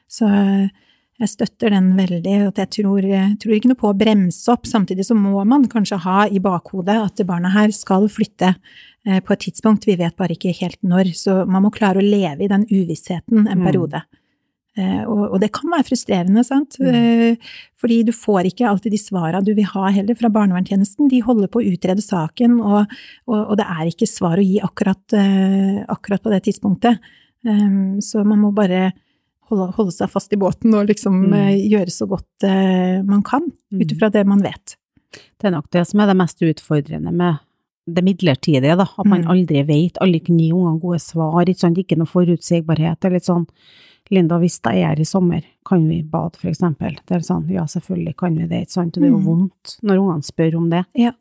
Så 0.09 0.27
eh, 0.27 0.69
jeg 1.17 1.31
støtter 1.31 1.73
den 1.73 1.95
veldig, 1.97 2.35
at 2.51 2.59
jeg 2.61 2.69
tror, 2.77 3.05
tror 3.41 3.55
ikke 3.55 3.71
noe 3.71 3.79
på 3.79 3.89
å 3.89 3.97
bremse 3.97 4.51
opp. 4.53 4.67
Samtidig 4.69 5.07
så 5.07 5.15
må 5.17 5.41
man 5.49 5.65
kanskje 5.71 5.97
ha 6.03 6.27
i 6.29 6.37
bakhodet 6.43 6.97
at 7.01 7.23
barna 7.25 7.49
her 7.55 7.73
skal 7.73 8.05
flytte 8.11 8.51
eh, 8.53 9.17
på 9.25 9.33
et 9.33 9.47
tidspunkt. 9.47 9.87
Vi 9.89 9.97
vet 9.97 10.15
bare 10.19 10.37
ikke 10.37 10.53
helt 10.59 10.77
når. 10.85 11.09
Så 11.17 11.39
man 11.49 11.65
må 11.65 11.73
klare 11.73 12.03
å 12.03 12.05
leve 12.05 12.45
i 12.45 12.51
den 12.51 12.67
uvissheten 12.69 13.47
en 13.47 13.57
Mm. 13.57 13.65
periode. 13.65 14.03
Eh, 14.77 15.01
og, 15.09 15.23
og 15.33 15.39
det 15.41 15.49
kan 15.57 15.71
være 15.73 15.87
frustrerende, 15.87 16.43
sant? 16.45 16.77
Mm. 16.77 16.93
Eh, 16.93 17.53
fordi 17.81 18.03
du 18.05 18.13
får 18.13 18.51
ikke 18.51 18.67
alltid 18.69 18.93
de 18.93 18.99
svara 19.01 19.41
du 19.41 19.55
vil 19.57 19.65
ha 19.71 19.89
heller 19.89 20.13
fra 20.19 20.29
barnevernstjenesten. 20.29 21.09
De 21.09 21.23
holder 21.25 21.49
på 21.49 21.63
å 21.63 21.65
utrede 21.73 22.05
saken, 22.05 22.59
og, 22.61 22.93
og, 23.25 23.39
og 23.39 23.57
det 23.57 23.65
er 23.65 23.89
ikke 23.89 24.05
svar 24.09 24.37
å 24.37 24.45
gi 24.45 24.61
akkurat, 24.61 25.01
eh, 25.17 25.81
akkurat 25.89 26.21
på 26.21 26.29
det 26.35 26.43
tidspunktet. 26.45 27.01
Um, 27.47 27.97
så 28.01 28.21
man 28.25 28.41
må 28.41 28.49
bare 28.53 28.91
holde, 29.49 29.71
holde 29.77 29.91
seg 29.95 30.09
fast 30.11 30.33
i 30.33 30.37
båten 30.39 30.73
og 30.75 30.87
liksom 30.89 31.17
Mm. 31.27 31.33
eh, 31.33 31.69
gjøre 31.71 31.91
så 31.93 32.07
godt 32.07 32.43
eh, 32.43 33.01
man 33.03 33.23
kan, 33.23 33.41
Mm. 33.71 33.81
ut 33.81 33.91
ifra 33.91 34.11
det 34.11 34.25
man 34.27 34.41
vet. 34.41 34.75
Det 35.39 35.45
er 35.47 35.51
nok 35.51 35.69
det 35.71 35.87
som 35.87 35.99
er 36.01 36.07
det 36.07 36.17
mest 36.17 36.41
utfordrende 36.41 37.11
med 37.13 37.39
det 37.89 38.03
midlertidige, 38.03 38.75
da. 38.77 38.83
At 38.99 39.05
man 39.05 39.23
Mm. 39.23 39.29
aldri 39.31 39.63
vet, 39.65 39.97
aldri 40.01 40.19
kan 40.25 40.37
gi 40.37 40.51
ungene 40.51 40.79
gode 40.81 40.99
svar, 40.99 41.45
ikke 41.45 41.59
sant, 41.59 41.77
ikke 41.77 41.97
noe 41.97 42.05
forutsigbarhet. 42.05 42.99
Det 42.99 43.05
er 43.05 43.13
litt 43.15 43.23
sånn, 43.25 43.47
Linda, 44.11 44.37
hvis 44.39 44.59
det 44.61 44.73
er 44.83 44.99
i 44.99 45.03
sommer, 45.05 45.41
kan 45.65 45.87
vi 45.89 46.01
bade, 46.03 46.37
for 46.39 46.47
eksempel? 46.49 46.95
Det 47.05 47.15
er 47.17 47.19
sånn, 47.19 47.49
ja, 47.51 47.63
selvfølgelig 47.65 48.15
kan 48.17 48.35
vi 48.37 48.47
det, 48.47 48.61
ikke 48.67 48.71
sant, 48.77 48.97
og 48.97 49.01
det 49.03 49.07
er 49.09 49.11
jo 49.11 49.19
Mm. 49.19 49.25
vondt 49.25 49.77
når 49.83 49.97
ungene 49.99 50.23
spør 50.23 50.55
om 50.57 50.69
det. 50.69 50.85
Ja. 50.95 51.11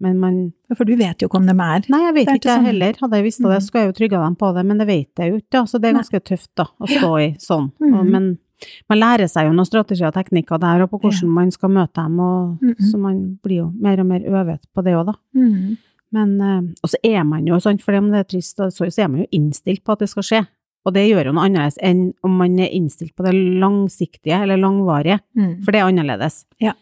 men 0.00 0.18
man, 0.18 0.52
For 0.74 0.84
du 0.84 0.96
vet 0.96 1.18
jo 1.20 1.28
ikke 1.28 1.36
om 1.36 1.44
de 1.46 1.50
er 1.52 1.84
nei, 1.90 2.00
jeg 2.06 2.14
vet 2.14 2.28
ikke 2.28 2.44
jeg 2.48 2.56
sånn. 2.58 2.64
heller. 2.64 2.92
Hadde 3.00 3.12
jeg 3.16 3.24
visst 3.24 3.38
det, 3.42 3.50
Mm. 3.50 3.60
skulle 3.60 3.84
jeg 3.84 3.94
jo 3.94 3.98
trygga 3.98 4.24
dem 4.24 4.36
på 4.36 4.54
det, 4.54 4.64
men 4.66 4.78
det 4.78 4.86
vet 4.86 5.14
jeg 5.18 5.30
jo 5.32 5.36
ikke, 5.36 5.50
da, 5.50 5.62
så 5.64 5.78
det 5.80 5.84
er 5.88 5.92
Nei. 5.92 6.00
ganske 6.02 6.20
tøft, 6.24 6.48
da, 6.56 6.64
å 6.80 6.86
stå 6.88 7.10
i 7.20 7.36
sånn. 7.38 7.72
Mm. 7.80 7.94
Og, 8.00 8.06
men 8.06 8.38
man 8.88 8.98
lærer 8.98 9.28
seg 9.28 9.46
jo 9.46 9.52
noen 9.52 9.66
strategier 9.66 10.08
og 10.08 10.14
teknikker 10.14 10.58
der, 10.60 10.82
og 10.82 10.90
på 10.90 11.00
hvordan 11.00 11.22
Ja. 11.22 11.28
man 11.28 11.50
skal 11.50 11.68
møte 11.70 11.94
dem, 11.94 12.18
og 12.20 12.58
Mhm. 12.62 12.76
så 12.80 12.98
man 12.98 13.38
blir 13.42 13.56
jo 13.56 13.72
mer 13.78 14.00
og 14.00 14.06
mer 14.06 14.20
øvet 14.20 14.60
på 14.74 14.82
det 14.84 14.94
òg, 14.94 15.06
da. 15.06 15.12
mm. 15.34 15.76
Men, 16.12 16.40
eh, 16.40 16.60
og 16.82 16.90
så 16.90 16.96
er 17.04 17.22
man 17.24 17.46
jo, 17.46 17.54
sånn, 17.56 17.80
for 17.80 17.94
om 17.94 18.10
det 18.10 18.18
er 18.20 18.24
trist, 18.36 18.56
så, 18.56 18.70
så 18.90 18.98
er 19.04 19.08
man 19.08 19.20
jo 19.20 19.26
innstilt 19.32 19.84
på 19.84 19.92
at 19.92 19.98
det 20.00 20.08
skal 20.08 20.22
skje. 20.22 20.46
Og 20.86 20.94
det 20.94 21.08
gjør 21.10 21.26
jo 21.28 21.32
noe 21.36 21.44
annerledes 21.48 21.76
enn 21.84 22.12
om 22.24 22.36
man 22.40 22.58
er 22.58 22.70
innstilt 22.72 23.12
på 23.16 23.24
det 23.26 23.34
langsiktige 23.34 24.38
eller 24.42 24.56
langvarige, 24.56 25.18
Mm. 25.36 25.62
for 25.64 25.72
det 25.72 25.80
er 25.80 25.88
annerledes. 25.90 26.44
Ja. 26.60 26.72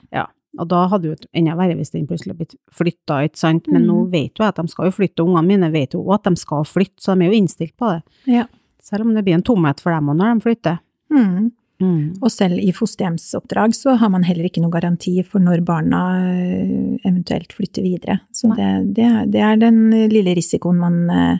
Og 0.58 0.66
da 0.68 0.88
hadde 0.88 1.04
jo 1.04 1.14
vært 1.14 1.26
enda 1.34 1.54
verre 1.54 1.76
hvis 1.76 1.90
den 1.92 2.06
plutselig 2.06 2.36
blitt 2.36 2.54
flytta, 2.72 3.18
ikke 3.28 3.36
sant, 3.38 3.66
men 3.68 3.84
nå 3.86 4.06
Mm. 4.06 4.10
vet 4.10 4.34
jo 4.38 4.44
jeg 4.44 4.48
at 4.48 4.56
de 4.56 4.68
skal 4.68 4.84
jo 4.86 4.90
flytte, 4.90 5.20
og 5.20 5.28
ungene 5.28 5.46
mine 5.46 5.72
vet 5.72 5.92
jo 5.94 6.00
også 6.02 6.14
at 6.14 6.24
de 6.24 6.36
skal 6.36 6.64
flytte, 6.64 7.00
så 7.00 7.14
de 7.18 7.24
er 7.24 7.30
jo 7.32 7.38
innstilt 7.42 7.76
på 7.76 7.90
det. 7.92 8.02
Ja. 8.26 8.44
Selv 8.82 9.02
om 9.06 9.14
det 9.14 9.24
blir 9.24 9.34
en 9.34 9.42
tomhet 9.42 9.80
for 9.80 9.90
dem 9.92 10.08
òg 10.08 10.16
når 10.16 10.34
de 10.34 10.40
flytter. 10.46 10.78
Mm. 11.12 11.52
Mm. 11.80 12.18
Og 12.22 12.30
selv 12.30 12.58
i 12.58 12.72
fosterhjemsoppdrag 12.72 13.70
så 13.74 13.96
har 13.98 14.08
man 14.10 14.24
heller 14.24 14.44
ikke 14.48 14.60
noen 14.62 14.72
garanti 14.72 15.24
for 15.24 15.38
når 15.38 15.60
barna 15.64 16.00
eh, 16.42 16.98
eventuelt 17.06 17.52
flytter 17.52 17.82
videre. 17.82 18.20
Så 18.32 18.48
det, 18.56 18.94
det, 18.94 19.30
det 19.30 19.40
er 19.40 19.56
den 19.56 19.90
lille 20.10 20.34
risikoen 20.34 20.76
man, 20.76 21.10
eh, 21.10 21.38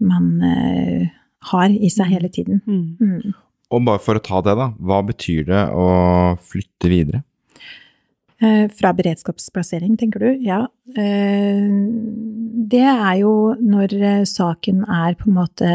man 0.00 0.42
eh, 0.42 1.08
har 1.50 1.72
i 1.72 1.90
seg 1.92 2.12
hele 2.12 2.30
tiden. 2.32 2.62
Mm. 2.66 2.96
Mm. 3.00 3.36
Og 3.74 3.86
bare 3.86 4.02
for 4.02 4.18
å 4.18 4.22
ta 4.22 4.40
det, 4.44 4.54
da. 4.58 4.70
Hva 4.78 5.00
betyr 5.06 5.46
det 5.48 5.62
å 5.74 5.86
flytte 6.42 6.90
videre? 6.92 7.24
Eh, 8.42 8.66
Fra 8.74 8.92
beredskapsplassering, 8.96 9.96
tenker 9.96 10.20
du? 10.20 10.30
Ja. 10.44 10.66
Eh, 10.96 11.68
Det 12.64 12.80
er 12.80 13.16
jo 13.20 13.54
når 13.60 13.92
eh, 14.00 14.22
saken 14.24 14.84
er 14.88 15.14
på 15.20 15.28
en 15.28 15.36
måte 15.36 15.70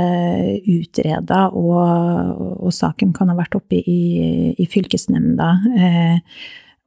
utreda, 0.68 1.50
og, 1.54 2.64
og 2.66 2.74
saken 2.74 3.14
kan 3.14 3.30
ha 3.30 3.36
vært 3.38 3.56
oppe 3.60 3.80
i, 3.80 4.54
i 4.58 4.66
fylkesnemnda, 4.70 5.50
eh, 5.78 6.40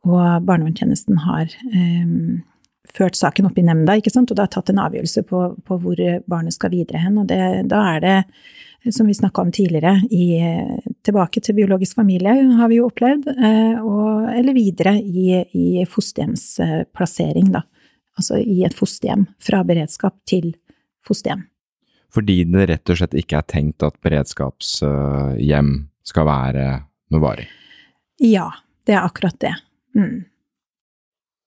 og 0.02 0.42
barnevernstjenesten 0.48 1.20
har 1.22 1.52
ført 2.92 3.14
saken 3.14 3.46
opp 3.46 3.58
i 3.60 3.62
nemnda, 3.62 3.94
ikke 3.96 4.10
sant? 4.10 4.32
og 4.32 4.36
det 4.36 4.42
har 4.42 4.50
tatt 4.50 4.72
en 4.72 4.82
avgjørelse 4.82 5.22
på, 5.28 5.44
på 5.62 5.78
hvor 5.78 6.02
barnet 6.26 6.56
skal 6.56 6.72
videre 6.74 6.98
hen. 7.04 7.20
Og 7.22 7.28
det, 7.30 7.38
da 7.70 7.84
er 7.92 8.02
det, 8.02 8.16
som 8.90 9.06
vi 9.06 9.14
snakka 9.14 9.42
om 9.44 9.52
tidligere, 9.52 9.94
i, 10.10 10.40
tilbake 11.06 11.42
til 11.44 11.54
biologisk 11.54 12.00
familie 12.00 12.34
har 12.58 12.70
vi 12.72 12.80
jo 12.80 12.88
opplevd, 12.88 13.28
eh, 13.32 13.78
og, 13.78 14.26
eller 14.32 14.56
videre 14.56 14.96
i, 14.98 15.38
i 15.54 15.84
fosterhjemsplassering, 15.88 17.52
da. 17.54 17.62
Altså 18.18 18.40
i 18.42 18.60
et 18.66 18.74
fosterhjem. 18.76 19.24
Fra 19.40 19.62
beredskap 19.64 20.18
til 20.28 20.52
fosterhjem. 21.06 21.46
Fordi 22.12 22.42
det 22.44 22.66
rett 22.68 22.92
og 22.92 22.98
slett 22.98 23.16
ikke 23.16 23.38
er 23.38 23.48
tenkt 23.48 23.84
at 23.86 23.96
beredskapshjem 24.04 25.70
skal 26.04 26.28
være 26.28 26.66
noe 27.12 27.22
varig. 27.22 27.46
Ja, 28.20 28.50
det 28.86 28.98
er 28.98 29.06
akkurat 29.06 29.38
det. 29.40 29.54
Mm. 29.96 30.24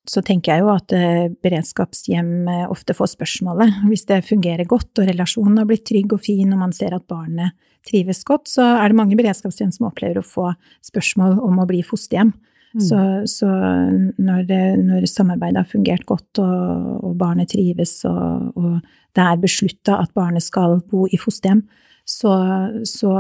Så 0.09 0.21
tenker 0.25 0.53
jeg 0.53 0.63
jo 0.63 0.71
at 0.73 0.93
eh, 0.93 1.27
beredskapshjem 1.43 2.49
eh, 2.51 2.65
ofte 2.71 2.95
får 2.97 3.13
spørsmålet. 3.15 3.79
Hvis 3.89 4.05
det 4.09 4.25
fungerer 4.27 4.67
godt 4.69 5.01
og 5.01 5.09
relasjonen 5.09 5.61
har 5.61 5.69
blitt 5.69 5.85
trygg 5.89 6.13
og 6.15 6.23
fin 6.25 6.53
og 6.53 6.61
man 6.61 6.75
ser 6.75 6.95
at 6.95 7.07
barnet 7.09 7.55
trives 7.85 8.23
godt, 8.25 8.49
så 8.49 8.65
er 8.79 8.89
det 8.89 8.97
mange 8.97 9.17
beredskapshjem 9.17 9.71
som 9.73 9.89
opplever 9.89 10.21
å 10.21 10.25
få 10.25 10.51
spørsmål 10.85 11.39
om 11.45 11.61
å 11.61 11.69
bli 11.69 11.83
fosterhjem. 11.85 12.33
Mm. 12.75 12.83
Så, 12.83 12.99
så 13.31 13.49
når, 14.19 14.49
når 14.83 15.05
samarbeidet 15.07 15.61
har 15.61 15.69
fungert 15.69 16.03
godt 16.09 16.41
og, 16.43 16.87
og 17.07 17.13
barnet 17.19 17.53
trives 17.53 18.01
og, 18.09 18.49
og 18.59 18.73
det 19.15 19.23
er 19.23 19.39
beslutta 19.39 20.01
at 20.01 20.11
barnet 20.17 20.43
skal 20.43 20.81
bo 20.91 21.05
i 21.07 21.19
fosterhjem, 21.21 21.63
så, 22.05 22.33
så 22.85 23.13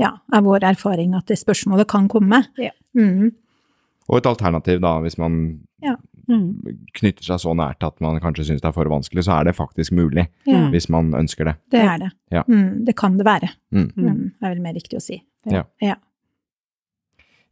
ja, 0.00 0.10
er 0.34 0.44
vår 0.44 0.66
erfaring 0.72 1.14
at 1.16 1.30
det 1.30 1.38
spørsmålet 1.40 1.88
kan 1.90 2.08
komme. 2.12 2.42
Ja. 2.60 2.74
Mm. 2.98 3.30
Og 4.12 4.18
et 4.20 4.26
alternativ, 4.28 4.80
da, 4.84 4.98
hvis 5.00 5.16
man 5.18 5.38
Mm. 6.28 6.62
knytter 6.94 7.24
seg 7.26 7.40
så 7.42 7.50
nært 7.58 7.82
at 7.82 7.96
man 8.00 8.20
kanskje 8.22 8.44
syns 8.46 8.60
det 8.62 8.68
er 8.68 8.72
for 8.76 8.86
vanskelig, 8.88 9.24
så 9.26 9.40
er 9.40 9.44
det 9.48 9.56
faktisk 9.58 9.90
mulig, 9.92 10.28
Ja, 10.46 10.60
Mm. 10.60 10.70
hvis 10.70 10.86
man 10.88 11.10
ønsker 11.18 11.44
det. 11.48 11.54
det 11.72 11.80
er 11.82 11.98
det. 11.98 12.10
Ja. 12.30 12.42
Mm, 12.46 12.84
det 12.86 12.94
kan 12.96 13.16
det 13.18 13.26
være. 13.26 13.48
Mm. 13.72 13.90
Mm. 13.96 14.04
Mm, 14.06 14.32
det 14.40 14.46
er 14.46 14.54
vel 14.54 14.62
mer 14.62 14.72
riktig 14.74 14.96
å 14.96 15.02
si. 15.02 15.22
Ja. 15.50 15.64
Ja. 15.82 15.96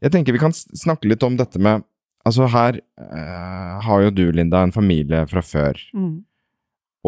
Jeg 0.01 0.13
tenker 0.13 0.33
vi 0.33 0.39
kan 0.39 0.53
snakke 0.53 1.09
litt 1.11 1.23
om 1.27 1.37
dette 1.37 1.59
med 1.59 1.83
Altså, 2.27 2.47
her 2.53 2.77
eh, 3.01 3.81
har 3.81 4.03
jo 4.03 4.11
du, 4.11 4.31
Linda, 4.31 4.59
en 4.63 4.73
familie 4.73 5.23
fra 5.27 5.41
før. 5.41 5.79
Mm. 5.97 6.23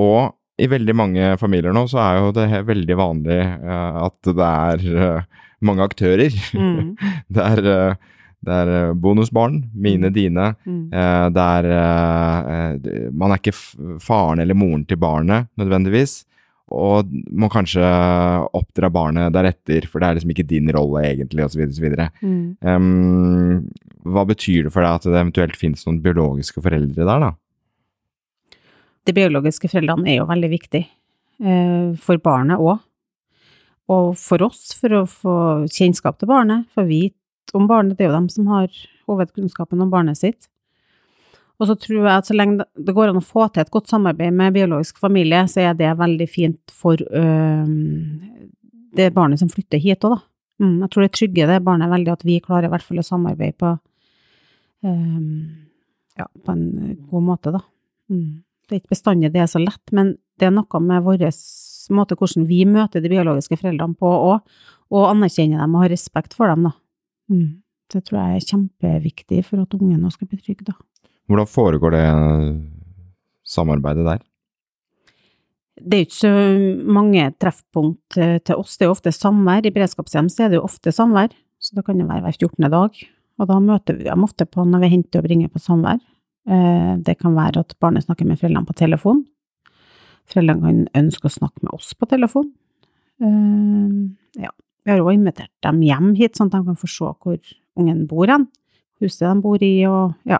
Og 0.00 0.32
i 0.58 0.66
veldig 0.66 0.94
mange 0.96 1.26
familier 1.38 1.70
nå 1.76 1.82
så 1.86 1.98
er 2.00 2.16
jo 2.18 2.30
det 2.32 2.46
veldig 2.64 2.96
vanlig 2.96 3.40
eh, 3.42 3.98
at 4.06 4.16
det 4.24 4.38
er 4.38 4.86
eh, 5.18 5.22
mange 5.60 5.84
aktører. 5.84 6.32
Mm. 6.56 6.96
Det 7.30 7.44
er, 7.44 7.60
eh, 7.90 7.94
Det 8.42 8.58
er 8.64 8.72
eh, 8.74 8.96
bonusbarn. 8.98 9.60
Mine, 9.74 10.10
dine. 10.14 10.52
Mm. 10.66 10.84
Eh, 10.90 11.26
det 11.34 11.46
er 11.58 11.70
eh, 11.78 13.08
Man 13.14 13.32
er 13.32 13.40
ikke 13.40 13.54
faren 14.02 14.42
eller 14.42 14.58
moren 14.58 14.84
til 14.88 15.00
barnet 15.02 15.50
nødvendigvis. 15.60 16.22
Og 16.72 17.10
må 17.36 17.50
kanskje 17.52 17.84
oppdra 18.56 18.88
barnet 18.92 19.34
deretter, 19.34 19.86
for 19.90 20.00
det 20.00 20.08
er 20.08 20.18
liksom 20.18 20.32
ikke 20.32 20.48
din 20.48 20.70
rolle 20.72 21.02
egentlig, 21.04 21.44
osv. 21.44 21.66
Mm. 22.22 22.56
Um, 22.64 23.66
hva 24.08 24.24
betyr 24.28 24.66
det 24.66 24.72
for 24.72 24.84
deg 24.84 24.96
at 24.96 25.04
det 25.04 25.18
eventuelt 25.18 25.58
finnes 25.60 25.84
noen 25.84 26.00
biologiske 26.04 26.62
foreldre 26.64 27.04
der, 27.04 27.26
da? 27.26 27.32
De 29.04 29.14
biologiske 29.16 29.68
foreldrene 29.68 30.14
er 30.14 30.20
jo 30.20 30.28
veldig 30.30 30.50
viktige, 30.52 30.88
eh, 31.42 31.92
for 32.00 32.22
barnet 32.22 32.62
òg. 32.62 32.80
Og 33.92 34.14
for 34.16 34.46
oss, 34.46 34.70
for 34.78 35.02
å 35.02 35.02
få 35.10 35.36
kjennskap 35.66 36.20
til 36.20 36.30
barnet, 36.30 36.70
få 36.72 36.86
vite 36.88 37.18
om 37.54 37.68
barnet. 37.68 37.98
Det 37.98 38.06
er 38.06 38.10
jo 38.10 38.18
dem 38.18 38.28
som 38.32 38.48
har 38.52 38.68
hovedkunnskapen 39.10 39.80
om 39.82 39.90
barnet 39.92 40.18
sitt. 40.18 40.48
Og 41.60 41.68
så 41.68 41.76
tror 41.78 42.00
jeg 42.00 42.10
at 42.10 42.26
så 42.26 42.34
lenge 42.34 42.64
det- 42.74 42.94
går 42.94 43.10
an 43.10 43.20
å 43.20 43.24
få 43.24 43.52
til 43.52 43.60
et 43.60 43.70
godt 43.70 43.86
samarbeid 43.86 44.32
med 44.32 44.54
biologisk 44.54 44.98
familie, 44.98 45.46
så 45.46 45.70
er 45.70 45.74
det 45.74 45.96
veldig 45.96 46.28
fint 46.28 46.60
for 46.70 46.96
øh, 46.96 47.66
det 48.96 49.14
barnet 49.14 49.38
som 49.38 49.48
flytter 49.48 49.78
hit 49.78 50.00
òg, 50.00 50.16
da. 50.16 50.22
Mm, 50.60 50.80
jeg 50.80 50.90
tror 50.90 51.02
det 51.02 51.12
trygger 51.12 51.46
det 51.46 51.64
barnet 51.64 51.90
veldig 51.90 52.12
at 52.12 52.24
vi 52.24 52.40
klarer 52.40 52.64
i 52.64 52.68
hvert 52.68 52.82
fall 52.82 52.98
å 52.98 53.06
samarbeide 53.06 53.56
på, 53.58 53.78
øh, 54.84 55.48
ja, 56.18 56.26
på 56.44 56.52
en 56.52 56.98
god 57.10 57.22
måte, 57.22 57.52
da. 57.52 57.60
Mm. 58.10 58.42
Det 58.68 58.76
er 58.76 58.80
ikke 58.80 58.94
bestandig 58.94 59.32
det 59.32 59.42
er 59.42 59.50
så 59.50 59.62
lett, 59.62 59.92
men 59.92 60.16
det 60.38 60.46
er 60.46 60.54
noe 60.54 60.80
med 60.80 61.02
vår 61.02 61.24
måte 61.92 62.16
hvordan 62.16 62.46
vi 62.46 62.64
møter 62.64 63.02
de 63.02 63.10
biologiske 63.10 63.58
foreldrene 63.58 63.98
på 63.98 64.06
òg, 64.06 64.40
og 64.92 65.08
anerkjenner 65.08 65.62
dem 65.62 65.74
og 65.74 65.86
har 65.86 65.94
respekt 65.94 66.34
for 66.34 66.48
dem, 66.48 66.64
da. 66.64 66.72
Mm. 67.32 67.62
Det 67.92 68.04
tror 68.06 68.18
jeg 68.20 68.38
er 68.38 68.48
kjempeviktig 68.50 69.40
for 69.48 69.64
at 69.64 69.74
ungen 69.76 70.00
nå 70.00 70.10
skal 70.12 70.28
bli 70.30 70.38
trygg, 70.40 70.62
da. 70.68 70.76
Hvordan 71.28 71.48
foregår 71.48 71.94
det 71.96 72.04
samarbeidet 73.48 74.04
der? 74.06 74.22
Det 75.82 75.96
er 75.96 76.02
jo 76.02 76.06
ikke 76.06 76.20
så 76.20 76.32
mange 76.98 77.24
treffpunkt 77.40 78.18
eh, 78.20 78.38
til 78.44 78.60
oss, 78.60 78.76
det 78.78 78.86
er 78.86 78.92
ofte 78.92 79.12
samvær. 79.14 79.64
I 79.66 79.72
beredskapshjem 79.74 80.28
så 80.30 80.44
er 80.44 80.52
det 80.52 80.60
jo 80.60 80.66
ofte 80.68 80.92
samvær, 80.94 81.32
så 81.62 81.76
det 81.78 81.84
kan 81.86 82.00
jo 82.00 82.06
være 82.08 82.24
hver 82.26 82.38
14. 82.38 82.70
dag. 82.70 83.02
Og 83.40 83.48
da 83.48 83.58
møter 83.64 83.96
vi 83.98 84.06
dem 84.06 84.26
ofte 84.26 84.46
på 84.46 84.64
når 84.68 84.84
vi 84.84 84.92
henter 84.92 85.22
og 85.22 85.26
bringer 85.26 85.50
på 85.52 85.62
samvær. 85.62 86.00
Eh, 86.48 86.96
Det 87.02 87.18
kan 87.18 87.34
være 87.34 87.64
at 87.64 87.76
barnet 87.80 88.04
snakker 88.04 88.28
med 88.28 88.38
foreldrene 88.38 88.68
på 88.68 88.76
telefon. 88.78 89.24
Foreldrene 90.30 90.62
kan 90.62 91.04
ønske 91.04 91.26
å 91.26 91.34
snakke 91.38 91.64
med 91.64 91.72
oss 91.74 91.94
på 91.94 92.08
telefon. 92.08 92.52
Eh, 93.20 94.42
Ja, 94.44 94.52
vi 94.84 94.90
har 94.92 95.00
også 95.02 95.14
invitert 95.14 95.52
dem 95.62 95.80
hjem 95.86 96.12
hit, 96.18 96.36
sånn 96.38 96.50
at 96.50 96.58
de 96.58 96.66
kan 96.70 96.78
få 96.80 96.88
se 96.90 97.10
hvor 97.22 97.52
ungen 97.78 98.06
bor 98.10 98.30
hen. 98.30 98.48
Huset 99.02 99.24
de 99.26 99.34
bor 99.42 99.62
i, 99.62 99.72
og 99.88 100.14
ja, 100.28 100.38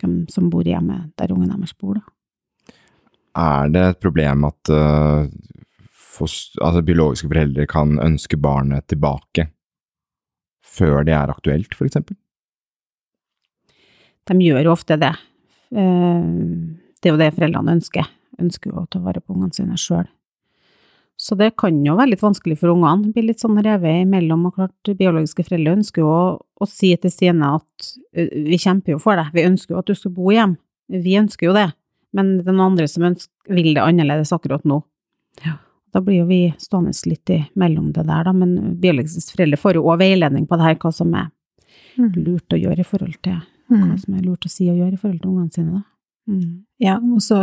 hvem 0.00 0.24
som 0.32 0.48
bor 0.50 0.66
hjemme 0.66 1.12
der 1.20 1.32
ungen 1.34 1.50
deres 1.52 1.74
bor, 1.78 1.98
da. 2.00 2.74
Er 3.40 3.68
det 3.70 3.82
et 3.92 4.00
problem 4.02 4.44
at 4.48 4.70
uh, 4.74 5.26
fos- 5.94 6.56
altså, 6.60 6.82
biologiske 6.82 7.28
foreldre 7.30 7.66
kan 7.70 7.94
ønske 8.02 8.38
barnet 8.42 8.88
tilbake 8.90 9.46
før 10.66 11.04
det 11.06 11.14
er 11.14 11.30
aktuelt, 11.30 11.74
for 11.78 11.86
eksempel? 11.86 12.16
De 14.30 14.36
gjør 14.42 14.66
jo 14.68 14.72
ofte 14.74 14.96
det. 15.00 15.12
Eh, 15.74 16.26
Det 17.00 17.08
er 17.08 17.14
jo 17.14 17.18
det 17.22 17.30
foreldrene 17.34 17.72
ønsker. 17.78 18.06
Ønsker 18.40 18.70
jo 18.70 18.82
å 18.82 18.88
ta 18.90 19.00
vare 19.02 19.22
på 19.22 19.32
ungene 19.34 19.54
sine 19.56 19.78
sjøl. 19.80 20.06
Så 21.20 21.36
det 21.36 21.50
kan 21.60 21.76
jo 21.84 21.98
være 21.98 22.14
litt 22.14 22.22
vanskelig 22.24 22.56
for 22.62 22.72
ungene. 22.72 23.10
Bli 23.12 23.26
litt 23.26 23.42
sånn 23.42 23.58
revet 23.60 24.06
imellom. 24.06 24.46
Og 24.48 24.54
klart, 24.56 24.92
biologiske 24.96 25.44
foreldre 25.44 25.74
ønsker 25.76 26.00
jo 26.00 26.08
å, 26.08 26.22
å 26.40 26.68
si 26.68 26.94
til 26.96 27.12
Stine 27.12 27.50
at 27.58 27.90
vi 28.16 28.56
kjemper 28.60 28.94
jo 28.94 29.00
for 29.02 29.20
deg, 29.20 29.28
vi 29.36 29.44
ønsker 29.44 29.74
jo 29.76 29.82
at 29.82 29.90
du 29.90 29.98
skal 29.98 30.14
bo 30.16 30.30
hjem. 30.32 30.54
Vi 30.90 31.18
ønsker 31.20 31.50
jo 31.50 31.52
det, 31.56 31.66
men 32.16 32.38
det 32.38 32.46
er 32.48 32.56
noen 32.56 32.72
andre 32.72 32.88
som 32.88 33.04
ønsker, 33.10 33.28
vil 33.52 33.74
det 33.76 33.84
annerledes 33.84 34.32
akkurat 34.32 34.64
nå. 34.64 34.80
Da 35.92 36.00
blir 36.06 36.22
jo 36.22 36.26
vi 36.30 36.40
stående 36.62 36.94
litt 37.10 37.30
imellom 37.34 37.92
det 37.92 38.06
der, 38.08 38.24
da, 38.24 38.32
men 38.32 38.76
biologiske 38.80 39.34
foreldre 39.36 39.58
får 39.60 39.76
jo 39.78 39.84
òg 39.90 40.00
veiledning 40.00 40.46
på 40.48 40.56
det 40.56 40.66
her, 40.70 40.80
hva 40.80 40.92
som 40.94 41.12
er 41.14 41.28
Mm. 41.98 42.12
lurt 42.24 42.54
å 42.54 42.56
gjøre 42.56 42.80
i 42.80 42.86
forhold 42.86 43.16
til 43.20 43.34
Mm. 43.68 43.90
hva 43.90 43.96
som 44.00 44.14
er 44.14 44.22
lurt 44.22 44.46
å 44.46 44.48
si 44.50 44.70
og 44.70 44.76
gjøre 44.78 44.92
i 44.94 44.96
forhold 44.96 45.20
til 45.20 45.30
ungene 45.30 45.52
sine, 45.52 45.72
da. 45.74 45.82
Mm. 46.30 46.60
Ja, 46.80 46.94
og 46.96 47.20
så 47.20 47.38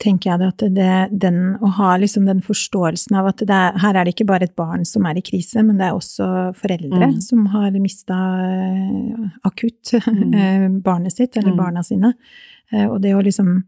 tenker 0.00 0.30
jeg 0.30 0.46
at 0.48 0.62
det, 0.72 1.18
den, 1.20 1.56
å 1.60 1.68
ha 1.76 1.96
liksom 2.00 2.24
den 2.24 2.40
forståelsen 2.40 3.16
av 3.18 3.26
at 3.32 3.42
det 3.44 3.50
er, 3.52 3.76
her 3.82 3.98
er 4.00 4.04
det 4.06 4.14
ikke 4.14 4.26
bare 4.30 4.46
et 4.48 4.54
barn 4.56 4.86
som 4.88 5.04
er 5.10 5.18
i 5.20 5.24
krise, 5.26 5.60
men 5.66 5.76
det 5.76 5.88
er 5.90 5.98
også 5.98 6.28
foreldre 6.56 7.10
Mm. 7.10 7.20
som 7.20 7.44
har 7.52 7.70
mista 7.82 8.16
akutt 9.44 9.92
Mm. 10.06 10.34
eh, 10.40 10.68
barnet 10.82 11.12
sitt, 11.12 11.36
eller 11.36 11.52
Mm. 11.52 11.56
barna 11.58 11.82
sine. 11.84 12.14
Eh, 12.72 12.86
Og 12.88 13.00
det 13.02 13.12
å 13.14 13.22
liksom 13.22 13.64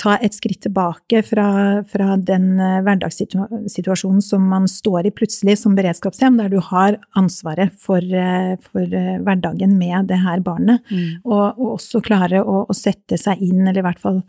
ta 0.00 0.16
et 0.24 0.34
skritt 0.36 0.62
tilbake 0.64 1.22
fra, 1.26 1.46
fra 1.90 2.14
den 2.16 2.54
eh, 2.60 2.78
hverdagssituasjonen 2.86 4.22
som 4.24 4.46
man 4.50 4.68
står 4.70 5.08
i 5.08 5.14
plutselig 5.14 5.58
som 5.60 5.76
beredskapshjem, 5.76 6.38
der 6.40 6.52
du 6.52 6.58
har 6.70 6.96
ansvaret 7.18 7.74
for, 7.80 8.00
eh, 8.00 8.54
for 8.70 8.84
eh, 8.84 9.18
hverdagen 9.20 9.76
med 9.78 10.08
det 10.10 10.20
her 10.24 10.42
barnet. 10.44 10.80
Mm. 10.90 11.20
Og, 11.24 11.44
og 11.60 11.74
også 11.76 12.02
klare 12.04 12.42
å, 12.42 12.64
å 12.64 12.76
sette 12.76 13.20
seg 13.20 13.42
inn, 13.44 13.66
eller 13.66 13.82
i 13.82 13.88
hvert 13.90 14.02
fall 14.02 14.22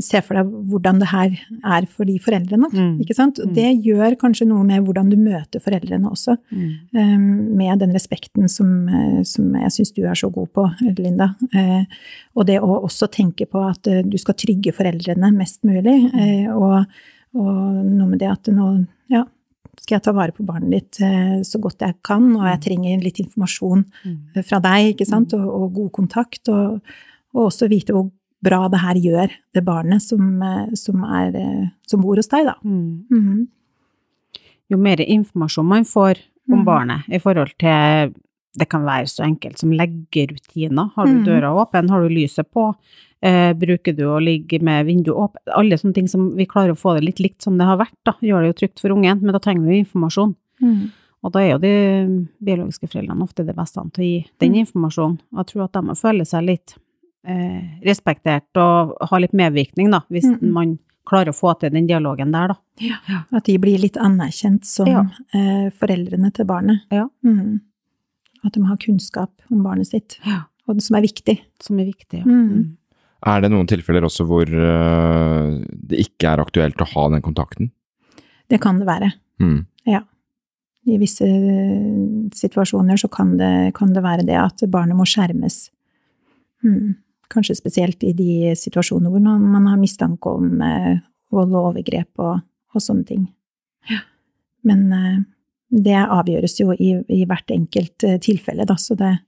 se 0.00 0.20
for 0.24 0.38
deg 0.38 0.46
hvordan 0.70 0.98
det 1.02 1.08
her 1.10 1.34
er 1.68 1.86
for 1.86 2.08
de 2.08 2.14
foreldrene. 2.18 2.70
Mm. 2.72 2.94
Ikke 3.04 3.14
sant? 3.14 3.38
Og 3.42 3.50
Mm. 3.50 3.54
det 3.54 3.84
gjør 3.84 4.16
kanskje 4.16 4.46
noe 4.48 4.64
med 4.64 4.84
hvordan 4.86 5.10
du 5.10 5.16
møter 5.20 5.60
foreldrene 5.60 6.08
også, 6.08 6.38
Mm. 6.50 6.70
Um, 6.96 7.56
med 7.56 7.78
den 7.80 7.92
respekten 7.92 8.48
som, 8.48 8.88
eh, 8.88 9.22
som 9.22 9.52
jeg 9.54 9.70
syns 9.70 9.92
du 9.94 10.02
er 10.06 10.14
så 10.14 10.30
god 10.32 10.48
på, 10.54 10.64
Linda. 10.98 11.34
Uh, 11.54 11.84
og 12.36 12.46
det 12.46 12.58
å 12.60 12.80
også 12.84 13.10
tenke 13.10 13.44
på 13.46 13.60
at 13.68 13.86
uh, 13.86 14.02
du 14.02 14.16
skal 14.16 14.34
trygge 14.34 14.72
foreldrene 14.72 15.32
mest 15.36 15.62
mulig, 15.62 16.10
Uh, 16.14 16.56
og, 16.56 16.86
og 17.34 17.84
noe 17.84 18.08
med 18.08 18.18
det 18.18 18.30
at 18.30 18.44
nå, 18.50 18.86
ja, 19.10 19.24
skal 19.80 19.96
jeg 19.96 20.02
ta 20.02 20.12
vare 20.12 20.32
på 20.32 20.44
barnet 20.44 20.70
ditt 20.70 20.98
eh, 21.00 21.40
så 21.46 21.60
godt 21.60 21.78
jeg 21.80 21.94
kan, 22.04 22.34
og 22.36 22.42
jeg 22.44 22.60
trenger 22.60 23.02
litt 23.04 23.20
informasjon 23.22 23.84
Mm. 24.04 24.42
fra 24.44 24.58
deg, 24.60 24.94
ikke 24.96 25.06
sant, 25.06 25.32
og, 25.34 25.46
og 25.46 25.72
god 25.74 25.90
kontakt, 25.92 26.48
og, 26.48 26.80
og 27.34 27.46
også 27.46 27.68
vite 27.70 27.92
hvor 27.94 28.10
bra 28.42 28.68
det 28.68 28.80
her 28.80 28.94
gjør 28.94 29.30
det 29.54 29.64
barnet 29.64 30.02
som, 30.02 30.42
eh, 30.42 30.74
som, 30.74 31.02
er, 31.04 31.34
eh, 31.36 31.68
som 31.86 32.00
bor 32.00 32.16
hos 32.16 32.28
deg, 32.28 32.46
da. 32.46 32.54
Mm. 32.64 33.04
Mhm. 33.10 33.48
Jo 34.70 34.78
mer 34.78 34.96
informasjon 35.02 35.66
man 35.66 35.84
får 35.84 36.18
om 36.50 36.58
Mhm. 36.60 36.64
barnet 36.64 37.08
i 37.08 37.18
forhold 37.18 37.56
til 37.58 38.14
Det 38.58 38.68
kan 38.68 38.82
være 38.82 39.06
så 39.06 39.22
enkelt 39.22 39.58
som 39.58 39.70
leggerutiner. 39.70 40.90
Har 40.96 41.06
du 41.06 41.12
Mhm. 41.12 41.24
døra 41.24 41.54
åpen? 41.54 41.88
Har 41.88 42.00
du 42.02 42.08
lyset 42.08 42.50
på? 42.52 42.74
Eh, 43.22 43.52
bruker 43.52 43.94
du 43.96 44.02
å 44.06 44.18
ligge 44.20 44.60
med 44.60 44.86
vinduet 44.86 45.14
åpent? 45.16 45.54
Alle 45.54 45.76
sånne 45.76 45.94
ting 45.94 46.08
som 46.08 46.34
vi 46.36 46.46
klarer 46.46 46.70
å 46.72 46.76
få 46.78 46.96
det 46.98 47.04
litt 47.04 47.20
likt 47.20 47.42
som 47.42 47.56
det 47.56 47.64
har 47.64 47.76
vært, 47.78 47.94
da. 48.04 48.12
Gjør 48.20 48.42
det 48.42 48.56
jo 48.56 48.66
trygt 48.66 48.80
for 48.80 48.88
ungen, 48.90 49.22
men 49.22 49.32
da 49.32 49.38
trenger 49.38 49.64
vi 49.68 49.78
jo 49.78 49.84
informasjon. 49.84 50.34
Mhm. 50.60 50.90
Og 51.22 51.32
da 51.32 51.38
er 51.38 51.50
jo 51.52 51.58
de 51.58 52.28
biologiske 52.42 52.88
foreldrene 52.90 53.22
ofte 53.22 53.46
det 53.46 53.54
beste 53.54 53.92
til 53.92 54.02
å 54.02 54.04
gi 54.04 54.26
den 54.40 54.52
Mm. 54.52 54.66
informasjonen. 54.66 55.18
Jeg 55.36 55.46
tror 55.46 55.64
at 55.64 55.72
de 55.72 55.80
må 55.82 55.92
føle 55.92 56.26
seg 56.26 56.44
litt 56.44 56.74
eh, 57.26 57.80
respektert 57.84 58.56
og 58.56 58.96
ha 59.10 59.18
litt 59.18 59.32
medvirkning, 59.36 59.90
da, 59.90 60.00
hvis 60.10 60.24
Mm. 60.30 60.50
man 60.52 60.78
klarer 61.06 61.28
å 61.32 61.36
få 61.36 61.58
til 61.58 61.70
den 61.70 61.86
dialogen 61.88 62.30
der, 62.32 62.48
da. 62.48 62.54
Ja, 62.80 63.24
At 63.32 63.44
de 63.44 63.58
blir 63.58 63.78
litt 63.78 63.96
anerkjent 63.96 64.64
som 64.64 64.86
Ja. 64.86 65.00
eh, 65.34 65.70
foreldrene 65.70 66.32
til 66.32 66.44
barnet. 66.46 66.80
Ja. 66.90 67.08
Mm. 67.24 67.60
At 68.44 68.52
de 68.52 68.62
har 68.64 68.76
kunnskap 68.76 69.30
om 69.50 69.62
barnet 69.62 69.86
sitt, 69.86 70.18
Ja. 70.24 70.44
og 70.68 70.76
det 70.76 70.82
som 70.82 70.96
er 70.96 71.02
viktig. 71.02 71.40
Som 71.60 71.78
er 71.80 71.84
viktig, 71.86 72.20
ja. 72.20 72.24
Mm. 72.24 72.76
Er 73.26 73.40
det 73.42 73.50
noen 73.50 73.66
tilfeller 73.66 74.00
også 74.02 74.24
hvor 74.26 74.46
uh, 74.48 75.58
det 75.86 75.98
ikke 76.08 76.32
er 76.32 76.38
aktuelt 76.40 76.76
å 76.80 76.86
ha 76.88 77.08
den 77.10 77.20
kontakten? 77.20 77.70
Det 78.48 78.60
kan 78.62 78.78
det 78.78 78.86
være. 78.86 79.12
Ja. 79.86 80.00
I 80.86 80.96
visse 80.96 81.20
eh, 81.26 82.30
situasjoner 82.32 82.96
så 82.96 83.10
kan 83.10 83.36
det, 83.36 83.74
kan 83.74 83.92
det 83.92 84.02
være 84.02 84.24
det 84.24 84.36
at 84.36 84.56
barnet 84.70 84.96
må 84.96 85.04
skjermes. 85.04 85.68
Mm. 86.64 86.96
Kanskje 87.30 87.58
spesielt 87.58 88.02
i 88.02 88.12
de 88.16 88.54
situasjoner 88.58 89.12
hvor 89.12 89.22
man, 89.22 89.42
man 89.52 89.68
har 89.70 89.80
mistanke 89.80 90.32
om 90.34 90.62
eh, 90.66 90.98
vold 91.30 91.54
og 91.54 91.72
overgrep 91.72 92.22
og, 92.22 92.40
og 92.74 92.82
sånne 92.82 93.06
ting. 93.06 93.26
Men 94.66 94.86
eh, 94.92 95.18
det 95.70 95.98
avgjøres 96.02 96.58
jo 96.60 96.74
i, 96.74 96.92
i 97.06 97.24
hvert 97.28 97.52
enkelt 97.54 98.06
eh, 98.06 98.18
tilfelle, 98.22 98.66
da, 98.66 98.76
så 98.78 98.98
det 98.98 99.18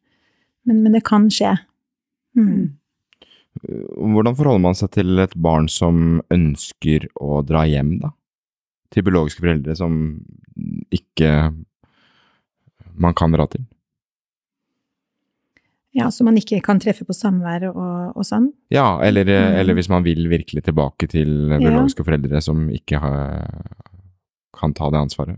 Men, 0.62 0.84
men 0.84 0.92
det 0.94 1.00
kan 1.02 1.24
skje. 1.26 1.56
Mm. 2.38 2.78
Hvordan 4.14 4.36
forholder 4.38 4.62
man 4.62 4.76
seg 4.78 4.92
til 4.94 5.18
et 5.18 5.32
barn 5.34 5.66
som 5.66 6.20
ønsker 6.30 7.08
å 7.18 7.40
dra 7.42 7.64
hjem, 7.66 7.96
da? 7.98 8.12
Til 8.94 9.02
biologiske 9.02 9.42
foreldre 9.42 9.74
som 9.74 9.96
ikke 10.94 11.32
man 12.94 13.16
kan 13.18 13.34
dra 13.34 13.48
til? 13.50 13.64
Ja, 15.92 16.06
så 16.10 16.24
man 16.24 16.38
ikke 16.40 16.60
kan 16.64 16.78
treffe 16.80 17.04
på 17.04 17.12
samvær 17.12 17.66
og, 17.68 18.16
og 18.16 18.24
sånn. 18.24 18.50
Ja, 18.72 18.98
eller, 19.04 19.24
Mm. 19.28 19.58
eller 19.60 19.74
hvis 19.76 19.90
man 19.92 20.04
vil 20.06 20.24
virkelig 20.30 20.62
tilbake 20.64 21.08
til 21.08 21.28
biologiske 21.52 22.04
foreldre 22.06 22.40
som 22.40 22.68
ikke 22.72 22.98
har, 23.02 23.42
kan 24.56 24.72
ta 24.72 24.88
det 24.90 25.02
ansvaret. 25.02 25.36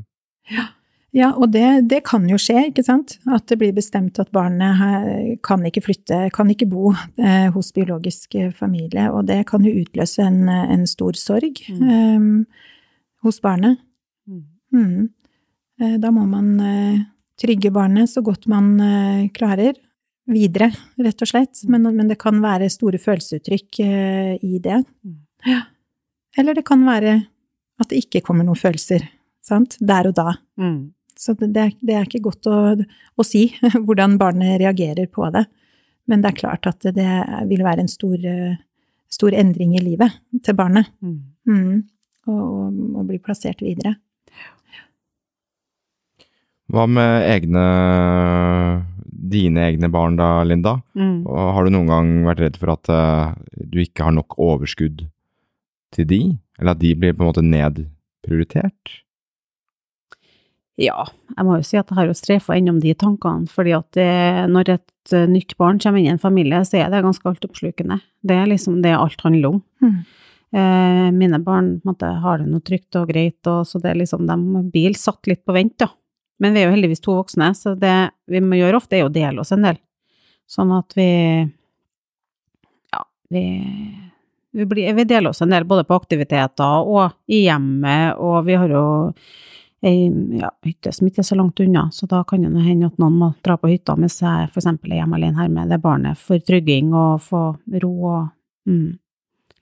Ja, 1.15 1.33
og 1.39 1.53
det, 1.55 1.89
det 1.91 2.01
kan 2.05 2.25
jo 2.29 2.35
skje, 2.39 2.69
ikke 2.73 2.83
sant? 2.87 3.19
At 3.31 3.47
det 3.47 3.59
blir 3.61 3.73
bestemt 3.75 4.19
at 4.19 4.31
barnet 4.35 5.39
kan 5.47 5.63
ikke 5.67 5.83
flytte, 5.85 6.31
kan 6.35 6.51
ikke 6.51 6.67
bo 6.71 6.91
eh, 7.19 7.51
hos 7.55 7.73
biologisk 7.73 8.35
eh, 8.35 8.51
familie, 8.53 9.09
og 9.15 9.27
det 9.27 9.45
kan 9.47 9.63
jo 9.63 9.75
utløse 9.85 10.23
en, 10.27 10.49
en 10.49 10.87
stor 10.91 11.15
sorg 11.19 11.63
eh, 11.71 12.27
hos 13.23 13.39
barnet. 13.41 13.79
Mm. 14.75 15.09
Eh, 15.81 15.97
Da 16.03 16.11
må 16.15 16.27
man 16.27 16.61
eh, 16.61 16.99
trygge 17.39 17.71
barnet 17.75 18.11
så 18.11 18.23
godt 18.23 18.47
man 18.51 18.75
eh, 18.81 19.29
klarer 19.35 19.75
videre, 20.31 20.71
rett 21.01 21.23
og 21.23 21.31
slett. 21.31 21.63
Men, 21.71 21.89
men 21.97 22.09
det 22.11 22.19
kan 22.21 22.41
være 22.43 22.71
store 22.73 23.01
følelsesuttrykk 23.03 23.81
eh, 23.85 24.35
i 24.45 24.61
det. 24.63 24.81
Ja. 25.49 25.63
Eller 26.39 26.57
det 26.57 26.67
kan 26.67 26.83
være 26.87 27.19
at 27.81 27.91
det 27.91 28.05
ikke 28.05 28.23
kommer 28.27 28.47
noen 28.47 28.59
følelser, 28.59 29.05
sant, 29.45 29.77
der 29.81 30.11
og 30.11 30.17
da. 30.19 30.37
Så 31.19 31.35
det, 31.39 31.51
det, 31.55 31.95
er, 31.95 32.07
ikke 32.07 32.25
godt 32.27 32.49
å, 32.51 32.59
å 32.75 33.27
si 33.27 33.47
hvordan 33.87 34.19
barnet 34.21 34.59
reagerer 34.63 35.11
på 35.11 35.29
det. 35.35 35.45
Men 36.11 36.23
det 36.23 36.33
er 36.33 36.41
klart 36.43 36.69
at 36.69 36.85
det 36.97 37.11
vil 37.49 37.65
være 37.65 37.85
en 37.85 37.91
stor, 37.91 38.17
eh, 38.19 38.57
stor 39.13 39.37
endring 39.37 39.77
i 39.79 39.85
livet 39.85 40.19
til 40.45 40.57
barnet. 40.59 40.91
Mm. 41.05 41.85
Og, 42.29 42.41
og, 42.41 42.83
og 42.99 43.07
bli 43.09 43.21
plassert 43.23 43.63
videre. 43.65 43.97
Hva 46.73 46.87
med 46.89 47.27
egne 47.29 47.65
dine 49.25 49.69
egne 49.69 49.89
barn 49.93 50.19
da, 50.19 50.43
Linda? 50.47 50.79
Mm. 50.99 51.25
Og 51.27 51.53
har 51.57 51.65
du 51.65 51.75
noen 51.75 51.91
gang 51.91 52.11
vært 52.29 52.43
redd 52.45 52.59
for 52.61 52.75
at 52.75 52.91
uh, 52.93 53.33
du 53.57 53.81
ikke 53.83 54.07
har 54.07 54.15
nok 54.17 54.37
overskudd 54.41 55.07
til 55.95 56.09
de? 56.11 56.21
Eller 56.61 56.75
at 56.75 56.83
de 56.83 56.93
blir 56.99 57.17
på 57.17 57.25
en 57.25 57.31
måte 57.31 57.45
nedprioritert? 57.45 59.01
Ja, 60.81 61.05
jeg 61.37 61.47
må 61.47 61.61
jo 61.61 61.67
si 61.67 61.79
at 61.79 61.91
jeg 61.91 61.99
har 62.01 62.09
jo 62.09 62.17
strefa 62.19 62.57
innom 62.59 62.81
de 62.83 62.97
tankene, 62.99 63.47
fordi 63.51 63.77
at 63.77 63.87
det, 63.95 64.11
når 64.51 64.73
et 64.75 65.15
eh, 65.15 65.29
nytt 65.31 65.55
barn 65.61 65.79
kommer 65.79 66.03
inn 66.03 66.09
i 66.09 66.15
en 66.17 66.23
familie, 66.23 66.65
så 66.67 66.81
er 66.81 66.91
det 66.91 67.05
ganske 67.05 67.31
altoppslukende. 67.31 68.01
Det 68.27 68.39
er 68.41 68.51
liksom 68.51 68.81
det 68.83 68.97
alt 68.99 69.23
handler 69.23 69.55
om. 69.55 69.61
Mm. 69.85 70.01
Eh, 70.59 71.07
mine 71.15 71.39
barn 71.47 71.77
på 71.79 71.87
en 71.87 71.93
måte, 71.93 72.11
har 72.25 72.43
det 72.43 72.51
noe 72.51 72.67
trygt 72.67 72.99
og 72.99 73.07
greit, 73.13 73.39
og 73.51 73.63
så 73.71 73.79
det 73.83 73.93
er 73.93 74.01
liksom, 74.03 74.27
de 74.27 74.65
bil 74.75 74.99
satt 74.99 75.31
litt 75.31 75.45
på 75.47 75.55
vent, 75.55 75.77
da. 75.85 75.93
Men 76.43 76.55
vi 76.55 76.63
er 76.63 76.69
jo 76.69 76.75
heldigvis 76.75 77.05
to 77.05 77.15
voksne, 77.19 77.53
så 77.55 77.75
det 77.79 77.97
vi 78.31 78.41
må 78.43 78.59
gjøre 78.59 78.81
ofte, 78.81 78.99
er 78.99 79.07
å 79.07 79.13
dele 79.13 79.43
oss 79.45 79.55
en 79.55 79.67
del. 79.67 79.79
Sånn 80.51 80.73
at 80.77 80.97
vi 80.99 81.11
Ja, 82.93 83.05
vi 83.31 83.45
vi, 84.55 84.67
blir, 84.67 84.95
vi 84.95 85.05
deler 85.05 85.31
oss 85.31 85.43
en 85.43 85.51
del 85.51 85.65
både 85.67 85.83
på 85.85 85.97
aktiviteter 85.99 86.87
og 86.87 87.17
i 87.27 87.41
hjemmet, 87.49 88.21
og 88.23 88.45
vi 88.47 88.55
har 88.55 88.71
jo 88.71 88.85
ei 89.85 90.07
ja, 90.39 90.49
hytte 90.65 90.93
som 90.95 91.09
ikke 91.09 91.21
er 91.25 91.27
så 91.27 91.37
langt 91.37 91.61
unna, 91.61 91.89
så 91.93 92.07
da 92.09 92.23
kan 92.25 92.45
det 92.47 92.63
hende 92.63 92.89
at 92.89 93.01
noen 93.03 93.19
må 93.19 93.33
dra 93.45 93.59
på 93.61 93.73
hytta 93.73 93.97
mens 93.99 94.21
jeg 94.23 94.47
eksempel 94.47 94.95
er 94.95 95.03
hjemme 95.03 95.19
alene 95.19 95.43
her 95.43 95.51
med 95.53 95.75
det 95.75 95.81
barnet, 95.83 96.21
for 96.21 96.39
trygging 96.39 96.95
og 96.95 97.25
få 97.27 97.43
ro 97.83 97.93
og 98.13 98.71
mm, 98.71 98.89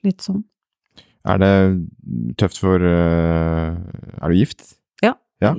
litt 0.07 0.29
sånn. 0.29 0.45
Er 1.25 1.41
det 1.41 1.55
tøft 2.37 2.59
for 2.59 2.83
eh, 2.83 3.75
Er 4.19 4.29
du 4.29 4.37
gift? 4.37 4.75
Ja. 5.43 5.53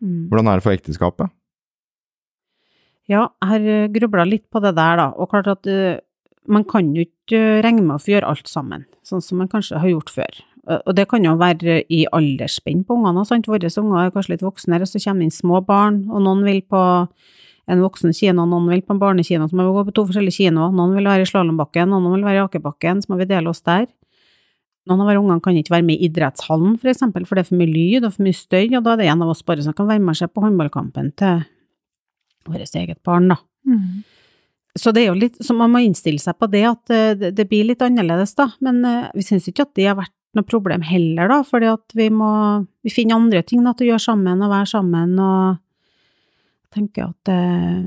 Mm. 0.00 0.28
Hvordan 0.30 0.50
er 0.50 0.60
det 0.60 0.66
for 0.66 0.76
ekteskapet? 0.76 1.32
Ja, 3.10 3.24
jeg 3.42 3.48
har 3.50 3.90
grubla 3.90 4.26
litt 4.28 4.46
på 4.52 4.62
det 4.62 4.76
der, 4.78 5.00
da, 5.00 5.08
og 5.18 5.32
klart 5.32 5.48
at 5.50 5.66
uh, 5.66 5.98
man 6.50 6.64
kan 6.68 6.92
jo 6.94 7.02
ikke 7.06 7.60
regne 7.64 7.82
med 7.82 7.96
å 7.96 8.02
få 8.02 8.14
gjøre 8.14 8.30
alt 8.30 8.50
sammen, 8.50 8.86
sånn 9.06 9.22
som 9.24 9.40
man 9.42 9.50
kanskje 9.50 9.80
har 9.82 9.90
gjort 9.90 10.12
før. 10.14 10.38
Eh, 10.68 10.80
Og 10.86 10.94
det 10.96 11.08
kan 11.10 11.24
jo 11.24 11.36
være 11.40 11.82
i 11.90 12.04
aldersspenn 12.06 12.84
på 12.86 12.96
ungene, 12.98 13.24
sant. 13.26 13.48
Våre 13.50 13.70
unger 13.82 14.04
er 14.04 14.14
kanskje 14.14 14.36
litt 14.36 14.46
voksnere, 14.46 14.86
så 14.86 15.02
kommer 15.02 15.24
det 15.24 15.30
inn 15.30 15.36
små 15.40 15.60
barn, 15.66 16.04
og 16.10 16.22
noen 16.26 16.44
vil 16.46 16.62
på 16.62 16.82
en 17.70 17.82
voksen 17.84 18.14
kino, 18.16 18.46
noen 18.48 18.68
vil 18.70 18.82
på 18.82 18.94
en 18.96 19.02
barnekino, 19.02 19.46
så 19.48 19.56
må 19.56 19.68
vi 19.68 19.74
gå 19.76 19.86
på 19.90 19.94
to 19.94 20.06
forskjellige 20.08 20.40
kinoer, 20.42 20.72
noen 20.74 20.96
vil 20.96 21.06
være 21.06 21.26
i 21.26 21.30
slalåmbakken, 21.30 21.90
noen 21.92 22.16
vil 22.16 22.26
være 22.26 22.40
i 22.40 22.44
akebakken, 22.46 23.02
så 23.02 23.12
må 23.12 23.20
vi 23.20 23.28
dele 23.30 23.52
oss 23.52 23.62
der. 23.62 23.86
Noen 24.90 25.04
av 25.04 25.10
ungene 25.14 25.42
kan 25.44 25.54
ikke 25.54 25.76
være 25.76 25.86
med 25.86 26.00
i 26.00 26.08
idrettshallen, 26.08 26.74
for 26.82 26.90
eksempel, 26.90 27.26
for 27.28 27.38
det 27.38 27.44
er 27.44 27.50
for 27.52 27.60
mye 27.60 27.70
lyd 27.70 28.06
og 28.08 28.14
for 28.16 28.26
mye 28.26 28.36
støy, 28.36 28.64
og 28.74 28.82
da 28.82 28.94
er 28.94 29.02
det 29.02 29.10
en 29.12 29.22
av 29.22 29.30
oss 29.30 29.44
bare 29.46 29.62
som 29.62 29.76
kan 29.76 29.86
være 29.86 30.02
med 30.02 30.16
og 30.16 30.18
se 30.18 30.26
på 30.30 30.42
håndballkampen 30.42 31.12
til 31.20 31.44
vårt 32.48 32.80
eget 32.80 32.98
barn, 33.06 33.30
da. 33.30 33.38
Mm. 33.68 34.02
Så 34.78 34.92
det 34.94 35.02
er 35.02 35.10
jo 35.10 35.18
litt, 35.18 35.38
så 35.42 35.54
man 35.56 35.72
må 35.72 35.82
innstille 35.82 36.22
seg 36.22 36.36
på 36.38 36.48
det, 36.50 36.62
at 36.68 36.94
eh, 36.94 37.30
det, 37.30 37.46
blir 37.50 37.66
litt 37.68 37.82
annerledes, 37.82 38.36
da. 38.38 38.50
Men 38.64 38.84
eh, 38.86 39.10
vi 39.16 39.26
syns 39.26 39.48
ikke 39.50 39.66
at 39.66 39.74
det 39.78 39.88
har 39.88 39.98
vært 39.98 40.14
noe 40.38 40.46
problem 40.46 40.84
heller, 40.86 41.30
da, 41.30 41.40
fordi 41.46 41.70
at 41.72 41.96
vi 41.98 42.06
må 42.14 42.30
Vi 42.86 42.92
finner 42.94 43.18
andre 43.18 43.42
ting 43.44 43.64
da, 43.66 43.74
til 43.76 43.88
å 43.88 43.92
gjøre 43.92 44.06
sammen 44.06 44.42
og 44.46 44.52
være 44.54 44.70
sammen, 44.70 45.18
og 45.20 45.58
tenker 46.74 47.10
at 47.10 47.32
eh, 47.34 47.82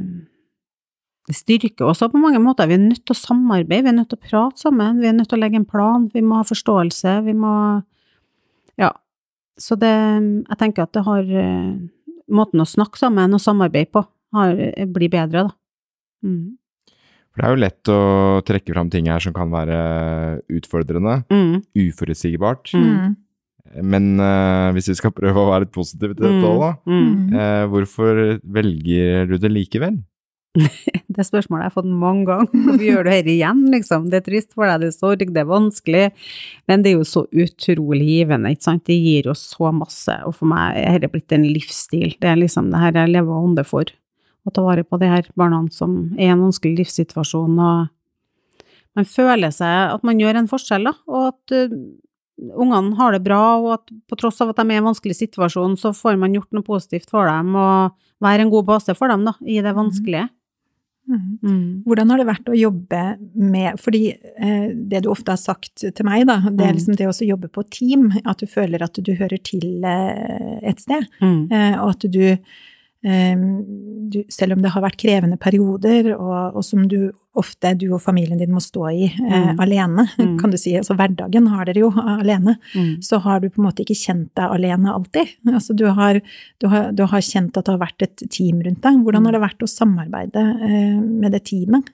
styrker 1.32 1.88
også 1.88 2.10
på 2.12 2.20
mange 2.20 2.40
måter. 2.44 2.68
Vi 2.68 2.76
er 2.76 2.82
nødt 2.84 3.06
til 3.06 3.16
å 3.16 3.20
samarbeide, 3.20 3.86
vi 3.86 3.92
er 3.94 3.96
nødt 3.96 4.10
til 4.12 4.20
å 4.20 4.26
prate 4.28 4.60
sammen, 4.60 5.00
vi 5.00 5.08
er 5.08 5.16
nødt 5.16 5.30
til 5.32 5.38
å 5.40 5.44
legge 5.44 5.56
en 5.62 5.66
plan, 5.70 6.10
vi 6.14 6.22
må 6.26 6.42
ha 6.42 6.44
forståelse, 6.48 7.24
vi 7.26 7.34
må 7.38 7.54
Ja. 8.80 8.92
Så 9.58 9.78
det 9.78 9.88
Jeg 10.50 10.58
tenker 10.58 10.84
at 10.84 10.94
det 10.94 11.04
har 11.06 11.22
eh, 11.22 11.78
Måten 12.34 12.60
å 12.60 12.66
snakke 12.66 12.98
sammen 12.98 13.34
og 13.34 13.40
samarbeide 13.44 13.92
på 13.92 14.06
har, 14.34 14.56
blir 14.90 15.10
bedre, 15.12 15.44
da. 15.44 15.52
Mm. 16.26 16.56
For 17.34 17.42
det 17.42 17.46
er 17.46 17.52
jo 17.54 17.62
lett 17.62 17.90
å 17.92 18.00
trekke 18.46 18.74
fram 18.74 18.90
ting 18.90 19.06
her 19.12 19.20
som 19.20 19.34
kan 19.34 19.52
være 19.52 20.42
utfordrende, 20.50 21.24
Mm. 21.30 21.62
uforutsigbart. 21.76 22.72
Mm. 22.74 23.16
Men 23.84 24.20
uh, 24.20 24.72
hvis 24.74 24.90
vi 24.90 24.96
skal 24.96 25.12
prøve 25.12 25.38
å 25.38 25.50
være 25.52 25.66
litt 25.66 25.74
positive 25.74 26.16
til 26.16 26.26
dette 26.26 26.50
òg, 26.50 26.60
da. 26.62 26.72
Mm. 26.90 27.34
eh, 27.34 27.66
hvorfor 27.70 28.40
velger 28.46 29.28
du 29.30 29.38
det 29.38 29.52
likevel? 29.52 30.00
Det 31.14 31.26
spørsmålet 31.26 31.64
jeg 31.64 31.66
har 31.66 31.72
jeg 31.72 31.76
fått 31.76 31.90
mange 32.04 32.26
ganger. 32.28 32.50
Hvorfor 32.66 32.86
gjør 32.86 33.06
du 33.06 33.10
dette 33.10 33.34
igjen, 33.34 33.64
liksom? 33.74 34.06
Det 34.10 34.20
er 34.20 34.26
trist 34.28 34.52
for 34.54 34.70
deg, 34.70 34.84
det 34.84 34.90
er 34.92 34.96
sorg, 34.96 35.26
det 35.34 35.42
er 35.42 35.50
vanskelig. 35.50 36.04
Men 36.70 36.86
det 36.86 36.92
er 36.92 37.00
jo 37.00 37.08
så 37.10 37.26
utrolig 37.30 38.08
givende, 38.10 38.54
ikke 38.54 38.68
sant. 38.68 38.86
Det 38.90 38.98
gir 38.98 39.30
jo 39.30 39.36
så 39.38 39.74
masse. 39.76 40.16
Og 40.28 40.38
for 40.38 40.50
meg 40.50 40.78
er 40.82 41.00
dette 41.00 41.12
blitt 41.14 41.36
en 41.36 41.48
livsstil. 41.48 42.16
Det 42.22 42.30
er 42.30 42.40
liksom 42.42 42.70
det 42.74 42.82
her 42.82 43.02
jeg 43.02 43.14
lever 43.16 43.34
og 43.34 43.50
ånder 43.50 43.68
for. 43.68 43.90
Å 44.44 44.54
ta 44.54 44.64
vare 44.66 44.86
på 44.86 45.00
de 45.02 45.10
her 45.10 45.28
barna 45.40 45.62
som 45.74 45.98
er 46.18 46.28
i 46.28 46.32
en 46.34 46.46
vanskelig 46.46 46.82
livssituasjon. 46.82 47.58
Og 47.58 48.64
man 49.00 49.10
føler 49.10 49.54
seg 49.56 49.94
at 49.96 50.06
man 50.06 50.22
gjør 50.22 50.42
en 50.42 50.50
forskjell, 50.52 50.90
da. 50.90 50.96
Og 51.10 51.30
at 51.32 51.56
uh, 51.56 51.78
ungene 52.54 52.98
har 53.00 53.16
det 53.16 53.24
bra, 53.26 53.42
og 53.62 53.72
at 53.80 53.94
på 54.10 54.20
tross 54.20 54.42
av 54.44 54.52
at 54.52 54.62
de 54.62 54.68
er 54.68 54.78
i 54.78 54.82
en 54.84 54.90
vanskelig 54.90 55.18
situasjon, 55.22 55.78
så 55.82 55.94
får 55.98 56.18
man 56.22 56.36
gjort 56.36 56.54
noe 56.54 56.66
positivt 56.66 57.14
for 57.14 57.30
dem, 57.30 57.54
og 57.58 57.98
være 58.24 58.46
en 58.46 58.54
god 58.54 58.68
base 58.70 58.96
for 58.98 59.14
dem, 59.14 59.26
da, 59.28 59.38
i 59.46 59.62
det 59.64 59.74
vanskelige. 59.78 60.28
Mm. 60.30 60.40
Mm. 61.10 61.84
Hvordan 61.84 62.10
har 62.10 62.18
det 62.22 62.26
vært 62.30 62.48
å 62.48 62.56
jobbe 62.56 63.00
med 63.36 63.80
Fordi 63.84 64.14
eh, 64.16 64.70
det 64.74 65.02
du 65.04 65.10
ofte 65.12 65.34
har 65.36 65.38
sagt 65.42 65.84
til 65.84 66.06
meg, 66.08 66.26
da, 66.30 66.38
det 66.50 66.64
er 66.64 66.72
Mm. 66.72 66.78
liksom 66.78 66.96
det 66.96 67.08
å 67.12 67.28
jobbe 67.28 67.50
på 67.52 67.64
team. 67.70 68.12
At 68.26 68.40
du 68.40 68.48
føler 68.48 68.82
at 68.82 68.94
du 69.04 69.12
hører 69.14 69.38
til 69.44 69.84
eh, 69.84 70.60
et 70.64 70.80
sted. 70.80 71.04
Mm. 71.22 71.52
Eh, 71.52 71.76
og 71.84 71.90
at 71.90 72.06
du, 72.12 72.38
du 73.04 74.24
Selv 74.30 74.54
om 74.54 74.62
det 74.62 74.70
har 74.72 74.82
vært 74.84 74.98
krevende 75.02 75.38
perioder, 75.42 76.12
og, 76.16 76.56
og 76.60 76.64
som 76.64 76.84
du 76.88 77.12
ofte 77.36 77.72
du 77.82 77.88
og 77.96 78.02
familien 78.04 78.38
din 78.38 78.52
må 78.54 78.62
stå 78.62 78.84
i 78.94 79.08
eh, 79.10 79.48
Mm. 79.54 79.60
alene, 79.60 80.06
Mm. 80.20 80.36
kan 80.40 80.52
du 80.54 80.58
si. 80.58 80.76
Altså 80.78 80.94
hverdagen 80.96 81.48
har 81.50 81.66
dere 81.66 81.82
jo 81.82 81.90
alene. 81.98 82.58
Mm. 82.76 83.02
Så 83.02 83.20
har 83.24 83.40
du 83.42 83.50
på 83.50 83.60
en 83.62 83.66
måte 83.70 83.82
ikke 83.84 83.98
kjent 83.98 84.30
deg 84.38 84.54
alene 84.54 84.94
alltid. 84.94 85.34
Altså 85.50 85.74
du 85.76 85.86
har, 85.90 86.22
du 86.62 86.68
har, 86.70 86.92
du 86.94 87.04
har 87.10 87.22
kjent 87.26 87.58
at 87.58 87.66
det 87.66 87.74
har 87.74 87.82
vært 87.82 88.06
et 88.06 88.24
team 88.30 88.62
rundt 88.62 88.82
deg. 88.86 89.02
Hvordan 89.04 89.26
har 89.26 89.32
det 89.34 89.42
vært 89.42 89.66
å 89.66 89.72
samarbeide 89.74 90.46
eh, 90.70 91.02
med 91.02 91.32
det 91.34 91.44
teamet? 91.50 91.90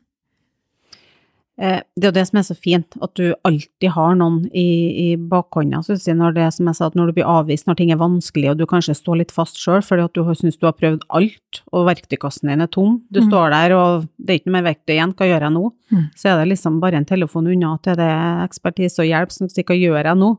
Eh, 1.61 1.81
Det 1.99 2.05
er 2.05 2.11
jo 2.13 2.15
det 2.15 2.27
som 2.29 2.37
er 2.39 2.43
så 2.47 2.55
fint, 2.55 2.95
at 3.03 3.13
du 3.19 3.33
alltid 3.43 3.89
har 3.91 4.13
noen 4.15 4.45
i, 4.55 5.11
i 5.11 5.15
bakhånda. 5.17 5.81
Så 5.83 5.97
jeg, 5.99 6.15
når 6.15 6.33
det 6.37 6.45
som 6.55 6.65
jeg 6.69 6.75
sa, 6.77 6.85
at 6.87 6.95
når 6.95 7.07
du 7.09 7.13
blir 7.17 7.27
avvist, 7.27 7.67
når 7.67 7.75
ting 7.75 7.91
er 7.91 7.97
vanskelig, 7.99 8.51
og 8.53 8.57
du 8.61 8.65
kanskje 8.65 8.95
står 8.95 9.17
litt 9.19 9.31
fast 9.35 9.57
sjøl 9.59 9.81
fordi 9.83 10.05
at 10.07 10.13
du 10.15 10.23
synes 10.39 10.55
du 10.57 10.65
har 10.69 10.77
prøvd 10.79 11.03
alt, 11.11 11.59
og 11.75 11.83
verktøykassen 11.89 12.47
din 12.47 12.61
er 12.63 12.67
tom, 12.71 13.01
du 13.11 13.19
Mm. 13.19 13.27
står 13.27 13.49
der 13.51 13.75
og 13.75 14.07
det 14.23 14.29
er 14.29 14.39
ikke 14.39 14.47
noe 14.47 14.61
mer 14.61 14.69
verktøy 14.73 14.93
igjen, 14.95 15.13
hva 15.13 15.27
gjør 15.27 15.41
jeg 15.41 15.51
nå? 15.51 15.65
Mm. 15.91 16.05
Så 16.15 16.29
er 16.31 16.37
det 16.39 16.47
liksom 16.55 16.79
bare 16.79 16.95
en 16.95 17.05
telefon 17.05 17.47
unna 17.51 17.77
til 17.83 17.95
det 17.99 18.07
er 18.07 18.47
ekspertise 18.47 18.99
og 19.03 19.09
hjelp 19.11 19.31
som 19.35 19.49
sier 19.49 19.65
hva 19.67 19.75
gjør 19.75 20.03
jeg 20.05 20.15
nå? 20.15 20.37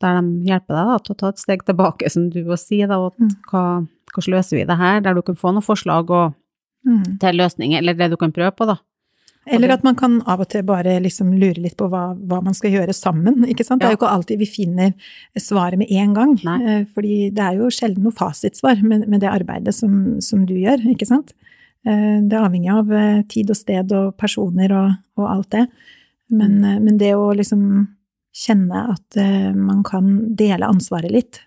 Der 0.00 0.20
de 0.22 0.44
hjelper 0.48 0.74
deg 0.74 0.86
da, 0.88 0.98
til 0.98 1.14
å 1.14 1.18
ta 1.18 1.28
et 1.28 1.38
steg 1.38 1.60
tilbake, 1.66 2.08
som 2.10 2.30
du 2.30 2.40
også 2.44 2.66
sier, 2.72 2.88
da, 2.88 2.96
at 3.06 3.18
Mm. 3.20 3.36
hva, 3.52 3.86
hvordan 4.14 4.32
løser 4.34 4.56
vi 4.56 4.64
det 4.64 4.78
her, 4.78 5.00
der 5.00 5.14
du 5.14 5.20
kan 5.22 5.34
få 5.36 5.52
noen 5.52 5.62
forslag 5.62 6.08
og, 6.10 6.34
Mm. 6.88 7.18
til 7.20 7.34
løsninger, 7.36 7.78
eller 7.78 7.94
det 7.94 8.10
du 8.10 8.16
kan 8.16 8.32
prøve 8.32 8.50
på, 8.56 8.66
da. 8.66 8.78
Eller 9.46 9.72
at 9.74 9.82
man 9.82 9.96
kan 9.98 10.20
av 10.30 10.40
og 10.44 10.48
til 10.52 10.62
bare 10.62 11.00
liksom 11.02 11.32
lure 11.34 11.58
litt 11.58 11.74
på 11.76 11.88
hva, 11.90 12.12
hva 12.14 12.38
man 12.46 12.54
skal 12.54 12.70
gjøre 12.76 12.94
sammen, 12.94 13.40
ikke 13.50 13.64
sant? 13.66 13.82
Det 13.82 13.88
er 13.88 13.96
jo 13.96 13.98
ikke 13.98 14.12
alltid 14.14 14.38
vi 14.38 14.46
finner 14.46 14.92
svaret 15.34 15.80
med 15.80 15.90
en 15.90 16.12
gang. 16.14 16.36
Nei. 16.46 16.58
eh, 16.62 16.84
Fordi 16.94 17.16
det 17.34 17.42
er 17.42 17.58
jo 17.58 17.70
sjelden 17.74 18.06
noe 18.06 18.14
fasitsvar 18.14 18.84
med, 18.86 19.08
med 19.10 19.24
det 19.24 19.32
arbeidet 19.32 19.74
som, 19.74 20.20
som 20.22 20.44
du 20.46 20.54
gjør, 20.54 20.84
ikke 20.94 21.08
sant? 21.10 21.34
Eh, 21.82 22.20
Det 22.22 22.36
er 22.38 22.44
avhengig 22.46 22.70
av 22.70 22.92
eh, 22.94 23.22
tid 23.26 23.50
og 23.50 23.58
sted 23.58 23.90
og 23.98 24.12
personer 24.20 24.70
og, 24.78 24.92
og 25.18 25.26
alt 25.26 25.50
det. 25.56 25.64
Men, 26.30 26.60
eh, 26.64 26.78
men 26.78 27.00
det 27.02 27.10
å 27.18 27.32
liksom 27.34 27.64
kjenne 28.32 28.86
at 28.94 29.18
man 29.52 29.82
kan 29.84 30.06
dele 30.38 30.64
ansvaret 30.64 31.12
litt. 31.12 31.42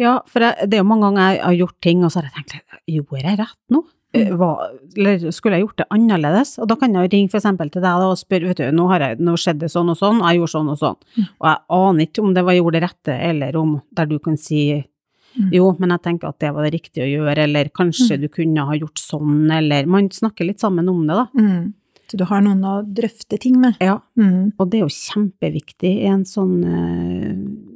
Ja, 0.00 0.14
for 0.24 0.40
det, 0.40 0.68
det 0.70 0.78
er 0.78 0.80
jo 0.80 0.86
mange 0.88 1.10
ganger 1.10 1.34
jeg 1.34 1.42
har 1.44 1.56
gjort 1.58 1.76
ting, 1.84 2.04
og 2.06 2.08
så 2.14 2.22
har 2.22 2.30
jeg 2.30 2.38
tenkt, 2.38 2.78
gjorde 2.88 3.26
jeg 3.26 3.36
rett 3.42 3.58
nå? 3.74 3.82
Eh, 4.14 4.28
Mm. 4.28 4.78
Eller 4.96 5.30
skulle 5.32 5.56
jeg 5.56 5.64
gjort 5.66 5.76
det 5.78 5.86
annerledes? 5.90 6.58
Og 6.60 6.68
da 6.68 6.74
kan 6.76 6.92
jeg 6.92 7.10
ringe 7.12 7.30
eksempel 7.32 7.70
til 7.72 7.80
deg 7.80 8.02
og 8.04 8.16
spørre, 8.20 8.48
vet 8.48 8.56
du, 8.58 8.70
nå 8.70 8.86
har 8.90 9.00
jeg, 9.00 9.18
nå 9.20 9.32
skjedde 9.40 9.70
sånn 9.72 9.88
og 9.88 9.96
sånn, 9.96 10.20
jeg 10.20 10.38
gjorde 10.38 10.52
sånn 10.52 10.68
og 10.70 10.78
sånn. 10.78 10.96
Mm. 11.16 11.28
Og 11.40 11.46
jeg 11.48 11.58
aner 11.70 12.06
ikke 12.06 12.22
om 12.22 12.34
det 12.34 12.44
var 12.44 12.52
jeg 12.52 12.62
gjorde 12.62 12.80
det 12.80 12.82
rette, 12.90 13.14
eller 13.30 13.56
om 13.56 13.80
der 13.94 14.06
du 14.06 14.18
kan 14.18 14.36
si, 14.36 14.84
Mm. 15.32 15.48
jo, 15.50 15.74
men 15.80 15.88
jeg 15.88 16.02
tenker 16.02 16.28
at 16.28 16.38
det 16.40 16.52
var 16.52 16.62
det 16.68 16.74
riktige 16.74 17.04
å 17.06 17.12
gjøre, 17.24 17.38
eller 17.44 17.70
kanskje 17.70 18.18
Mm. 18.18 18.20
du 18.20 18.28
kunne 18.28 18.66
ha 18.66 18.72
gjort 18.76 18.98
sånn, 19.00 19.50
eller 19.50 19.86
man 19.86 20.10
snakker 20.10 20.44
litt 20.46 20.60
sammen 20.60 20.86
om 20.90 21.06
det 21.06 21.14
da. 21.16 21.26
Mm. 21.34 21.72
Så 22.06 22.18
du 22.18 22.24
har 22.26 22.42
noen 22.42 22.60
å 22.60 22.84
drøfte 22.84 23.38
ting 23.40 23.58
med. 23.58 23.74
Ja, 23.80 24.00
Mm. 24.18 24.52
og 24.58 24.68
det 24.68 24.76
er 24.82 24.84
jo 24.84 24.88
kjempeviktig 24.92 26.02
i 26.02 26.06
en 26.06 26.24
sånn, 26.24 26.62
eh, 26.66 27.71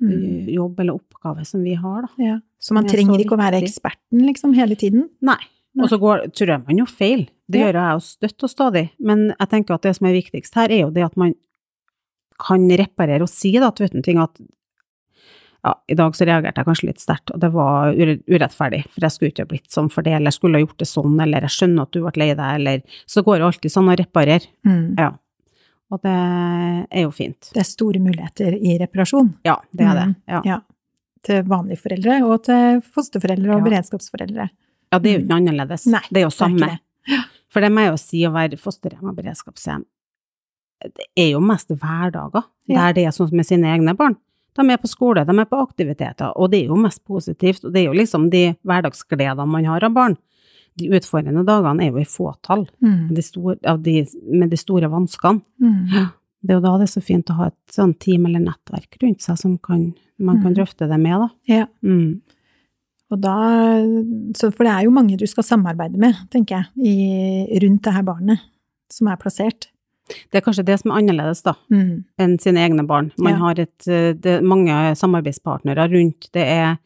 Mm. 0.00 0.48
jobb 0.48 0.80
eller 0.80 0.94
oppgave 0.96 1.44
som 1.46 1.62
vi 1.62 1.74
har 1.74 2.02
da. 2.02 2.08
Ja. 2.18 2.36
Så 2.60 2.72
man 2.72 2.86
er 2.86 2.94
trenger 2.94 3.20
ikke 3.20 3.36
å 3.36 3.40
være 3.40 3.60
eksperten 3.62 4.24
liksom 4.26 4.54
hele 4.56 4.76
tiden. 4.76 5.08
Nei. 5.20 5.36
Nei. 5.74 5.84
Og 5.84 5.90
så 5.92 5.98
går, 6.00 6.24
tror 6.34 6.48
jeg 6.54 6.64
man 6.66 6.78
jo 6.78 6.86
feil. 6.86 7.28
Det 7.50 7.60
Ja. 7.60 7.66
gjør 7.66 7.78
jeg 7.80 7.92
jo 7.94 8.00
støtt 8.06 8.42
og 8.42 8.50
stadig. 8.50 8.90
Men 8.98 9.34
jeg 9.38 9.48
tenker 9.50 9.74
at 9.74 9.82
det 9.82 9.96
som 9.96 10.06
er 10.06 10.12
viktigst 10.16 10.54
her, 10.54 10.70
er 10.70 10.80
jo 10.86 10.90
det 10.90 11.04
at 11.04 11.16
man 11.16 11.34
kan 12.40 12.68
reparere 12.70 13.22
og 13.22 13.28
si 13.28 13.52
da, 13.58 13.70
til 13.70 13.88
ting 14.02 14.18
at 14.18 14.40
ja, 15.62 15.74
i 15.92 15.94
dag 15.94 16.14
så 16.16 16.24
reagerte 16.24 16.56
jeg 16.56 16.64
kanskje 16.70 16.86
litt 16.88 17.02
sterkt, 17.02 17.30
og 17.34 17.40
det 17.42 17.50
var 17.52 17.92
urettferdig, 17.92 18.84
for 18.94 19.00
jeg 19.04 19.10
skulle 19.12 19.30
ikke 19.34 19.44
ha 19.44 19.50
blitt 19.50 19.68
sånn 19.68 19.90
for 19.92 20.00
det, 20.06 20.14
eller 20.16 20.30
jeg 20.32 20.38
skulle 20.38 20.56
ha 20.56 20.64
gjort 20.64 20.78
det 20.78 20.88
sånn, 20.88 21.18
eller 21.20 21.40
jeg 21.44 21.50
skjønner 21.50 21.82
at 21.82 21.90
du 21.92 22.00
ble 22.00 22.12
lei 22.16 22.28
deg, 22.32 22.54
eller 22.54 22.82
Så 23.06 23.22
går 23.22 23.38
det 23.38 23.44
alltid 23.50 23.70
sånn 23.74 23.90
å 23.92 23.96
reparere. 24.00 24.46
Mm. 24.64 24.94
Ja. 24.98 25.10
Og 25.90 26.00
det 26.04 26.14
er 26.14 27.02
jo 27.02 27.10
fint. 27.14 27.50
Det 27.54 27.62
er 27.64 27.66
store 27.66 27.98
muligheter 28.02 28.54
i 28.54 28.76
reparasjon. 28.78 29.32
Ja, 29.46 29.56
det 29.74 29.86
er 29.86 29.96
det. 29.98 30.06
Mm. 30.12 30.16
Ja. 30.30 30.42
Ja. 30.46 30.58
Til 31.26 31.42
vanlige 31.50 31.82
foreldre 31.82 32.18
og 32.28 32.44
til 32.46 32.80
fosterforeldre 32.94 33.56
og 33.56 33.58
Ja. 33.60 33.64
beredskapsforeldre. 33.68 34.48
Ja, 34.92 34.98
det 34.98 35.10
er 35.10 35.18
jo 35.18 35.24
ikke 35.24 35.30
noe 35.32 35.40
annerledes. 35.42 35.86
Nei, 35.86 36.02
det 36.10 36.22
er 36.22 36.28
jo 36.28 36.56
det 36.56 36.68
er. 36.68 36.78
For 37.50 37.60
det 37.60 37.72
må 37.72 37.82
jeg 37.82 37.90
jo 37.90 37.96
si, 37.98 38.20
å 38.26 38.32
være 38.32 38.56
fosterhjem 38.58 39.10
og 39.10 39.16
beredskapshjem, 39.16 39.84
det 40.80 41.06
er 41.18 41.30
jo 41.34 41.40
mest 41.44 41.68
hverdager, 41.68 42.44
der 42.70 42.92
det 42.96 43.04
er 43.04 43.10
sånn 43.10 43.28
som 43.28 43.36
med 43.36 43.46
sine 43.46 43.68
egne 43.74 43.94
barn. 43.96 44.16
De 44.56 44.64
er 44.72 44.80
på 44.82 44.88
skole, 44.90 45.24
de 45.26 45.34
er 45.38 45.48
på 45.48 45.60
aktiviteter, 45.60 46.32
og 46.36 46.50
det 46.50 46.62
er 46.62 46.72
jo 46.72 46.76
mest 46.80 47.04
positivt, 47.04 47.64
og 47.64 47.72
det 47.74 47.82
er 47.82 47.90
jo 47.90 47.98
liksom 47.98 48.30
de 48.32 48.56
hverdagsgledene 48.66 49.46
man 49.46 49.64
har 49.68 49.84
av 49.84 49.92
barn. 49.94 50.16
De 50.78 50.88
utfordrende 50.96 51.44
dagene 51.44 51.82
er 51.84 51.90
jo 51.90 51.98
i 51.98 52.04
fåtall, 52.04 52.68
Mm. 52.82 53.08
de 53.14 53.22
store, 53.22 53.56
av 53.66 53.82
de, 53.82 54.06
med 54.30 54.50
de 54.50 54.56
store 54.56 54.88
vanskene. 54.88 55.42
Mm. 55.60 56.10
Det 56.42 56.50
er 56.50 56.54
jo 56.54 56.60
da 56.60 56.78
det 56.78 56.88
er 56.88 57.00
så 57.00 57.02
fint 57.04 57.26
å 57.30 57.34
ha 57.36 57.46
et 57.46 57.72
sånn 57.74 57.98
team 57.98 58.24
eller 58.26 58.40
nettverk 58.40 58.96
rundt 59.02 59.20
seg 59.20 59.36
som 59.38 59.58
kan, 59.58 59.94
man 60.18 60.40
kan 60.42 60.52
Mm. 60.54 60.56
drøfte 60.56 60.88
det 60.88 60.98
med, 61.00 61.18
da. 61.20 61.28
Ja. 61.46 61.66
Mm. 61.84 62.20
Og 63.10 63.20
da, 63.20 63.34
så 64.38 64.52
for 64.54 64.64
det 64.64 64.72
er 64.72 64.84
jo 64.86 64.90
mange 64.94 65.16
du 65.18 65.26
skal 65.26 65.42
samarbeide 65.44 65.98
med, 65.98 66.14
tenker 66.30 66.60
jeg, 66.60 66.66
i, 66.86 67.58
rundt 67.60 67.82
det 67.82 67.92
her 67.92 68.02
barnet 68.06 68.40
som 68.90 69.08
er 69.08 69.16
plassert. 69.16 69.66
Det 70.30 70.40
er 70.40 70.44
kanskje 70.46 70.64
det 70.66 70.78
som 70.80 70.90
er 70.90 71.00
annerledes, 71.02 71.42
da. 71.42 71.54
Mm. 71.70 72.04
enn 72.18 72.38
sine 72.42 72.58
egne 72.64 72.86
barn. 72.86 73.12
Man 73.18 73.32
Ja. 73.34 73.38
har 73.38 73.60
et, 73.60 73.86
eh, 73.88 74.12
det 74.14 74.42
mange 74.42 74.70
samarbeidspartnere 74.96 75.90
rundt. 75.90 76.30
Det 76.32 76.42
er 76.46 76.78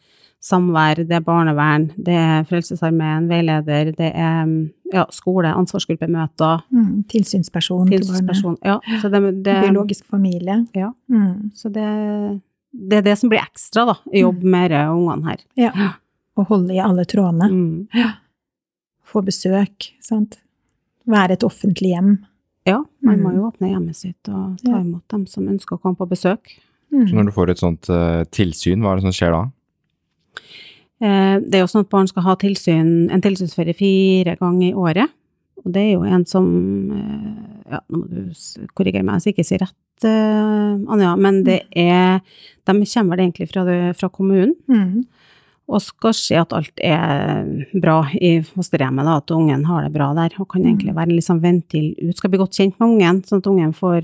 samvær, 0.45 0.99
det 1.09 1.17
er 1.17 1.23
barnevern, 1.25 1.87
det 1.97 2.15
er 2.21 2.43
Frelsesarmeen, 2.45 3.29
veileder, 3.31 3.93
det 3.97 4.11
er 4.13 4.43
mm, 4.45 4.57
ja, 4.93 5.07
skole, 5.11 5.49
ansvarsgruppemøter, 5.57 6.63
Mm. 6.71 7.05
Tilsynsperson 7.09 7.87
til 7.89 8.01
barnet. 8.01 8.05
tilsynsperson. 8.05 8.59
Ja, 8.65 8.79
så 9.01 9.09
det, 9.11 9.23
det, 9.45 9.55
Biologisk 9.65 10.05
familie. 10.13 10.67
Ja. 10.77 10.91
Mm. 11.09 11.51
så 11.57 11.73
det, 11.73 11.87
det 12.73 12.99
er 12.99 13.03
det 13.09 13.17
som 13.19 13.31
blir 13.33 13.41
ekstra, 13.41 13.87
da, 13.89 13.97
i 14.13 14.21
jobb 14.21 14.43
med 14.45 14.71
disse 14.75 14.93
ungene 14.93 15.31
her. 15.31 15.41
Ja. 15.57 15.73
Å 16.37 16.45
holde 16.49 16.75
i 16.75 16.81
alle 16.83 17.05
trådene. 17.09 17.49
Mm. 17.49 18.13
Få 19.05 19.23
besøk, 19.25 19.91
sant. 20.03 20.39
Være 21.07 21.37
et 21.39 21.45
offentlig 21.47 21.93
hjem. 21.95 22.15
Ja, 22.67 22.79
man 23.05 23.21
må 23.21 23.31
Mm. 23.31 23.37
jo 23.37 23.51
åpne 23.51 23.69
hjemmet 23.73 23.97
sitt 23.97 24.29
og 24.29 24.59
ta 24.65 24.71
Ja. 24.73 24.81
imot 24.81 25.07
dem 25.09 25.27
som 25.27 25.47
ønsker 25.49 25.77
å 25.77 25.81
komme 25.81 25.97
på 25.97 26.09
besøk. 26.09 26.57
Mm. 26.93 27.07
Så 27.09 27.15
når 27.15 27.25
du 27.27 27.31
får 27.33 27.51
et 27.51 27.59
sånt 27.59 27.89
uh, 27.91 28.25
tilsyn, 28.25 28.81
hva 28.81 28.93
er 28.93 28.97
det 29.01 29.03
som 29.03 29.13
skjer 29.13 29.33
da? 29.33 29.51
Eh, 31.05 31.37
Det 31.45 31.59
er 31.59 31.65
jo 31.65 31.71
sånn 31.71 31.85
at 31.85 31.91
barn 31.93 32.09
skal 32.11 32.25
ha 32.27 32.35
tilsyn, 32.41 33.11
en 33.13 33.21
tilsynsferie 33.25 33.77
fire 33.77 34.37
ganger 34.41 34.71
i 34.71 34.75
året. 34.75 35.11
Og 35.65 35.73
det 35.73 35.83
er 35.83 35.93
jo 35.95 36.05
en 36.09 36.25
som 36.29 36.47
eh, 36.93 37.51
Ja, 37.75 37.79
nå 37.89 37.97
må 38.03 38.07
du 38.11 38.67
korrigere 38.77 39.05
meg 39.09 39.23
så 39.23 39.31
jeg 39.31 39.39
ikke 39.39 39.47
sier 39.49 39.63
rett, 39.65 40.05
eh, 40.05 40.75
Anja, 40.93 41.15
men 41.17 41.43
det 41.47 41.63
er 41.75 42.21
De 42.67 42.73
kommer 42.85 43.17
vel 43.17 43.23
egentlig 43.25 43.49
fra, 43.53 43.65
det, 43.65 43.97
fra 43.97 44.09
kommunen 44.13 44.55
Mm. 44.69 45.05
og 45.67 45.81
skal 45.81 46.13
se 46.13 46.37
at 46.37 46.53
alt 46.53 46.79
er 46.85 47.47
bra 47.81 48.03
i 48.21 48.41
fosterhjemmet, 48.45 49.05
da, 49.09 49.17
at 49.17 49.31
ungen 49.33 49.65
har 49.65 49.83
det 49.83 49.93
bra 49.95 50.13
der, 50.15 50.35
og 50.39 50.49
kan 50.53 50.63
egentlig 50.63 50.95
være 50.95 51.09
en 51.09 51.17
liksom 51.17 51.41
ventil 51.41 51.95
ut. 52.03 52.17
Skal 52.19 52.31
bli 52.31 52.39
godt 52.39 52.53
kjent 52.53 52.79
med 52.79 52.89
ungen, 52.91 53.23
sånn 53.25 53.39
at 53.41 53.49
ungen 53.49 53.73
får 53.73 54.03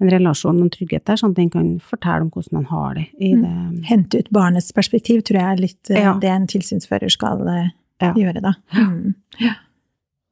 en 0.00 0.10
relasjon 0.10 0.56
og 0.58 0.62
en 0.66 0.70
trygghet 0.70 1.04
der, 1.04 1.16
sånn 1.16 1.30
at 1.34 1.36
den 1.36 1.50
kan 1.50 1.68
fortelle 1.80 2.22
om 2.26 2.30
hvordan 2.30 2.56
han 2.60 2.64
har 2.70 2.94
det 2.94 3.06
i 3.20 3.32
Mm. 3.34 3.42
det. 3.42 3.84
Hente 3.88 4.18
ut 4.18 4.30
barnets 4.30 4.72
perspektiv, 4.72 5.22
tror 5.22 5.40
jeg 5.40 5.52
er 5.52 5.56
litt 5.62 5.90
eh, 5.90 6.02
Ja. 6.02 6.14
det 6.18 6.30
en 6.30 6.46
tilsynsfører 6.46 7.10
skal 7.10 7.46
eh, 7.48 7.70
Ja. 8.00 8.12
gjøre, 8.14 8.40
da. 8.42 8.52
Mm. 8.74 9.14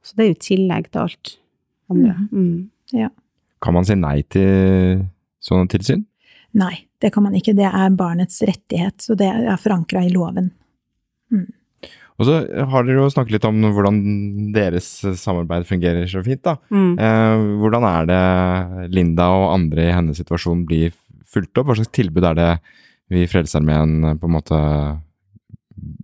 Så 0.02 0.14
det 0.16 0.24
er 0.24 0.28
jo 0.28 0.40
tillegg 0.40 0.90
til 0.92 1.00
alt 1.00 1.36
andre. 1.90 2.14
Mm. 2.32 2.70
Kan 3.62 3.74
man 3.74 3.84
si 3.84 3.94
nei 3.94 4.22
til 4.22 5.06
sånne 5.42 5.68
tilsyn? 5.68 6.04
Nei, 6.54 6.86
det 7.00 7.12
kan 7.12 7.22
man 7.24 7.32
ikke. 7.34 7.54
Det 7.56 7.64
er 7.66 7.90
barnets 7.90 8.40
rettighet, 8.42 8.98
så 9.02 9.16
det 9.16 9.26
er 9.26 9.56
forankra 9.56 10.04
i 10.06 10.10
loven. 10.12 10.52
Og 12.16 12.28
så 12.28 12.36
har 12.70 12.86
dere 12.86 13.02
jo 13.02 13.10
snakket 13.12 13.36
litt 13.36 13.48
om 13.48 13.60
hvordan 13.76 13.98
deres 14.54 14.88
samarbeid 15.20 15.66
fungerer 15.68 16.08
så 16.08 16.22
fint, 16.24 16.42
da. 16.46 16.56
Mm. 16.72 16.94
Eh, 16.96 17.44
hvordan 17.60 17.84
er 17.90 18.08
det 18.08 18.22
Linda 18.96 19.28
og 19.34 19.50
andre 19.58 19.90
i 19.90 19.92
hennes 19.92 20.16
situasjon 20.22 20.64
blir 20.68 20.94
fulgt 21.28 21.60
opp? 21.60 21.68
Hva 21.68 21.76
slags 21.76 21.92
tilbud 21.96 22.24
er 22.24 22.38
det 22.38 22.50
vi 23.12 23.22
i 23.22 23.28
Frelsesarmeen 23.30 24.16
på 24.18 24.30
en 24.30 24.34
måte 24.34 24.62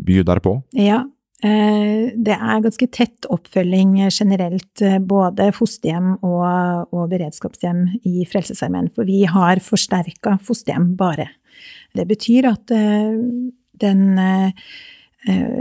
bjuder 0.04 0.42
på? 0.44 0.58
Ja, 0.76 1.00
eh, 1.44 2.12
det 2.12 2.36
er 2.36 2.64
ganske 2.66 2.90
tett 2.92 3.28
oppfølging 3.32 3.96
generelt, 4.10 4.84
eh, 4.84 5.00
både 5.00 5.48
fosterhjem 5.56 6.18
og, 6.20 6.92
og 6.92 7.08
beredskapshjem 7.14 7.86
i 8.04 8.26
Frelsesarmeen, 8.28 8.92
for 8.92 9.08
vi 9.08 9.24
har 9.24 9.64
forsterka 9.64 10.36
fosterhjem 10.44 10.92
bare. 11.00 11.30
Det 11.96 12.04
betyr 12.08 12.52
at 12.52 12.76
eh, 12.76 13.16
den 13.82 14.04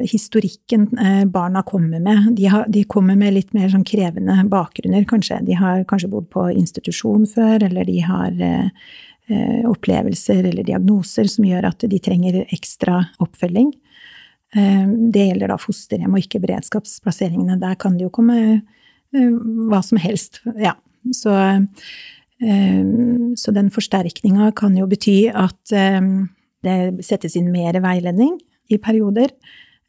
historikken 0.10 0.88
eh, 0.98 1.26
barna 1.26 1.62
kommer 1.64 2.00
med, 2.00 2.34
de, 2.36 2.46
har, 2.50 2.66
de 2.68 2.84
kommer 2.84 3.16
med 3.16 3.36
litt 3.36 3.54
mer 3.54 3.70
sånn 3.70 3.86
krevende 3.86 4.40
bakgrunner, 4.50 5.06
kanskje. 5.06 5.38
De 5.46 5.54
har 5.54 5.84
kanskje 5.90 6.10
bodd 6.10 6.30
på 6.34 6.48
institusjon 6.50 7.28
før, 7.30 7.68
eller 7.68 7.86
de 7.86 8.00
har 8.02 8.42
eh, 8.42 8.72
eh, 9.30 9.70
opplevelser 9.70 10.50
eller 10.50 10.66
diagnoser 10.66 11.30
som 11.30 11.46
gjør 11.46 11.70
at 11.70 11.86
de 11.86 12.02
trenger 12.02 12.42
ekstra 12.50 13.04
oppfølging. 13.22 13.70
Eh, 14.56 14.86
Det 15.14 15.28
gjelder 15.30 15.54
da 15.54 15.62
fosterhjem 15.62 16.18
og 16.18 16.26
ikke 16.26 16.42
beredskapsplasseringene. 16.42 17.62
Der 17.62 17.78
kan 17.78 17.98
det 17.98 18.10
jo 18.10 18.16
komme 18.18 18.42
eh, 19.14 19.32
hva 19.70 19.86
som 19.86 20.02
helst. 20.02 20.42
Ja. 20.58 20.74
Så, 21.14 21.38
eh, 22.42 22.86
så 23.38 23.54
den 23.54 23.70
forsterkninga 23.74 24.56
kan 24.58 24.74
jo 24.78 24.90
bety 24.90 25.28
at 25.30 25.74
eh, 25.74 26.02
det 26.66 27.06
settes 27.06 27.38
inn 27.38 27.54
mer 27.54 27.78
veiledning 27.82 28.40
i 28.76 28.82
perioder. 28.82 29.34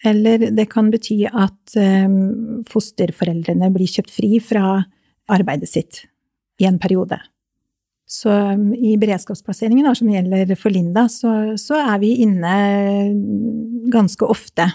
Eller 0.05 0.51
det 0.51 0.67
kan 0.73 0.91
bety 0.91 1.21
at 1.31 1.77
eh, 1.79 2.09
fosterforeldrene 2.71 3.71
blir 3.75 3.91
kjøpt 3.91 4.15
fri 4.15 4.39
fra 4.43 4.81
arbeidet 5.31 5.71
sitt 5.71 6.03
i 6.61 6.67
en 6.67 6.81
periode. 6.83 7.21
Så 8.13 8.31
um, 8.31 8.75
i 8.75 8.97
beredskapsplasseringen, 9.01 9.87
som 9.97 10.11
gjelder 10.13 10.51
for 10.61 10.75
Linda, 10.75 11.07
så, 11.09 11.55
så 11.57 11.79
er 11.81 12.01
vi 12.03 12.17
inne 12.27 12.57
ganske 13.93 14.27
ofte. 14.29 14.69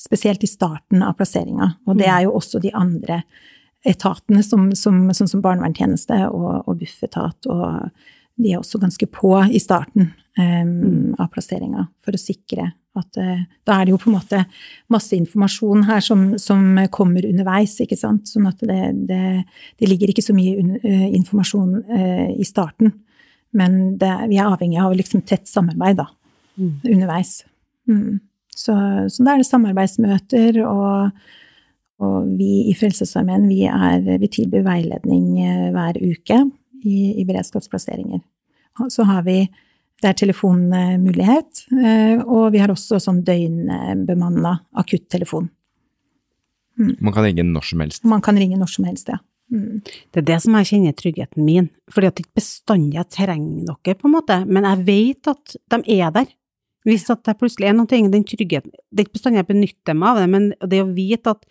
Spesielt 0.00 0.42
i 0.42 0.50
starten 0.50 1.02
av 1.04 1.18
plasseringa. 1.18 1.68
Og 1.86 1.98
det 2.00 2.08
er 2.08 2.24
jo 2.24 2.32
også 2.38 2.62
de 2.62 2.72
andre 2.74 3.20
etatene, 3.86 4.40
som, 4.46 4.70
som, 4.78 5.04
sånn 5.14 5.30
som 5.30 5.42
barnevernstjeneste 5.44 6.16
og, 6.30 6.64
og 6.64 6.80
Bufetat. 6.80 7.50
Og 7.50 7.92
de 8.40 8.54
er 8.54 8.62
også 8.62 8.80
ganske 8.82 9.10
på 9.20 9.34
i 9.52 9.60
starten 9.62 10.08
um, 10.40 11.12
av 11.20 11.28
plasseringa 11.34 11.90
for 12.02 12.16
å 12.16 12.22
sikre 12.22 12.70
at 12.98 13.18
uh, 13.20 13.44
Da 13.64 13.78
er 13.78 13.86
det 13.86 13.94
jo 13.94 14.00
på 14.02 14.10
en 14.10 14.18
måte 14.18 14.42
masse 14.92 15.16
informasjon 15.16 15.86
her 15.88 16.02
som, 16.04 16.24
som 16.38 16.76
kommer 16.92 17.24
underveis, 17.28 17.78
ikke 17.80 17.96
sant. 17.96 18.28
Sånn 18.28 18.50
at 18.50 18.60
det, 18.60 18.80
det, 19.08 19.22
det 19.80 19.88
ligger 19.88 20.12
ikke 20.12 20.24
så 20.24 20.36
mye 20.36 20.58
un, 20.60 20.74
uh, 20.82 21.06
informasjon 21.08 21.78
uh, 21.88 22.28
i 22.36 22.44
starten. 22.44 22.92
Men 23.56 23.96
det, 24.00 24.12
vi 24.28 24.40
er 24.40 24.48
avhengig 24.48 24.80
av 24.80 24.96
liksom 24.96 25.24
tett 25.28 25.48
samarbeid 25.48 26.00
da, 26.00 26.08
Mm. 26.58 26.80
underveis. 26.84 27.44
Mm. 27.88 28.20
Så, 28.56 28.74
så 29.08 29.24
da 29.24 29.32
er 29.32 29.40
det 29.40 29.48
samarbeidsmøter, 29.48 30.58
og, 30.68 31.22
og 32.02 32.26
vi 32.36 32.68
i 32.68 32.74
Frelsesarmeen 32.76 33.46
vi, 33.48 33.62
vi 34.20 34.28
tilbyr 34.28 34.66
veiledning 34.66 35.38
eh, 35.40 35.70
hver 35.72 35.96
uke 35.96 36.42
i, 36.84 36.96
i 37.22 37.24
beredskapsplasseringer. 37.24 38.20
Så 38.92 39.06
har 39.08 39.24
vi 39.24 39.38
Det 40.02 40.10
er 40.10 40.18
telefonmulighet, 40.18 41.64
eh, 41.78 42.22
og 42.26 42.48
vi 42.54 42.58
har 42.58 42.72
også 42.72 42.98
sånn 43.02 43.20
døgnbemanna 43.26 44.56
akuttelefon. 44.82 45.46
Man 47.04 47.14
kan 47.14 47.26
ringe 47.28 47.44
når 47.46 47.68
som 47.68 47.84
helst. 47.84 48.04
Man 48.08 48.24
kan 48.24 48.38
ringe 48.40 48.58
når 48.58 48.72
som 48.72 48.88
helst, 48.88 49.12
ja. 49.12 49.20
Mm. 49.52 49.82
Det 49.84 50.22
er 50.22 50.28
det 50.30 50.38
som 50.42 50.54
jeg 50.56 50.68
kjenner 50.70 50.94
tryggheten 50.96 51.44
min, 51.44 51.68
fordi 51.92 52.08
at 52.08 52.20
ikke 52.22 52.40
bestandig 52.40 52.96
jeg 52.96 53.10
trenger 53.18 53.66
dere, 53.68 53.98
på 53.98 54.08
en 54.08 54.14
måte, 54.14 54.38
men 54.48 54.66
jeg 54.68 54.86
vet 54.88 55.32
at 55.34 55.56
de 55.74 55.98
er 55.98 56.14
der. 56.14 56.30
Hvis 56.88 57.04
at 57.12 57.22
det 57.28 57.36
plutselig 57.38 57.68
er 57.70 57.76
noe, 57.78 57.86
den 57.86 58.24
tryggheten 58.26 58.72
Det 58.72 59.04
er 59.04 59.04
ikke 59.06 59.20
bestandig 59.20 59.38
jeg 59.38 59.50
benytter 59.52 59.94
meg 59.94 60.08
av 60.08 60.18
det, 60.18 60.30
men 60.32 60.48
det 60.72 60.80
å 60.82 60.88
vite 60.90 61.36
at 61.36 61.44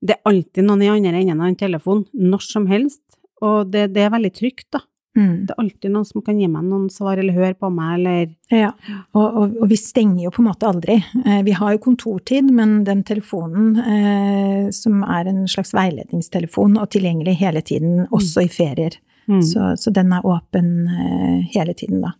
det 0.00 0.14
er 0.16 0.30
alltid 0.30 0.64
noen 0.64 0.86
i 0.86 0.88
andre 0.88 1.18
enden 1.18 1.42
av 1.42 1.50
en 1.50 1.58
telefon, 1.60 2.06
når 2.16 2.46
som 2.46 2.68
helst, 2.70 3.02
og 3.44 3.68
det, 3.74 3.90
det 3.92 4.06
er 4.06 4.14
veldig 4.14 4.32
trygt, 4.36 4.70
da. 4.72 4.80
Mm. 5.18 5.46
Det 5.46 5.50
er 5.56 5.58
alltid 5.64 5.90
noen 5.90 6.06
som 6.06 6.22
kan 6.22 6.38
gi 6.38 6.46
meg 6.46 6.62
noen 6.70 6.84
svar, 6.92 7.18
eller 7.18 7.34
høre 7.34 7.56
på 7.58 7.66
meg, 7.74 7.96
eller 7.98 8.28
Ja, 8.54 8.68
og, 9.12 9.24
og, 9.26 9.56
og 9.64 9.68
vi 9.72 9.78
stenger 9.80 10.24
jo 10.28 10.30
på 10.36 10.42
en 10.44 10.48
måte 10.52 10.68
aldri. 10.68 11.00
Eh, 11.24 11.40
Vi 11.46 11.54
har 11.58 11.72
jo 11.74 11.80
kontortid, 11.82 12.50
men 12.54 12.84
den 12.86 13.02
telefonen 13.08 13.72
eh, 13.82 14.70
som 14.70 15.02
er 15.02 15.26
en 15.32 15.46
slags 15.50 15.74
veiledningstelefon 15.74 16.78
og 16.78 16.90
tilgjengelig 16.94 17.34
hele 17.42 17.62
tiden, 17.62 18.06
også 18.10 18.46
i 18.46 18.50
ferier, 18.54 18.98
Mm. 19.30 19.42
så, 19.46 19.76
så 19.78 19.92
den 19.94 20.08
er 20.16 20.24
åpen 20.26 20.88
eh, 20.90 21.42
hele 21.54 21.74
tiden, 21.76 22.00
da. 22.02 22.14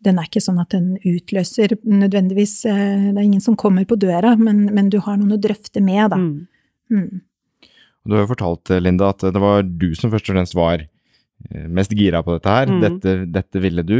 Den 0.00 0.16
er 0.16 0.24
ikke 0.24 0.40
sånn 0.40 0.60
at 0.62 0.70
den 0.72 0.94
utløser 1.04 1.74
nødvendigvis 1.84 2.54
eh, 2.70 3.10
Det 3.10 3.18
er 3.18 3.26
ingen 3.26 3.42
som 3.44 3.56
kommer 3.60 3.84
på 3.84 3.98
døra, 4.00 4.30
men, 4.40 4.62
men 4.72 4.88
du 4.88 4.96
har 5.04 5.18
noen 5.20 5.34
å 5.36 5.40
drøfte 5.42 5.82
med, 5.84 6.06
da. 6.14 6.16
Mm. 6.16 6.46
Mm. 6.94 7.20
Du 8.06 8.14
har 8.14 8.22
jo 8.24 8.30
fortalt, 8.30 8.72
Linda, 8.80 9.10
at 9.12 9.26
det 9.34 9.42
var 9.42 9.66
du 9.66 9.90
som 9.98 10.08
først 10.14 10.30
og 10.30 10.38
fremst 10.38 10.56
var 10.56 10.86
mest 11.68 11.92
gira 11.96 12.22
på 12.22 12.36
dette 12.36 12.48
her. 12.56 12.66
Mm. 12.70 12.80
Dette, 12.84 13.14
dette 13.32 13.62
ville 13.62 13.82
du. 13.86 13.98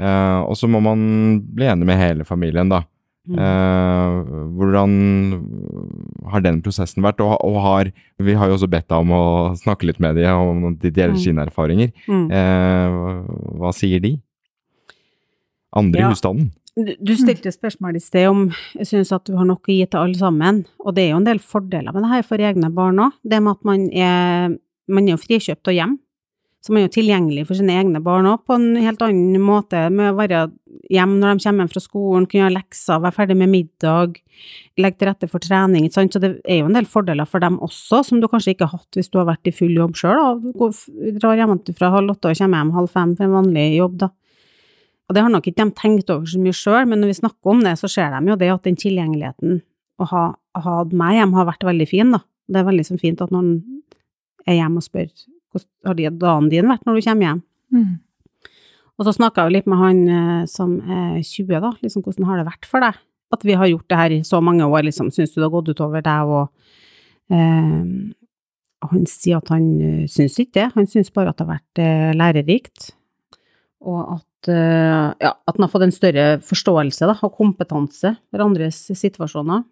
Uh, 0.00 0.40
og 0.48 0.56
så 0.56 0.68
må 0.70 0.80
man 0.80 1.42
bli 1.52 1.66
enig 1.68 1.84
med 1.86 1.98
hele 2.00 2.24
familien, 2.24 2.70
da. 2.72 2.82
Mm. 3.30 3.36
Eh, 3.36 4.14
hvordan 4.56 4.92
har 6.32 6.40
den 6.42 6.62
prosessen 6.64 7.04
vært? 7.04 7.20
Og, 7.22 7.34
og 7.44 7.58
har, 7.62 7.90
vi 8.18 8.32
har 8.34 8.48
jo 8.48 8.56
også 8.56 8.68
bedt 8.72 8.88
deg 8.88 9.04
om 9.04 9.12
å 9.14 9.20
snakke 9.60 9.86
litt 9.86 10.00
med 10.02 10.16
dem 10.16 10.64
om 10.64 10.72
de 10.80 10.90
deler 10.90 11.12
Mm. 11.14 11.20
sine 11.20 11.44
erfaringer. 11.44 11.92
Eh, 12.08 12.96
hva 13.60 13.70
sier 13.76 14.00
de? 14.02 14.14
Andre 15.76 16.00
Ja. 16.00 16.08
i 16.08 16.10
husstanden? 16.14 16.50
Du, 16.76 17.12
stilte 17.14 17.50
spørsmål 17.52 17.96
i 17.96 18.00
sted 18.02 18.26
om 18.30 18.44
jeg 18.78 18.86
syns 18.88 19.12
at 19.12 19.24
du 19.28 19.36
har 19.36 19.44
nok 19.44 19.68
å 19.68 19.72
gi 19.74 19.84
til 19.86 20.00
alle 20.00 20.14
sammen, 20.16 20.64
og 20.80 20.94
det 20.96 21.04
er 21.04 21.10
jo 21.12 21.16
en 21.20 21.24
del 21.28 21.38
fordeler 21.38 21.92
med 21.92 22.02
det 22.06 22.10
her 22.10 22.22
for 22.22 22.38
egne 22.38 22.70
barn 22.72 22.96
òg. 23.04 23.12
Det 23.22 23.42
med 23.42 23.50
at 23.58 23.64
man 23.68 23.88
er, 23.92 24.56
man 24.88 25.08
er 25.10 25.16
frikjøpt 25.20 25.68
og 25.68 25.74
hjem, 25.76 25.98
man 26.68 26.82
er 26.82 26.88
jo 26.90 26.92
tilgjengelig 26.98 27.46
for 27.48 27.56
sine 27.56 27.72
egne 27.80 28.02
barn 28.04 28.26
òg 28.28 28.42
på 28.44 28.52
en 28.58 28.74
helt 28.76 29.00
annen 29.00 29.40
måte, 29.40 29.78
med 29.88 30.10
å 30.10 30.16
være 30.18 30.40
hjemme 30.92 31.16
når 31.16 31.38
de 31.38 31.44
kommer 31.46 31.64
hjem 31.64 31.70
fra 31.72 31.80
skolen, 31.80 32.26
kunne 32.28 32.44
ha 32.44 32.52
lekser, 32.52 33.00
være 33.00 33.16
ferdig 33.16 33.36
med 33.40 33.48
middag, 33.48 34.18
legge 34.76 35.00
til 35.00 35.08
rette 35.08 35.28
for 35.30 35.40
trening, 35.40 35.86
ikke 35.86 35.96
sant. 35.96 36.12
Så 36.12 36.20
det 36.20 36.34
er 36.44 36.60
jo 36.60 36.68
en 36.68 36.76
del 36.76 36.88
fordeler 36.90 37.24
for 37.30 37.40
dem 37.40 37.56
også, 37.64 38.02
som 38.04 38.20
du 38.20 38.28
kanskje 38.28 38.52
ikke 38.52 38.68
har 38.68 38.76
hatt 38.82 38.98
hvis 39.00 39.08
du 39.08 39.16
har 39.22 39.30
vært 39.30 39.48
i 39.48 39.54
full 39.56 39.72
jobb 39.72 39.96
sjøl, 39.96 40.36
går- 40.60 41.16
drar 41.16 41.40
hjemmefra 41.40 41.90
halv 41.96 42.12
åtte 42.12 42.28
og 42.34 42.36
kommer 42.42 42.60
hjem 42.60 42.74
halv 42.76 42.92
fem 42.92 43.16
for 43.16 43.24
en 43.24 43.38
vanlig 43.38 43.66
jobb, 43.78 43.96
da. 44.04 44.10
Og 45.08 45.16
det 45.16 45.22
har 45.24 45.32
nok 45.32 45.48
ikke 45.48 45.64
de 45.64 45.78
tenkt 45.80 46.10
over 46.12 46.28
så 46.28 46.38
mye 46.38 46.54
sjøl, 46.54 46.84
men 46.86 47.00
når 47.00 47.14
vi 47.14 47.18
snakker 47.22 47.50
om 47.56 47.64
det, 47.64 47.72
så 47.80 47.88
ser 47.90 48.12
de 48.12 48.30
jo 48.30 48.36
det 48.38 48.52
at 48.52 48.62
den 48.68 48.76
tilgjengeligheten 48.78 49.62
å 49.98 50.06
ha, 50.12 50.26
hatt 50.60 50.92
meg 50.92 51.16
hjem 51.16 51.32
har 51.40 51.48
vært 51.48 51.64
veldig 51.66 51.88
fin, 51.88 52.12
da. 52.12 52.20
Det 52.50 52.60
er 52.60 52.68
veldig 52.68 52.84
sånn 52.86 53.00
fint 53.00 53.20
at 53.24 53.32
noen 53.32 53.56
er 54.46 54.60
hjemme 54.60 54.78
og 54.78 54.84
spør 54.86 55.08
hvordan 55.50 55.90
har 55.90 55.98
de- 55.98 56.14
dagen 56.18 56.48
din 56.52 56.70
vært 56.70 56.86
når 56.86 56.98
du 56.98 57.06
kommer 57.06 57.26
hjem. 57.26 57.42
Mm. 57.74 57.98
Og 59.00 59.06
så 59.08 59.14
snakka 59.16 59.42
jeg 59.42 59.48
jo 59.48 59.56
litt 59.56 59.68
med 59.70 59.80
han 59.80 60.00
eh, 60.12 60.46
som 60.50 60.76
er 60.84 61.20
20, 61.24 61.60
da, 61.64 61.72
liksom 61.80 62.04
hvordan 62.04 62.28
har 62.28 62.40
det 62.40 62.48
vært 62.50 62.68
for 62.68 62.84
deg? 62.84 62.98
At 63.32 63.44
vi 63.46 63.56
har 63.56 63.70
gjort 63.70 63.88
det 63.88 63.96
her 64.00 64.12
i 64.12 64.22
så 64.26 64.42
mange 64.44 64.66
år, 64.66 64.84
liksom, 64.88 65.08
syns 65.14 65.32
du 65.32 65.38
det 65.40 65.46
har 65.46 65.54
gått 65.54 65.70
utover 65.72 66.04
deg 66.04 66.32
og 66.34 66.50
eh, 67.32 67.84
Han 68.90 69.04
sier 69.08 69.40
at 69.40 69.50
han 69.52 69.66
uh, 69.76 70.04
syns 70.08 70.38
ikke 70.40 70.56
det, 70.56 70.70
han 70.72 70.86
syns 70.88 71.12
bare 71.12 71.28
at 71.32 71.36
det 71.36 71.44
har 71.44 71.50
vært 71.52 71.80
eh, 71.84 72.12
lærerikt, 72.16 72.86
og 73.84 74.14
at, 74.16 74.48
eh, 74.48 75.10
ja, 75.20 75.32
at 75.36 75.56
han 75.56 75.66
har 75.66 75.72
fått 75.72 75.84
en 75.84 75.92
større 75.92 76.24
forståelse 76.44 77.08
da, 77.10 77.16
og 77.26 77.36
kompetanse 77.36 78.14
for 78.30 78.44
andres 78.44 78.78
situasjoner. 78.88 79.66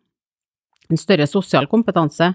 En 0.92 1.00
større 1.00 1.24
sosial 1.28 1.68
kompetanse. 1.72 2.34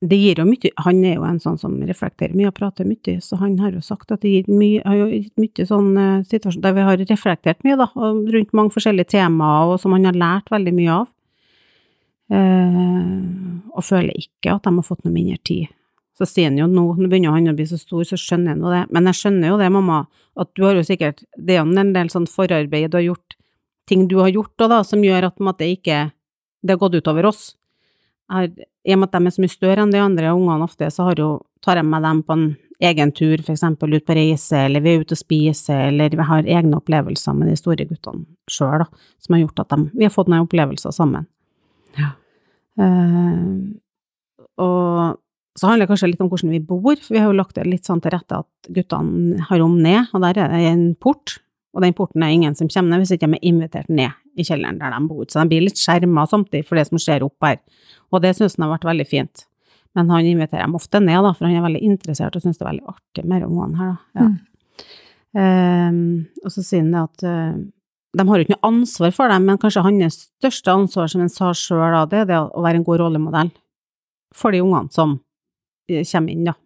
Det 0.00 0.16
gir 0.16 0.38
jo 0.40 0.46
mye 0.48 0.70
Han 0.80 1.02
er 1.04 1.18
jo 1.18 1.24
en 1.28 1.40
sånn 1.42 1.58
som 1.60 1.74
reflekterer 1.84 2.32
mye 2.36 2.48
og 2.48 2.56
prater 2.56 2.86
mye, 2.88 3.18
så 3.20 3.36
han 3.36 3.58
har 3.60 3.74
jo 3.76 3.82
sagt 3.84 4.12
at 4.14 4.22
det 4.24 4.32
gir 4.32 4.46
mye, 4.48 4.80
har 4.86 4.96
jo 4.96 5.08
gitt 5.12 5.34
mye 5.40 5.66
sånn 5.68 5.90
eh, 6.00 6.22
situasjon 6.30 6.64
der 6.64 6.76
vi 6.78 6.86
har 6.86 7.02
reflektert 7.04 7.60
mye, 7.66 7.76
da, 7.76 7.90
rundt 7.96 8.54
mange 8.56 8.72
forskjellige 8.72 9.12
temaer, 9.12 9.74
og 9.74 9.82
som 9.82 9.92
han 9.96 10.08
har 10.08 10.16
lært 10.16 10.48
veldig 10.52 10.72
mye 10.78 10.94
av. 11.02 11.10
Eh, 12.30 13.18
og 13.74 13.84
føler 13.84 14.16
ikke 14.16 14.54
at 14.54 14.64
de 14.64 14.72
har 14.78 14.86
fått 14.86 15.04
noe 15.04 15.12
mindre 15.12 15.36
tid. 15.44 15.68
Så 16.16 16.28
sier 16.28 16.50
han 16.50 16.58
jo 16.60 16.68
nå, 16.68 16.86
nå 16.96 17.08
begynner 17.08 17.36
han 17.36 17.52
å 17.52 17.56
bli 17.56 17.66
så 17.68 17.78
stor, 17.80 18.02
så 18.08 18.18
skjønner 18.20 18.54
han 18.54 18.64
jo 18.64 18.72
det. 18.72 18.82
Men 18.94 19.08
jeg 19.10 19.20
skjønner 19.20 19.52
jo 19.52 19.60
det, 19.60 19.70
mamma, 19.72 20.02
at 20.40 20.50
du 20.56 20.64
har 20.66 20.76
jo 20.76 20.86
sikkert 20.86 21.24
Det 21.36 21.56
er 21.56 21.62
jo 21.62 21.68
en 21.68 21.94
del 21.94 22.10
sånn 22.12 22.28
forarbeid 22.30 22.92
du 22.92 22.98
har 22.98 23.06
gjort, 23.06 23.36
ting 23.88 24.04
du 24.08 24.18
har 24.20 24.32
gjort 24.32 24.52
da, 24.60 24.68
da, 24.78 24.82
som 24.86 25.04
gjør 25.04 25.30
at 25.30 25.40
måte 25.42 25.68
ikke 25.68 26.02
det 26.60 26.76
har 26.76 26.80
gått 26.80 26.98
utover 27.00 27.30
oss. 27.30 27.54
Jeg 28.30 28.36
har, 28.36 28.68
I 28.88 28.94
og 28.94 29.00
med 29.02 29.10
at 29.10 29.18
de 29.18 29.28
er 29.28 29.34
så 29.34 29.44
mye 29.44 29.52
større 29.52 29.84
enn 29.84 29.92
de 29.92 30.00
andre 30.00 30.32
ungene 30.32 30.64
ofte, 30.64 30.88
så 30.92 31.10
har 31.10 31.20
jo, 31.20 31.30
tar 31.64 31.80
jeg 31.80 31.88
med 31.88 32.04
dem 32.06 32.22
på 32.24 32.36
en 32.36 32.46
egen 32.80 33.12
tur, 33.12 33.42
for 33.44 33.52
eksempel 33.52 33.92
ut 33.92 34.06
på 34.08 34.16
reise, 34.16 34.56
eller 34.56 34.80
vi 34.80 34.94
er 34.94 35.02
ute 35.02 35.16
og 35.16 35.20
spiser, 35.20 35.90
eller 35.90 36.14
vi 36.16 36.28
har 36.30 36.48
egne 36.48 36.78
opplevelser 36.78 37.36
med 37.36 37.50
de 37.50 37.56
store 37.60 37.84
guttene 37.88 38.24
sjøl, 38.50 38.86
som 39.20 39.36
har 39.36 39.42
gjort 39.44 39.64
at 39.64 39.74
de, 39.74 39.90
vi 39.92 40.06
har 40.06 40.14
fått 40.14 40.30
noen 40.32 40.46
opplevelser 40.46 40.94
sammen. 40.96 41.28
Ja. 41.98 42.14
Uh, 42.80 43.76
og 44.60 45.20
så 45.58 45.68
handler 45.68 45.84
det 45.84 45.90
kanskje 45.90 46.12
litt 46.12 46.24
om 46.24 46.30
hvordan 46.32 46.54
vi 46.54 46.62
bor, 46.64 46.96
for 46.96 47.12
vi 47.12 47.20
har 47.20 47.28
jo 47.28 47.36
lagt 47.36 47.58
det 47.58 47.66
litt 47.68 47.88
sånn 47.88 48.00
til 48.00 48.14
rette 48.14 48.40
at 48.40 48.72
guttene 48.72 49.44
har 49.50 49.60
rom 49.60 49.76
ned, 49.82 50.08
og 50.14 50.24
der 50.24 50.40
er 50.40 50.54
det 50.54 50.64
en 50.70 50.86
port, 50.96 51.36
og 51.76 51.84
den 51.84 51.94
porten 51.96 52.24
er 52.24 52.32
ingen 52.32 52.56
som 52.56 52.70
kommer 52.70 52.94
ned 52.94 53.04
hvis 53.04 53.12
ikke 53.18 53.28
de 53.28 53.36
er 53.36 53.48
invitert 53.50 53.92
ned 53.92 54.16
i 54.40 54.46
kjelleren 54.46 54.80
der 54.80 54.94
de 54.96 55.00
bor, 55.08 55.26
så 55.28 55.42
de 55.42 55.52
blir 55.52 55.66
litt 55.68 55.80
skjerma 55.80 56.26
samtidig 56.28 56.66
for 56.68 56.80
det 56.80 56.88
som 56.88 57.00
skjer 57.00 57.26
opp 57.26 57.46
her, 57.46 57.60
og 58.10 58.24
det 58.24 58.34
synes 58.38 58.56
han 58.58 58.66
har 58.66 58.76
vært 58.78 58.88
veldig 58.90 59.08
fint. 59.08 59.46
Men 59.98 60.10
han 60.12 60.26
inviterer 60.26 60.62
dem 60.62 60.78
ofte 60.78 61.00
ned, 61.02 61.18
da, 61.26 61.32
for 61.34 61.48
han 61.48 61.58
er 61.58 61.66
veldig 61.66 61.82
interessert 61.82 62.36
og 62.38 62.44
synes 62.44 62.60
det 62.60 62.64
er 62.64 62.70
veldig 62.70 62.92
artig 62.92 63.26
med 63.26 63.46
ungene 63.46 63.80
her, 63.80 63.98
da. 64.14 64.24
Ja. 64.24 64.30
Ehm, 65.38 66.00
og 66.42 66.50
så 66.50 66.62
sier 66.66 66.82
han 66.82 66.94
det 66.94 67.02
at 67.04 67.24
uh, 67.26 67.58
de 68.18 68.26
har 68.26 68.40
jo 68.40 68.46
ikke 68.46 68.56
noe 68.56 68.70
ansvar 68.70 69.12
for 69.14 69.30
dem, 69.30 69.44
men 69.46 69.58
kanskje 69.62 69.84
hans 69.86 70.22
største 70.24 70.72
ansvar, 70.74 71.10
som 71.10 71.22
han 71.22 71.30
sa 71.30 71.52
sjøl, 71.54 71.94
det 72.10 72.24
er 72.24 72.30
det 72.32 72.38
å 72.40 72.64
være 72.64 72.80
en 72.80 72.86
god 72.86 73.04
rollemodell 73.04 73.52
for 74.34 74.54
de 74.54 74.62
ungene 74.64 74.90
som 74.94 75.18
eh, 75.90 76.02
kommer 76.02 76.34
inn, 76.34 76.48
da, 76.48 76.56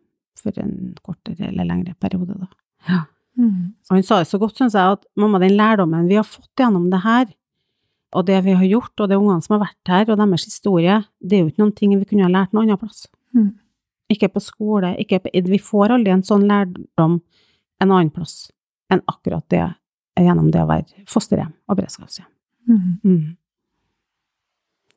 for 0.40 0.60
en 0.62 0.94
kortere 1.04 1.50
eller 1.50 1.68
lengre 1.68 1.96
periode, 2.00 2.38
da. 2.40 2.48
Ja. 2.88 3.02
Mm. 3.40 3.74
Og 3.90 3.96
han 3.96 4.04
sa 4.06 4.20
det 4.22 4.30
så 4.30 4.38
godt, 4.40 4.56
synes 4.60 4.76
jeg, 4.78 4.96
at 4.96 5.04
mamma, 5.18 5.40
den 5.42 5.56
lærdommen 5.58 6.08
vi 6.08 6.16
har 6.20 6.26
fått 6.28 6.52
gjennom 6.60 6.86
det 6.92 7.02
her, 7.04 7.26
og 8.14 8.26
det 8.28 8.38
vi 8.46 8.54
har 8.54 8.66
gjort, 8.68 8.94
og 9.00 9.10
det 9.10 9.18
ungene 9.18 9.42
som 9.42 9.56
har 9.56 9.64
vært 9.66 9.90
her, 9.90 10.10
og 10.12 10.20
deres 10.20 10.46
historie, 10.46 11.00
det 11.20 11.36
er 11.36 11.42
jo 11.42 11.50
ikke 11.50 11.62
noen 11.64 11.76
ting 11.76 11.94
vi 11.98 12.08
kunne 12.08 12.26
ha 12.26 12.32
lært 12.32 12.54
noen 12.54 12.68
annen 12.68 12.80
plass. 12.80 13.06
Mm. 13.34 13.50
Ikke 14.14 14.30
på 14.30 14.42
skole, 14.44 14.92
ikke 15.02 15.24
på, 15.24 15.32
vi 15.50 15.60
får 15.62 15.96
aldri 15.96 16.14
en 16.14 16.26
sånn 16.26 16.46
lærdom 16.48 17.18
en 17.82 17.90
annen 17.90 18.12
plass 18.14 18.46
enn 18.92 19.02
akkurat 19.10 19.46
det 19.50 19.64
gjennom 20.20 20.52
det 20.54 20.62
å 20.62 20.70
være 20.70 21.06
fosterhjem 21.10 21.50
og 21.66 21.80
beredskapshjem. 21.80 22.30
Mm. 22.70 22.92
Mm. 23.02 23.24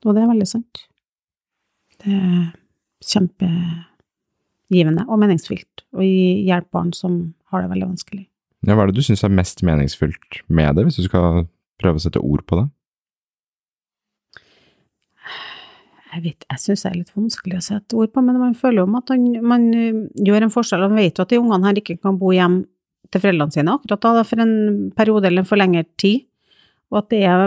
Og 0.05 0.13
det 0.13 0.21
er 0.21 0.29
veldig 0.29 0.49
sant. 0.49 0.83
Det 2.03 2.13
er 2.13 2.51
kjempegivende 3.07 5.07
og 5.07 5.21
meningsfylt 5.23 5.85
å 5.97 6.05
gi 6.05 6.47
hjelp 6.47 6.69
barn 6.75 6.91
som 6.93 7.19
har 7.51 7.63
det 7.63 7.71
veldig 7.73 7.89
vanskelig. 7.95 8.25
Ja, 8.67 8.75
hva 8.75 8.83
er 8.83 8.91
det 8.91 8.99
du 8.99 9.05
syns 9.05 9.23
er 9.25 9.33
mest 9.33 9.63
meningsfylt 9.65 10.41
med 10.49 10.77
det, 10.77 10.85
hvis 10.85 10.99
du 10.99 11.07
skal 11.07 11.47
prøve 11.81 11.99
å 11.99 12.03
sette 12.03 12.21
ord 12.21 12.43
på 12.49 12.59
det? 12.59 12.67
Jeg 16.13 16.23
vet, 16.23 16.45
jeg 16.47 16.61
syns 16.63 16.85
det 16.85 16.89
er 16.89 16.97
litt 17.01 17.13
vanskelig 17.15 17.57
å 17.59 17.65
sette 17.65 17.97
ord 17.99 18.13
på, 18.13 18.23
men 18.23 18.39
man 18.39 18.55
føler 18.57 18.81
jo 18.81 18.87
at 18.99 19.11
man, 19.11 19.27
man 19.51 19.67
eh, 19.75 19.99
gjør 20.27 20.45
en 20.45 20.53
forskjell, 20.53 20.85
Han 20.87 20.97
vet 20.97 21.19
jo 21.19 21.25
at 21.25 21.33
de 21.33 21.39
ungene 21.41 21.67
her 21.67 21.81
ikke 21.81 21.97
kan 21.99 22.17
bo 22.19 22.31
hjem 22.35 22.61
til 23.11 23.23
foreldrene 23.23 23.55
sine 23.55 23.75
akkurat 23.75 24.03
da, 24.03 24.23
for 24.27 24.43
en 24.43 24.55
periode 24.95 25.29
eller 25.29 25.47
for 25.47 25.59
lengre 25.59 25.85
tid. 25.99 26.25
Og 26.87 27.01
at 27.01 27.09
det 27.11 27.19
er, 27.27 27.41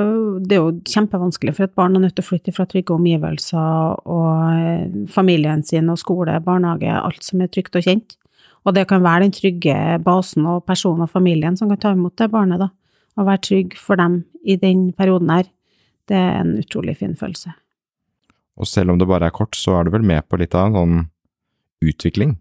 det 0.44 0.56
er 0.56 0.61
jo 0.61 0.72
kjempevanskelig 0.84 1.54
for 1.56 1.64
et 1.64 1.76
barn 1.76 1.96
å 1.96 2.02
nødt 2.02 2.12
til 2.18 2.24
å 2.24 2.28
flytte 2.28 2.52
fra 2.52 2.66
trygge 2.68 2.92
omgivelser 2.92 4.02
og 4.04 4.42
eh, 4.52 4.98
familien 5.12 5.64
sin 5.64 5.88
og 5.88 6.00
skole, 6.00 6.36
barnehage, 6.44 6.92
alt 6.92 7.24
som 7.24 7.40
er 7.40 7.48
trygt 7.52 7.78
og 7.80 7.86
kjent. 7.86 8.18
Og 8.68 8.76
det 8.76 8.84
kan 8.90 9.00
være 9.00 9.24
den 9.24 9.32
trygge 9.32 9.76
basen 10.04 10.44
og 10.44 10.66
personen 10.68 11.06
og 11.06 11.12
familien 11.12 11.56
som 11.56 11.72
kan 11.72 11.80
ta 11.80 11.94
imot 11.96 12.18
det 12.20 12.28
barnet, 12.32 12.61
da. 12.61 12.68
Å 13.16 13.24
være 13.24 13.44
trygg 13.48 13.80
for 13.80 14.00
dem 14.00 14.20
i 14.44 14.61
den 14.61 14.90
perioden 14.96 15.32
her, 15.32 15.48
det 16.08 16.20
er 16.20 16.42
en 16.42 16.54
utrolig 16.61 16.98
fin 17.00 17.16
følelse. 17.16 17.54
Og 18.61 18.68
selv 18.68 18.92
om 18.92 19.00
det 19.00 19.08
bare 19.08 19.30
er 19.30 19.34
kort, 19.34 19.56
så 19.56 19.78
er 19.78 19.88
du 19.88 19.94
vel 19.94 20.04
med 20.06 20.26
på 20.28 20.38
litt 20.40 20.54
av 20.54 20.68
en 20.68 20.78
sånn 20.78 21.02
utvikling? 21.90 22.36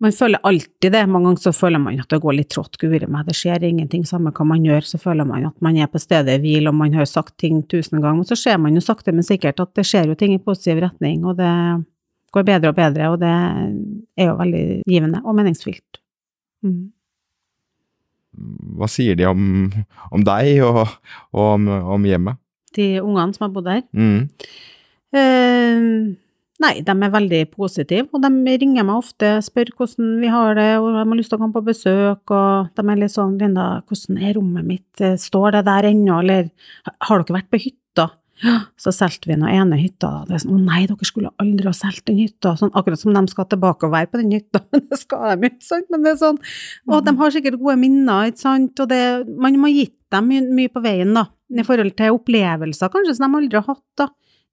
Man 0.00 0.14
føler 0.16 0.40
alltid 0.48 0.94
det. 0.94 1.02
Mange 1.12 1.28
ganger 1.28 1.42
så 1.44 1.52
føler 1.52 1.82
man 1.82 1.98
at 2.00 2.08
det 2.08 2.22
går 2.24 2.38
litt 2.38 2.48
trått, 2.54 2.78
guri 2.80 3.02
meg, 3.04 3.26
det 3.28 3.36
skjer 3.36 3.66
ingenting, 3.68 4.06
samme 4.08 4.32
hva 4.32 4.46
man 4.48 4.64
gjør, 4.64 4.86
så 4.88 5.00
føler 5.02 5.28
man 5.28 5.50
at 5.50 5.58
man 5.60 5.76
er 5.76 5.90
på 5.92 6.00
stedet 6.00 6.38
hvil, 6.40 6.70
og 6.70 6.78
man 6.78 6.96
har 6.96 7.08
sagt 7.08 7.36
ting 7.42 7.60
tusen 7.68 8.00
ganger, 8.00 8.22
men 8.22 8.28
så 8.28 8.38
ser 8.40 8.56
man 8.62 8.74
jo 8.74 8.82
sakte, 8.84 9.12
men 9.12 9.26
sikkert 9.26 9.60
at 9.60 9.74
det 9.76 9.84
skjer 9.86 10.08
jo 10.08 10.16
ting 10.16 10.32
i 10.32 10.40
positiv 10.40 10.80
retning, 10.86 11.26
og 11.28 11.36
det 11.38 11.52
går 12.32 12.46
bedre 12.48 12.72
og 12.72 12.78
bedre, 12.78 13.10
og 13.12 13.20
det 13.20 13.34
er 14.16 14.30
jo 14.30 14.38
veldig 14.40 14.64
givende 14.88 15.20
og 15.20 15.36
meningsfylt. 15.36 16.00
Mm. 16.64 16.80
Hva 18.80 18.88
sier 18.88 19.18
de 19.20 19.28
om, 19.28 19.68
om 20.14 20.24
deg 20.24 20.62
og, 20.64 20.84
og 21.34 21.46
om, 21.58 21.68
om 21.98 22.08
hjemmet? 22.08 22.40
De 22.78 22.92
ungene 23.02 23.34
som 23.36 23.48
har 23.48 23.52
bodd 23.52 23.68
her. 23.68 23.82
Mm. 23.92 24.30
Eh, 25.10 25.80
nei, 26.60 26.74
de 26.86 26.94
er 26.94 27.12
veldig 27.14 27.40
positive, 27.54 28.06
og 28.14 28.22
de 28.22 28.56
ringer 28.62 28.86
meg 28.86 29.00
ofte, 29.00 29.32
spør 29.44 29.72
hvordan 29.78 30.14
vi 30.22 30.30
har 30.30 30.54
det, 30.58 30.70
og 30.78 30.92
de 30.92 31.02
har 31.02 31.18
lyst 31.18 31.32
til 31.32 31.40
å 31.40 31.42
komme 31.42 31.56
på 31.56 31.66
besøk, 31.66 32.34
og 32.36 32.70
de 32.76 32.86
er 32.86 33.00
litt 33.00 33.16
sånn, 33.16 33.36
Linda, 33.40 33.68
hvordan 33.88 34.22
er 34.22 34.36
rommet 34.38 34.68
mitt, 34.68 35.04
står 35.24 35.58
det 35.58 35.66
der 35.70 35.90
ennå, 35.90 36.20
eller 36.22 36.50
har 37.08 37.22
dere 37.22 37.40
vært 37.40 37.50
på 37.52 37.62
hytta? 37.64 38.10
Så 38.80 38.88
solgte 38.96 39.28
vi 39.28 39.34
den 39.34 39.44
ene 39.44 39.76
hytta, 39.76 40.22
og 40.22 40.30
det 40.30 40.38
er 40.38 40.44
sånn, 40.46 40.54
å 40.56 40.68
nei, 40.70 40.86
dere 40.88 41.08
skulle 41.08 41.32
aldri 41.42 41.68
ha 41.68 41.74
solgt 41.76 42.06
den 42.08 42.22
hytta, 42.22 42.54
sånn, 42.56 42.72
akkurat 42.78 43.02
som 43.02 43.12
de 43.12 43.24
skal 43.28 43.48
tilbake 43.50 43.88
og 43.88 43.92
være 43.92 44.08
på 44.12 44.22
den 44.22 44.32
hytta, 44.38 44.62
men 44.70 44.86
det 44.86 45.00
skal 45.02 45.26
de 45.34 45.48
jo, 45.48 45.52
ikke 45.52 45.66
sant, 45.72 45.90
men 45.92 46.06
det 46.06 46.14
er 46.14 46.22
sånn, 46.22 46.40
og 46.88 47.04
de 47.04 47.16
har 47.18 47.34
sikkert 47.34 47.60
gode 47.60 47.76
minner, 47.82 48.30
ikke 48.30 48.44
sant, 48.46 48.80
og 48.80 48.88
det, 48.92 49.02
man 49.34 49.58
må 49.60 49.68
ha 49.68 49.74
gitt 49.74 49.96
dem 50.14 50.30
mye, 50.30 50.46
mye 50.56 50.72
på 50.72 50.82
veien 50.84 51.12
da, 51.18 51.26
i 51.50 51.66
forhold 51.66 51.92
til 51.98 52.16
opplevelser 52.16 52.90
kanskje 52.92 53.18
som 53.18 53.26
de 53.26 53.40
aldri 53.42 53.58
har 53.58 53.68
hatt 53.68 53.86
da, 53.98 54.08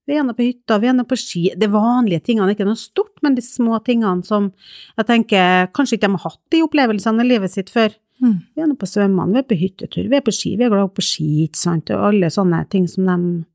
vi 0.08 0.16
er 0.16 0.24
nå 0.24 0.34
på 0.38 0.46
hytta, 0.46 0.78
vi 0.80 0.88
er 0.88 0.96
nå 0.96 1.04
på 1.08 1.18
ski, 1.20 1.44
det 1.60 1.68
vanlige 1.74 2.24
tingene, 2.30 2.54
ikke 2.56 2.68
noe 2.68 2.80
stort, 2.80 3.14
men 3.26 3.36
de 3.36 3.44
små 3.44 3.78
tingene 3.84 4.24
som 4.26 4.52
jeg 4.98 5.08
tenker 5.10 5.68
kanskje 5.76 5.98
ikke 5.98 6.08
de 6.08 6.16
har 6.16 6.32
hatt 6.32 6.42
de 6.56 6.64
opplevelsene 6.64 7.26
i 7.26 7.28
livet 7.28 7.52
sitt 7.52 7.70
før. 7.74 7.92
Mm. 8.24 8.38
Vi 8.56 8.64
er 8.64 8.72
nå 8.72 8.78
på 8.80 8.88
svømmene, 8.90 9.36
vi 9.36 9.44
er 9.44 9.50
på 9.52 9.60
hyttetur, 9.60 10.08
vi 10.10 10.18
er 10.18 10.24
på 10.26 10.34
ski, 10.34 10.56
vi 10.58 10.66
er 10.66 10.72
glad 10.74 10.96
på 10.96 11.04
ski, 11.06 11.28
ikke 11.46 11.60
sant, 11.60 11.92
og 11.94 12.08
alle 12.10 12.32
sånne 12.34 12.64
ting 12.72 12.88
som 12.90 13.06
de 13.12 13.46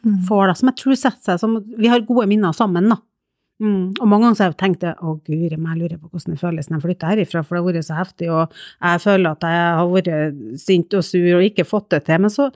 Mm. 0.00 0.22
får 0.24 0.46
da, 0.48 0.54
som 0.56 0.68
jeg 0.70 0.76
tror 0.80 0.96
setter 0.96 1.20
seg 1.26 1.40
som 1.42 1.56
Vi 1.76 1.86
har 1.92 2.00
gode 2.00 2.26
minner 2.26 2.54
sammen, 2.56 2.88
da. 2.88 2.96
Mm. 3.60 4.00
Og 4.00 4.08
mange 4.08 4.24
ganger 4.24 4.36
så 4.38 4.44
har 4.46 4.54
jeg 4.54 4.60
tenkt 4.62 4.84
å 4.88 5.10
guri 5.26 5.58
meg, 5.58 5.76
jeg 5.76 5.80
lurer 5.82 5.98
på 6.00 6.08
hvordan 6.08 6.32
det 6.32 6.40
føles 6.40 6.70
når 6.70 6.78
jeg 6.78 6.84
flytter 6.86 7.10
herifra, 7.10 7.42
for 7.44 7.56
det 7.56 7.60
har 7.60 7.68
vært 7.68 7.84
så 7.84 7.98
heftig, 7.98 8.30
og 8.32 8.54
jeg 8.80 9.02
føler 9.04 9.30
at 9.30 9.44
jeg 9.44 9.74
har 9.76 9.90
vært 9.92 10.58
sint 10.62 10.94
og 10.96 11.04
sur 11.04 11.28
og 11.36 11.44
ikke 11.44 11.66
fått 11.68 11.90
det 11.90 12.04
til, 12.06 12.18
men 12.24 12.32
så 12.32 12.48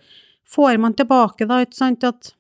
får 0.49 0.81
man 0.81 0.97
tilbake 0.97 1.47
da, 1.47 1.61
ikke 1.67 1.77
sant, 1.77 2.05
at 2.09 2.33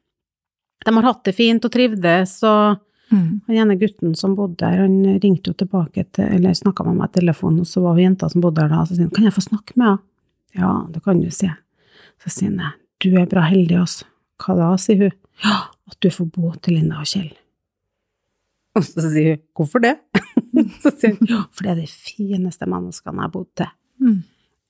de 0.85 0.95
har 0.97 1.07
hatt 1.09 1.22
det 1.24 1.35
fint 1.37 1.64
og 1.64 1.72
trivdes, 1.74 2.43
og 2.49 2.80
Mm. 3.12 3.43
han 3.47 3.57
ene 3.61 3.74
gutten 3.78 4.14
som 4.16 4.32
bodde 4.35 4.57
der, 4.62 4.78
han 4.80 4.95
ringte 5.20 5.51
jo 5.53 5.55
tilbake 5.61 6.07
til, 6.16 6.24
eller 6.24 6.55
snakka 6.57 6.85
med 6.87 6.97
meg 6.97 7.11
i 7.12 7.18
telefonen, 7.20 7.61
og 7.61 7.66
så 7.68 7.82
var 7.85 7.93
hun 7.95 8.03
jenta 8.03 8.30
som 8.32 8.41
bodde 8.41 8.62
der 8.62 8.68
da, 8.72 8.80
og 8.80 8.89
så 8.89 8.97
sier 8.97 9.05
han, 9.05 9.11
kan 9.14 9.24
jeg 9.28 9.35
få 9.37 9.43
snakke 9.45 9.76
med 9.76 9.87
henne? 9.87 9.99
Ja, 10.57 10.70
det 10.91 11.03
kan 11.05 11.20
du, 11.20 11.28
sier 11.30 11.51
jeg. 11.53 11.59
Så 12.24 12.32
sier 12.32 12.57
han, 12.59 12.72
du 13.05 13.11
er 13.20 13.26
bra 13.30 13.43
heldig, 13.45 13.76
altså. 13.78 14.05
Hva 14.41 14.57
da, 14.57 14.70
sier 14.80 14.99
hun. 15.05 15.12
Ja, 15.45 15.59
at 15.93 15.99
du 16.01 16.09
får 16.11 16.30
bo 16.32 16.55
til 16.64 16.78
Linda 16.78 17.03
og 17.05 17.07
Kjell. 17.12 17.30
Og 18.76 18.82
så 18.89 19.05
sier 19.12 19.37
hun, 19.37 19.43
hvorfor 19.55 19.85
det? 19.85 19.95
så 20.82 20.91
sier 20.97 21.14
hun, 21.18 21.28
ja, 21.30 21.45
for 21.53 21.68
det 21.68 21.72
er 21.76 21.80
de 21.85 21.87
fineste 21.93 22.66
menneskene 22.66 23.14
jeg 23.20 23.28
har 23.28 23.35
bodd 23.37 23.51
til. 23.61 23.70
Mm. 24.01 24.18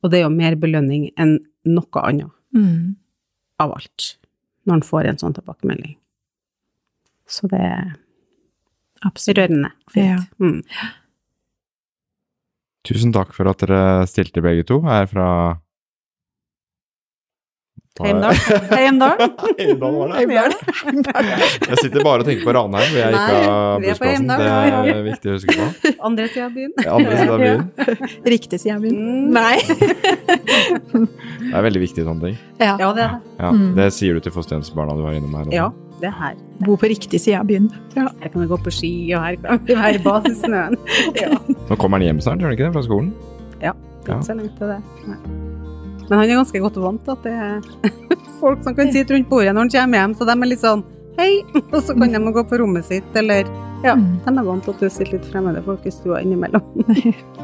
Og 0.03 0.11
det 0.11 0.19
er 0.21 0.27
jo 0.27 0.35
mer 0.35 0.57
belønning 0.61 1.07
enn 1.17 1.39
noe 1.65 2.03
annet 2.03 2.31
Mm. 2.55 2.97
av 3.59 3.73
alt, 3.79 4.17
når 4.67 4.75
en 4.75 4.83
får 4.83 5.07
en 5.09 5.17
sånn 5.19 5.33
tilbakemelding. 5.35 5.97
Så 7.29 7.49
det 7.51 7.61
er 7.61 7.95
Absolutt. 9.05 9.39
rørende 9.39 9.70
fint. 9.93 10.29
Mm. 10.41 10.62
Tusen 12.85 13.12
takk 13.16 13.33
for 13.33 13.49
at 13.49 13.62
dere 13.64 14.07
stilte 14.11 14.43
begge 14.45 14.64
to 14.68 14.81
her 14.85 15.07
fra 15.09 15.29
Heimdal. 17.95 18.35
Heimdal. 18.75 19.20
Heimdal 19.61 19.93
var 20.01 20.09
det. 20.11 20.16
Heimdal. 20.83 21.29
Jeg 21.68 21.77
sitter 21.79 22.03
bare 22.03 22.25
og 22.25 22.27
tenker 22.27 22.43
på 22.49 22.55
Ranheim, 22.57 22.89
hvor 22.91 22.99
jeg 22.99 23.14
ikke 23.14 23.37
har 23.45 23.85
bussplassen. 23.85 24.27
Det 24.33 24.49
er 24.97 25.05
viktig 25.07 25.31
å 25.31 25.37
huske 25.37 25.55
på. 25.61 25.93
Andre 26.09 26.27
sida 26.33 26.49
av 26.49 26.57
byen. 26.57 26.72
Andre 26.91 27.20
siden 27.20 27.31
av 27.37 27.45
byen. 27.45 27.62
Riktig, 28.35 28.59
sida 28.64 28.75
av 28.75 28.83
min. 28.83 28.99
Mm. 28.99 29.31
Nei. 29.39 29.57
Det 30.91 31.55
er 31.55 31.66
veldig 31.68 31.85
viktig 31.85 32.03
sånne 32.09 32.27
ting. 32.27 32.37
Ja. 32.59 32.75
Ja, 32.83 32.91
det 32.99 33.07
er 33.07 33.14
det. 33.14 33.22
Ja, 33.39 33.53
Mm. 33.55 33.70
Det 33.79 33.87
sier 33.95 34.18
du 34.18 34.25
til 34.27 34.33
fosterhjemsbarna 34.35 34.99
du 34.99 35.03
var 35.07 35.14
innom 35.14 35.39
her. 35.39 35.55
Ja, 35.55 35.68
det 36.01 36.09
er 36.11 36.16
her. 36.18 36.34
Bo 36.66 36.76
på 36.80 36.88
riktig 36.90 37.20
side 37.22 37.38
av 37.38 37.47
byen. 37.49 37.68
Ja. 37.97 38.09
Her 38.20 38.28
kan 38.32 38.42
vi 38.42 38.49
gå 38.51 38.59
på 38.64 38.72
ski, 38.74 38.90
og 39.16 39.22
her 39.24 39.36
kan 39.42 39.61
vi 39.66 39.74
være 40.05 40.30
i 40.30 40.34
snøen 40.38 40.76
Ja. 41.22 41.30
Nå 41.70 41.76
kommer 41.80 41.99
han 42.01 42.07
hjem 42.09 42.20
snart, 42.24 42.40
gjør 42.42 42.51
han 42.51 42.57
ikke 42.59 42.66
det, 42.66 42.72
fra 42.76 42.82
skolen? 42.86 43.12
Ja. 43.62 43.72
Ikke 44.05 44.18
så 44.26 44.34
lenge 44.36 44.51
til 44.59 44.72
det. 44.74 44.80
Nei. 45.09 45.18
Men 46.05 46.18
han 46.18 46.24
er 46.28 46.34
ganske 46.36 46.61
godt 46.61 46.76
vant 46.82 47.05
til 47.07 47.14
at 47.14 47.22
det 47.24 47.32
er 47.32 47.61
folk 48.42 48.64
som 48.66 48.74
kan 48.76 48.90
sitte 48.92 49.14
rundt 49.16 49.30
bordet 49.30 49.55
når 49.57 49.64
han 49.68 49.72
kommer 49.76 50.03
hjem, 50.03 50.16
så 50.18 50.26
de 50.28 50.34
er 50.36 50.51
litt 50.51 50.61
sånn 50.64 50.82
hei, 51.16 51.30
og 51.72 51.78
så 51.86 51.95
kan 51.97 52.12
de 52.12 52.32
gå 52.34 52.42
på 52.51 52.59
rommet 52.61 52.84
sitt, 52.90 53.14
eller 53.16 53.47
ja, 53.84 53.92
Mm. 53.95 54.14
de 54.24 54.32
er 54.40 54.45
vant 54.47 54.64
til 54.64 54.72
at 54.72 54.80
du 54.80 54.88
sitter 54.88 55.11
litt 55.18 55.26
fremmede 55.28 55.61
folk 55.66 55.82
i 55.84 55.90
stua 55.92 56.22
innimellom. 56.24 56.62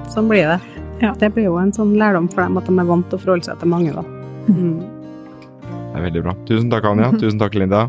sånn 0.08 0.28
blir 0.30 0.46
det. 0.48 0.54
Ja. 1.02 1.10
Det 1.20 1.28
blir 1.36 1.44
jo 1.50 1.58
en 1.60 1.68
sånn 1.76 1.90
lærdom 2.00 2.30
for 2.32 2.40
dem 2.46 2.56
at 2.56 2.64
de 2.64 2.72
er 2.80 2.86
vant 2.88 3.04
til 3.12 3.18
å 3.18 3.20
forholde 3.20 3.44
seg 3.44 3.58
til 3.60 3.68
mange, 3.68 3.92
da. 3.92 4.00
Mm. 4.48 4.78
Det 5.92 5.98
er 6.00 6.06
veldig 6.06 6.22
bra. 6.24 6.32
Tusen 6.48 6.70
takk, 6.72 6.88
Anja. 6.88 7.10
Tusen 7.20 7.38
takk, 7.42 7.58
Linda. 7.60 7.82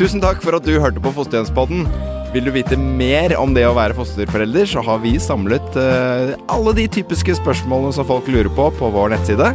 Tusen 0.00 0.22
takk 0.22 0.40
for 0.40 0.56
at 0.56 0.64
du 0.64 0.78
hørte 0.80 1.02
på 1.04 1.12
Fosterhjemspodden. 1.12 1.84
Vil 2.32 2.46
du 2.46 2.52
vite 2.54 2.76
mer 2.78 3.34
om 3.36 3.52
det 3.56 3.66
å 3.66 3.74
være 3.76 3.96
fosterforelder, 3.98 4.68
så 4.70 4.80
har 4.86 5.02
vi 5.02 5.16
samlet 5.20 5.76
eh, 5.76 6.30
alle 6.48 6.72
de 6.78 6.86
typiske 6.94 7.34
spørsmålene 7.40 7.92
som 7.96 8.06
folk 8.08 8.30
lurer 8.30 8.48
på, 8.54 8.68
på 8.78 8.90
vår 8.94 9.12
nettside, 9.12 9.50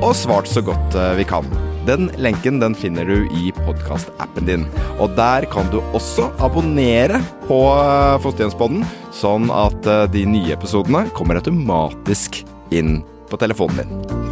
og 0.00 0.16
svart 0.16 0.50
så 0.50 0.64
godt 0.64 0.96
eh, 0.98 1.12
vi 1.20 1.28
kan. 1.28 1.46
Den 1.84 2.08
lenken 2.18 2.58
den 2.62 2.74
finner 2.74 3.06
du 3.06 3.28
i 3.38 3.52
podkastappen 3.60 4.48
din. 4.48 4.66
Og 4.96 5.12
der 5.14 5.46
kan 5.52 5.68
du 5.70 5.78
også 5.92 6.30
abonnere 6.42 7.20
på 7.44 7.62
eh, 7.76 8.18
Fosterhjemspodden, 8.24 8.82
sånn 9.14 9.52
at 9.52 9.92
de 10.10 10.26
nye 10.26 10.56
episodene 10.56 11.06
kommer 11.14 11.38
automatisk 11.38 12.42
inn 12.74 13.02
på 13.28 13.38
telefonen 13.38 13.84
din. 13.84 14.23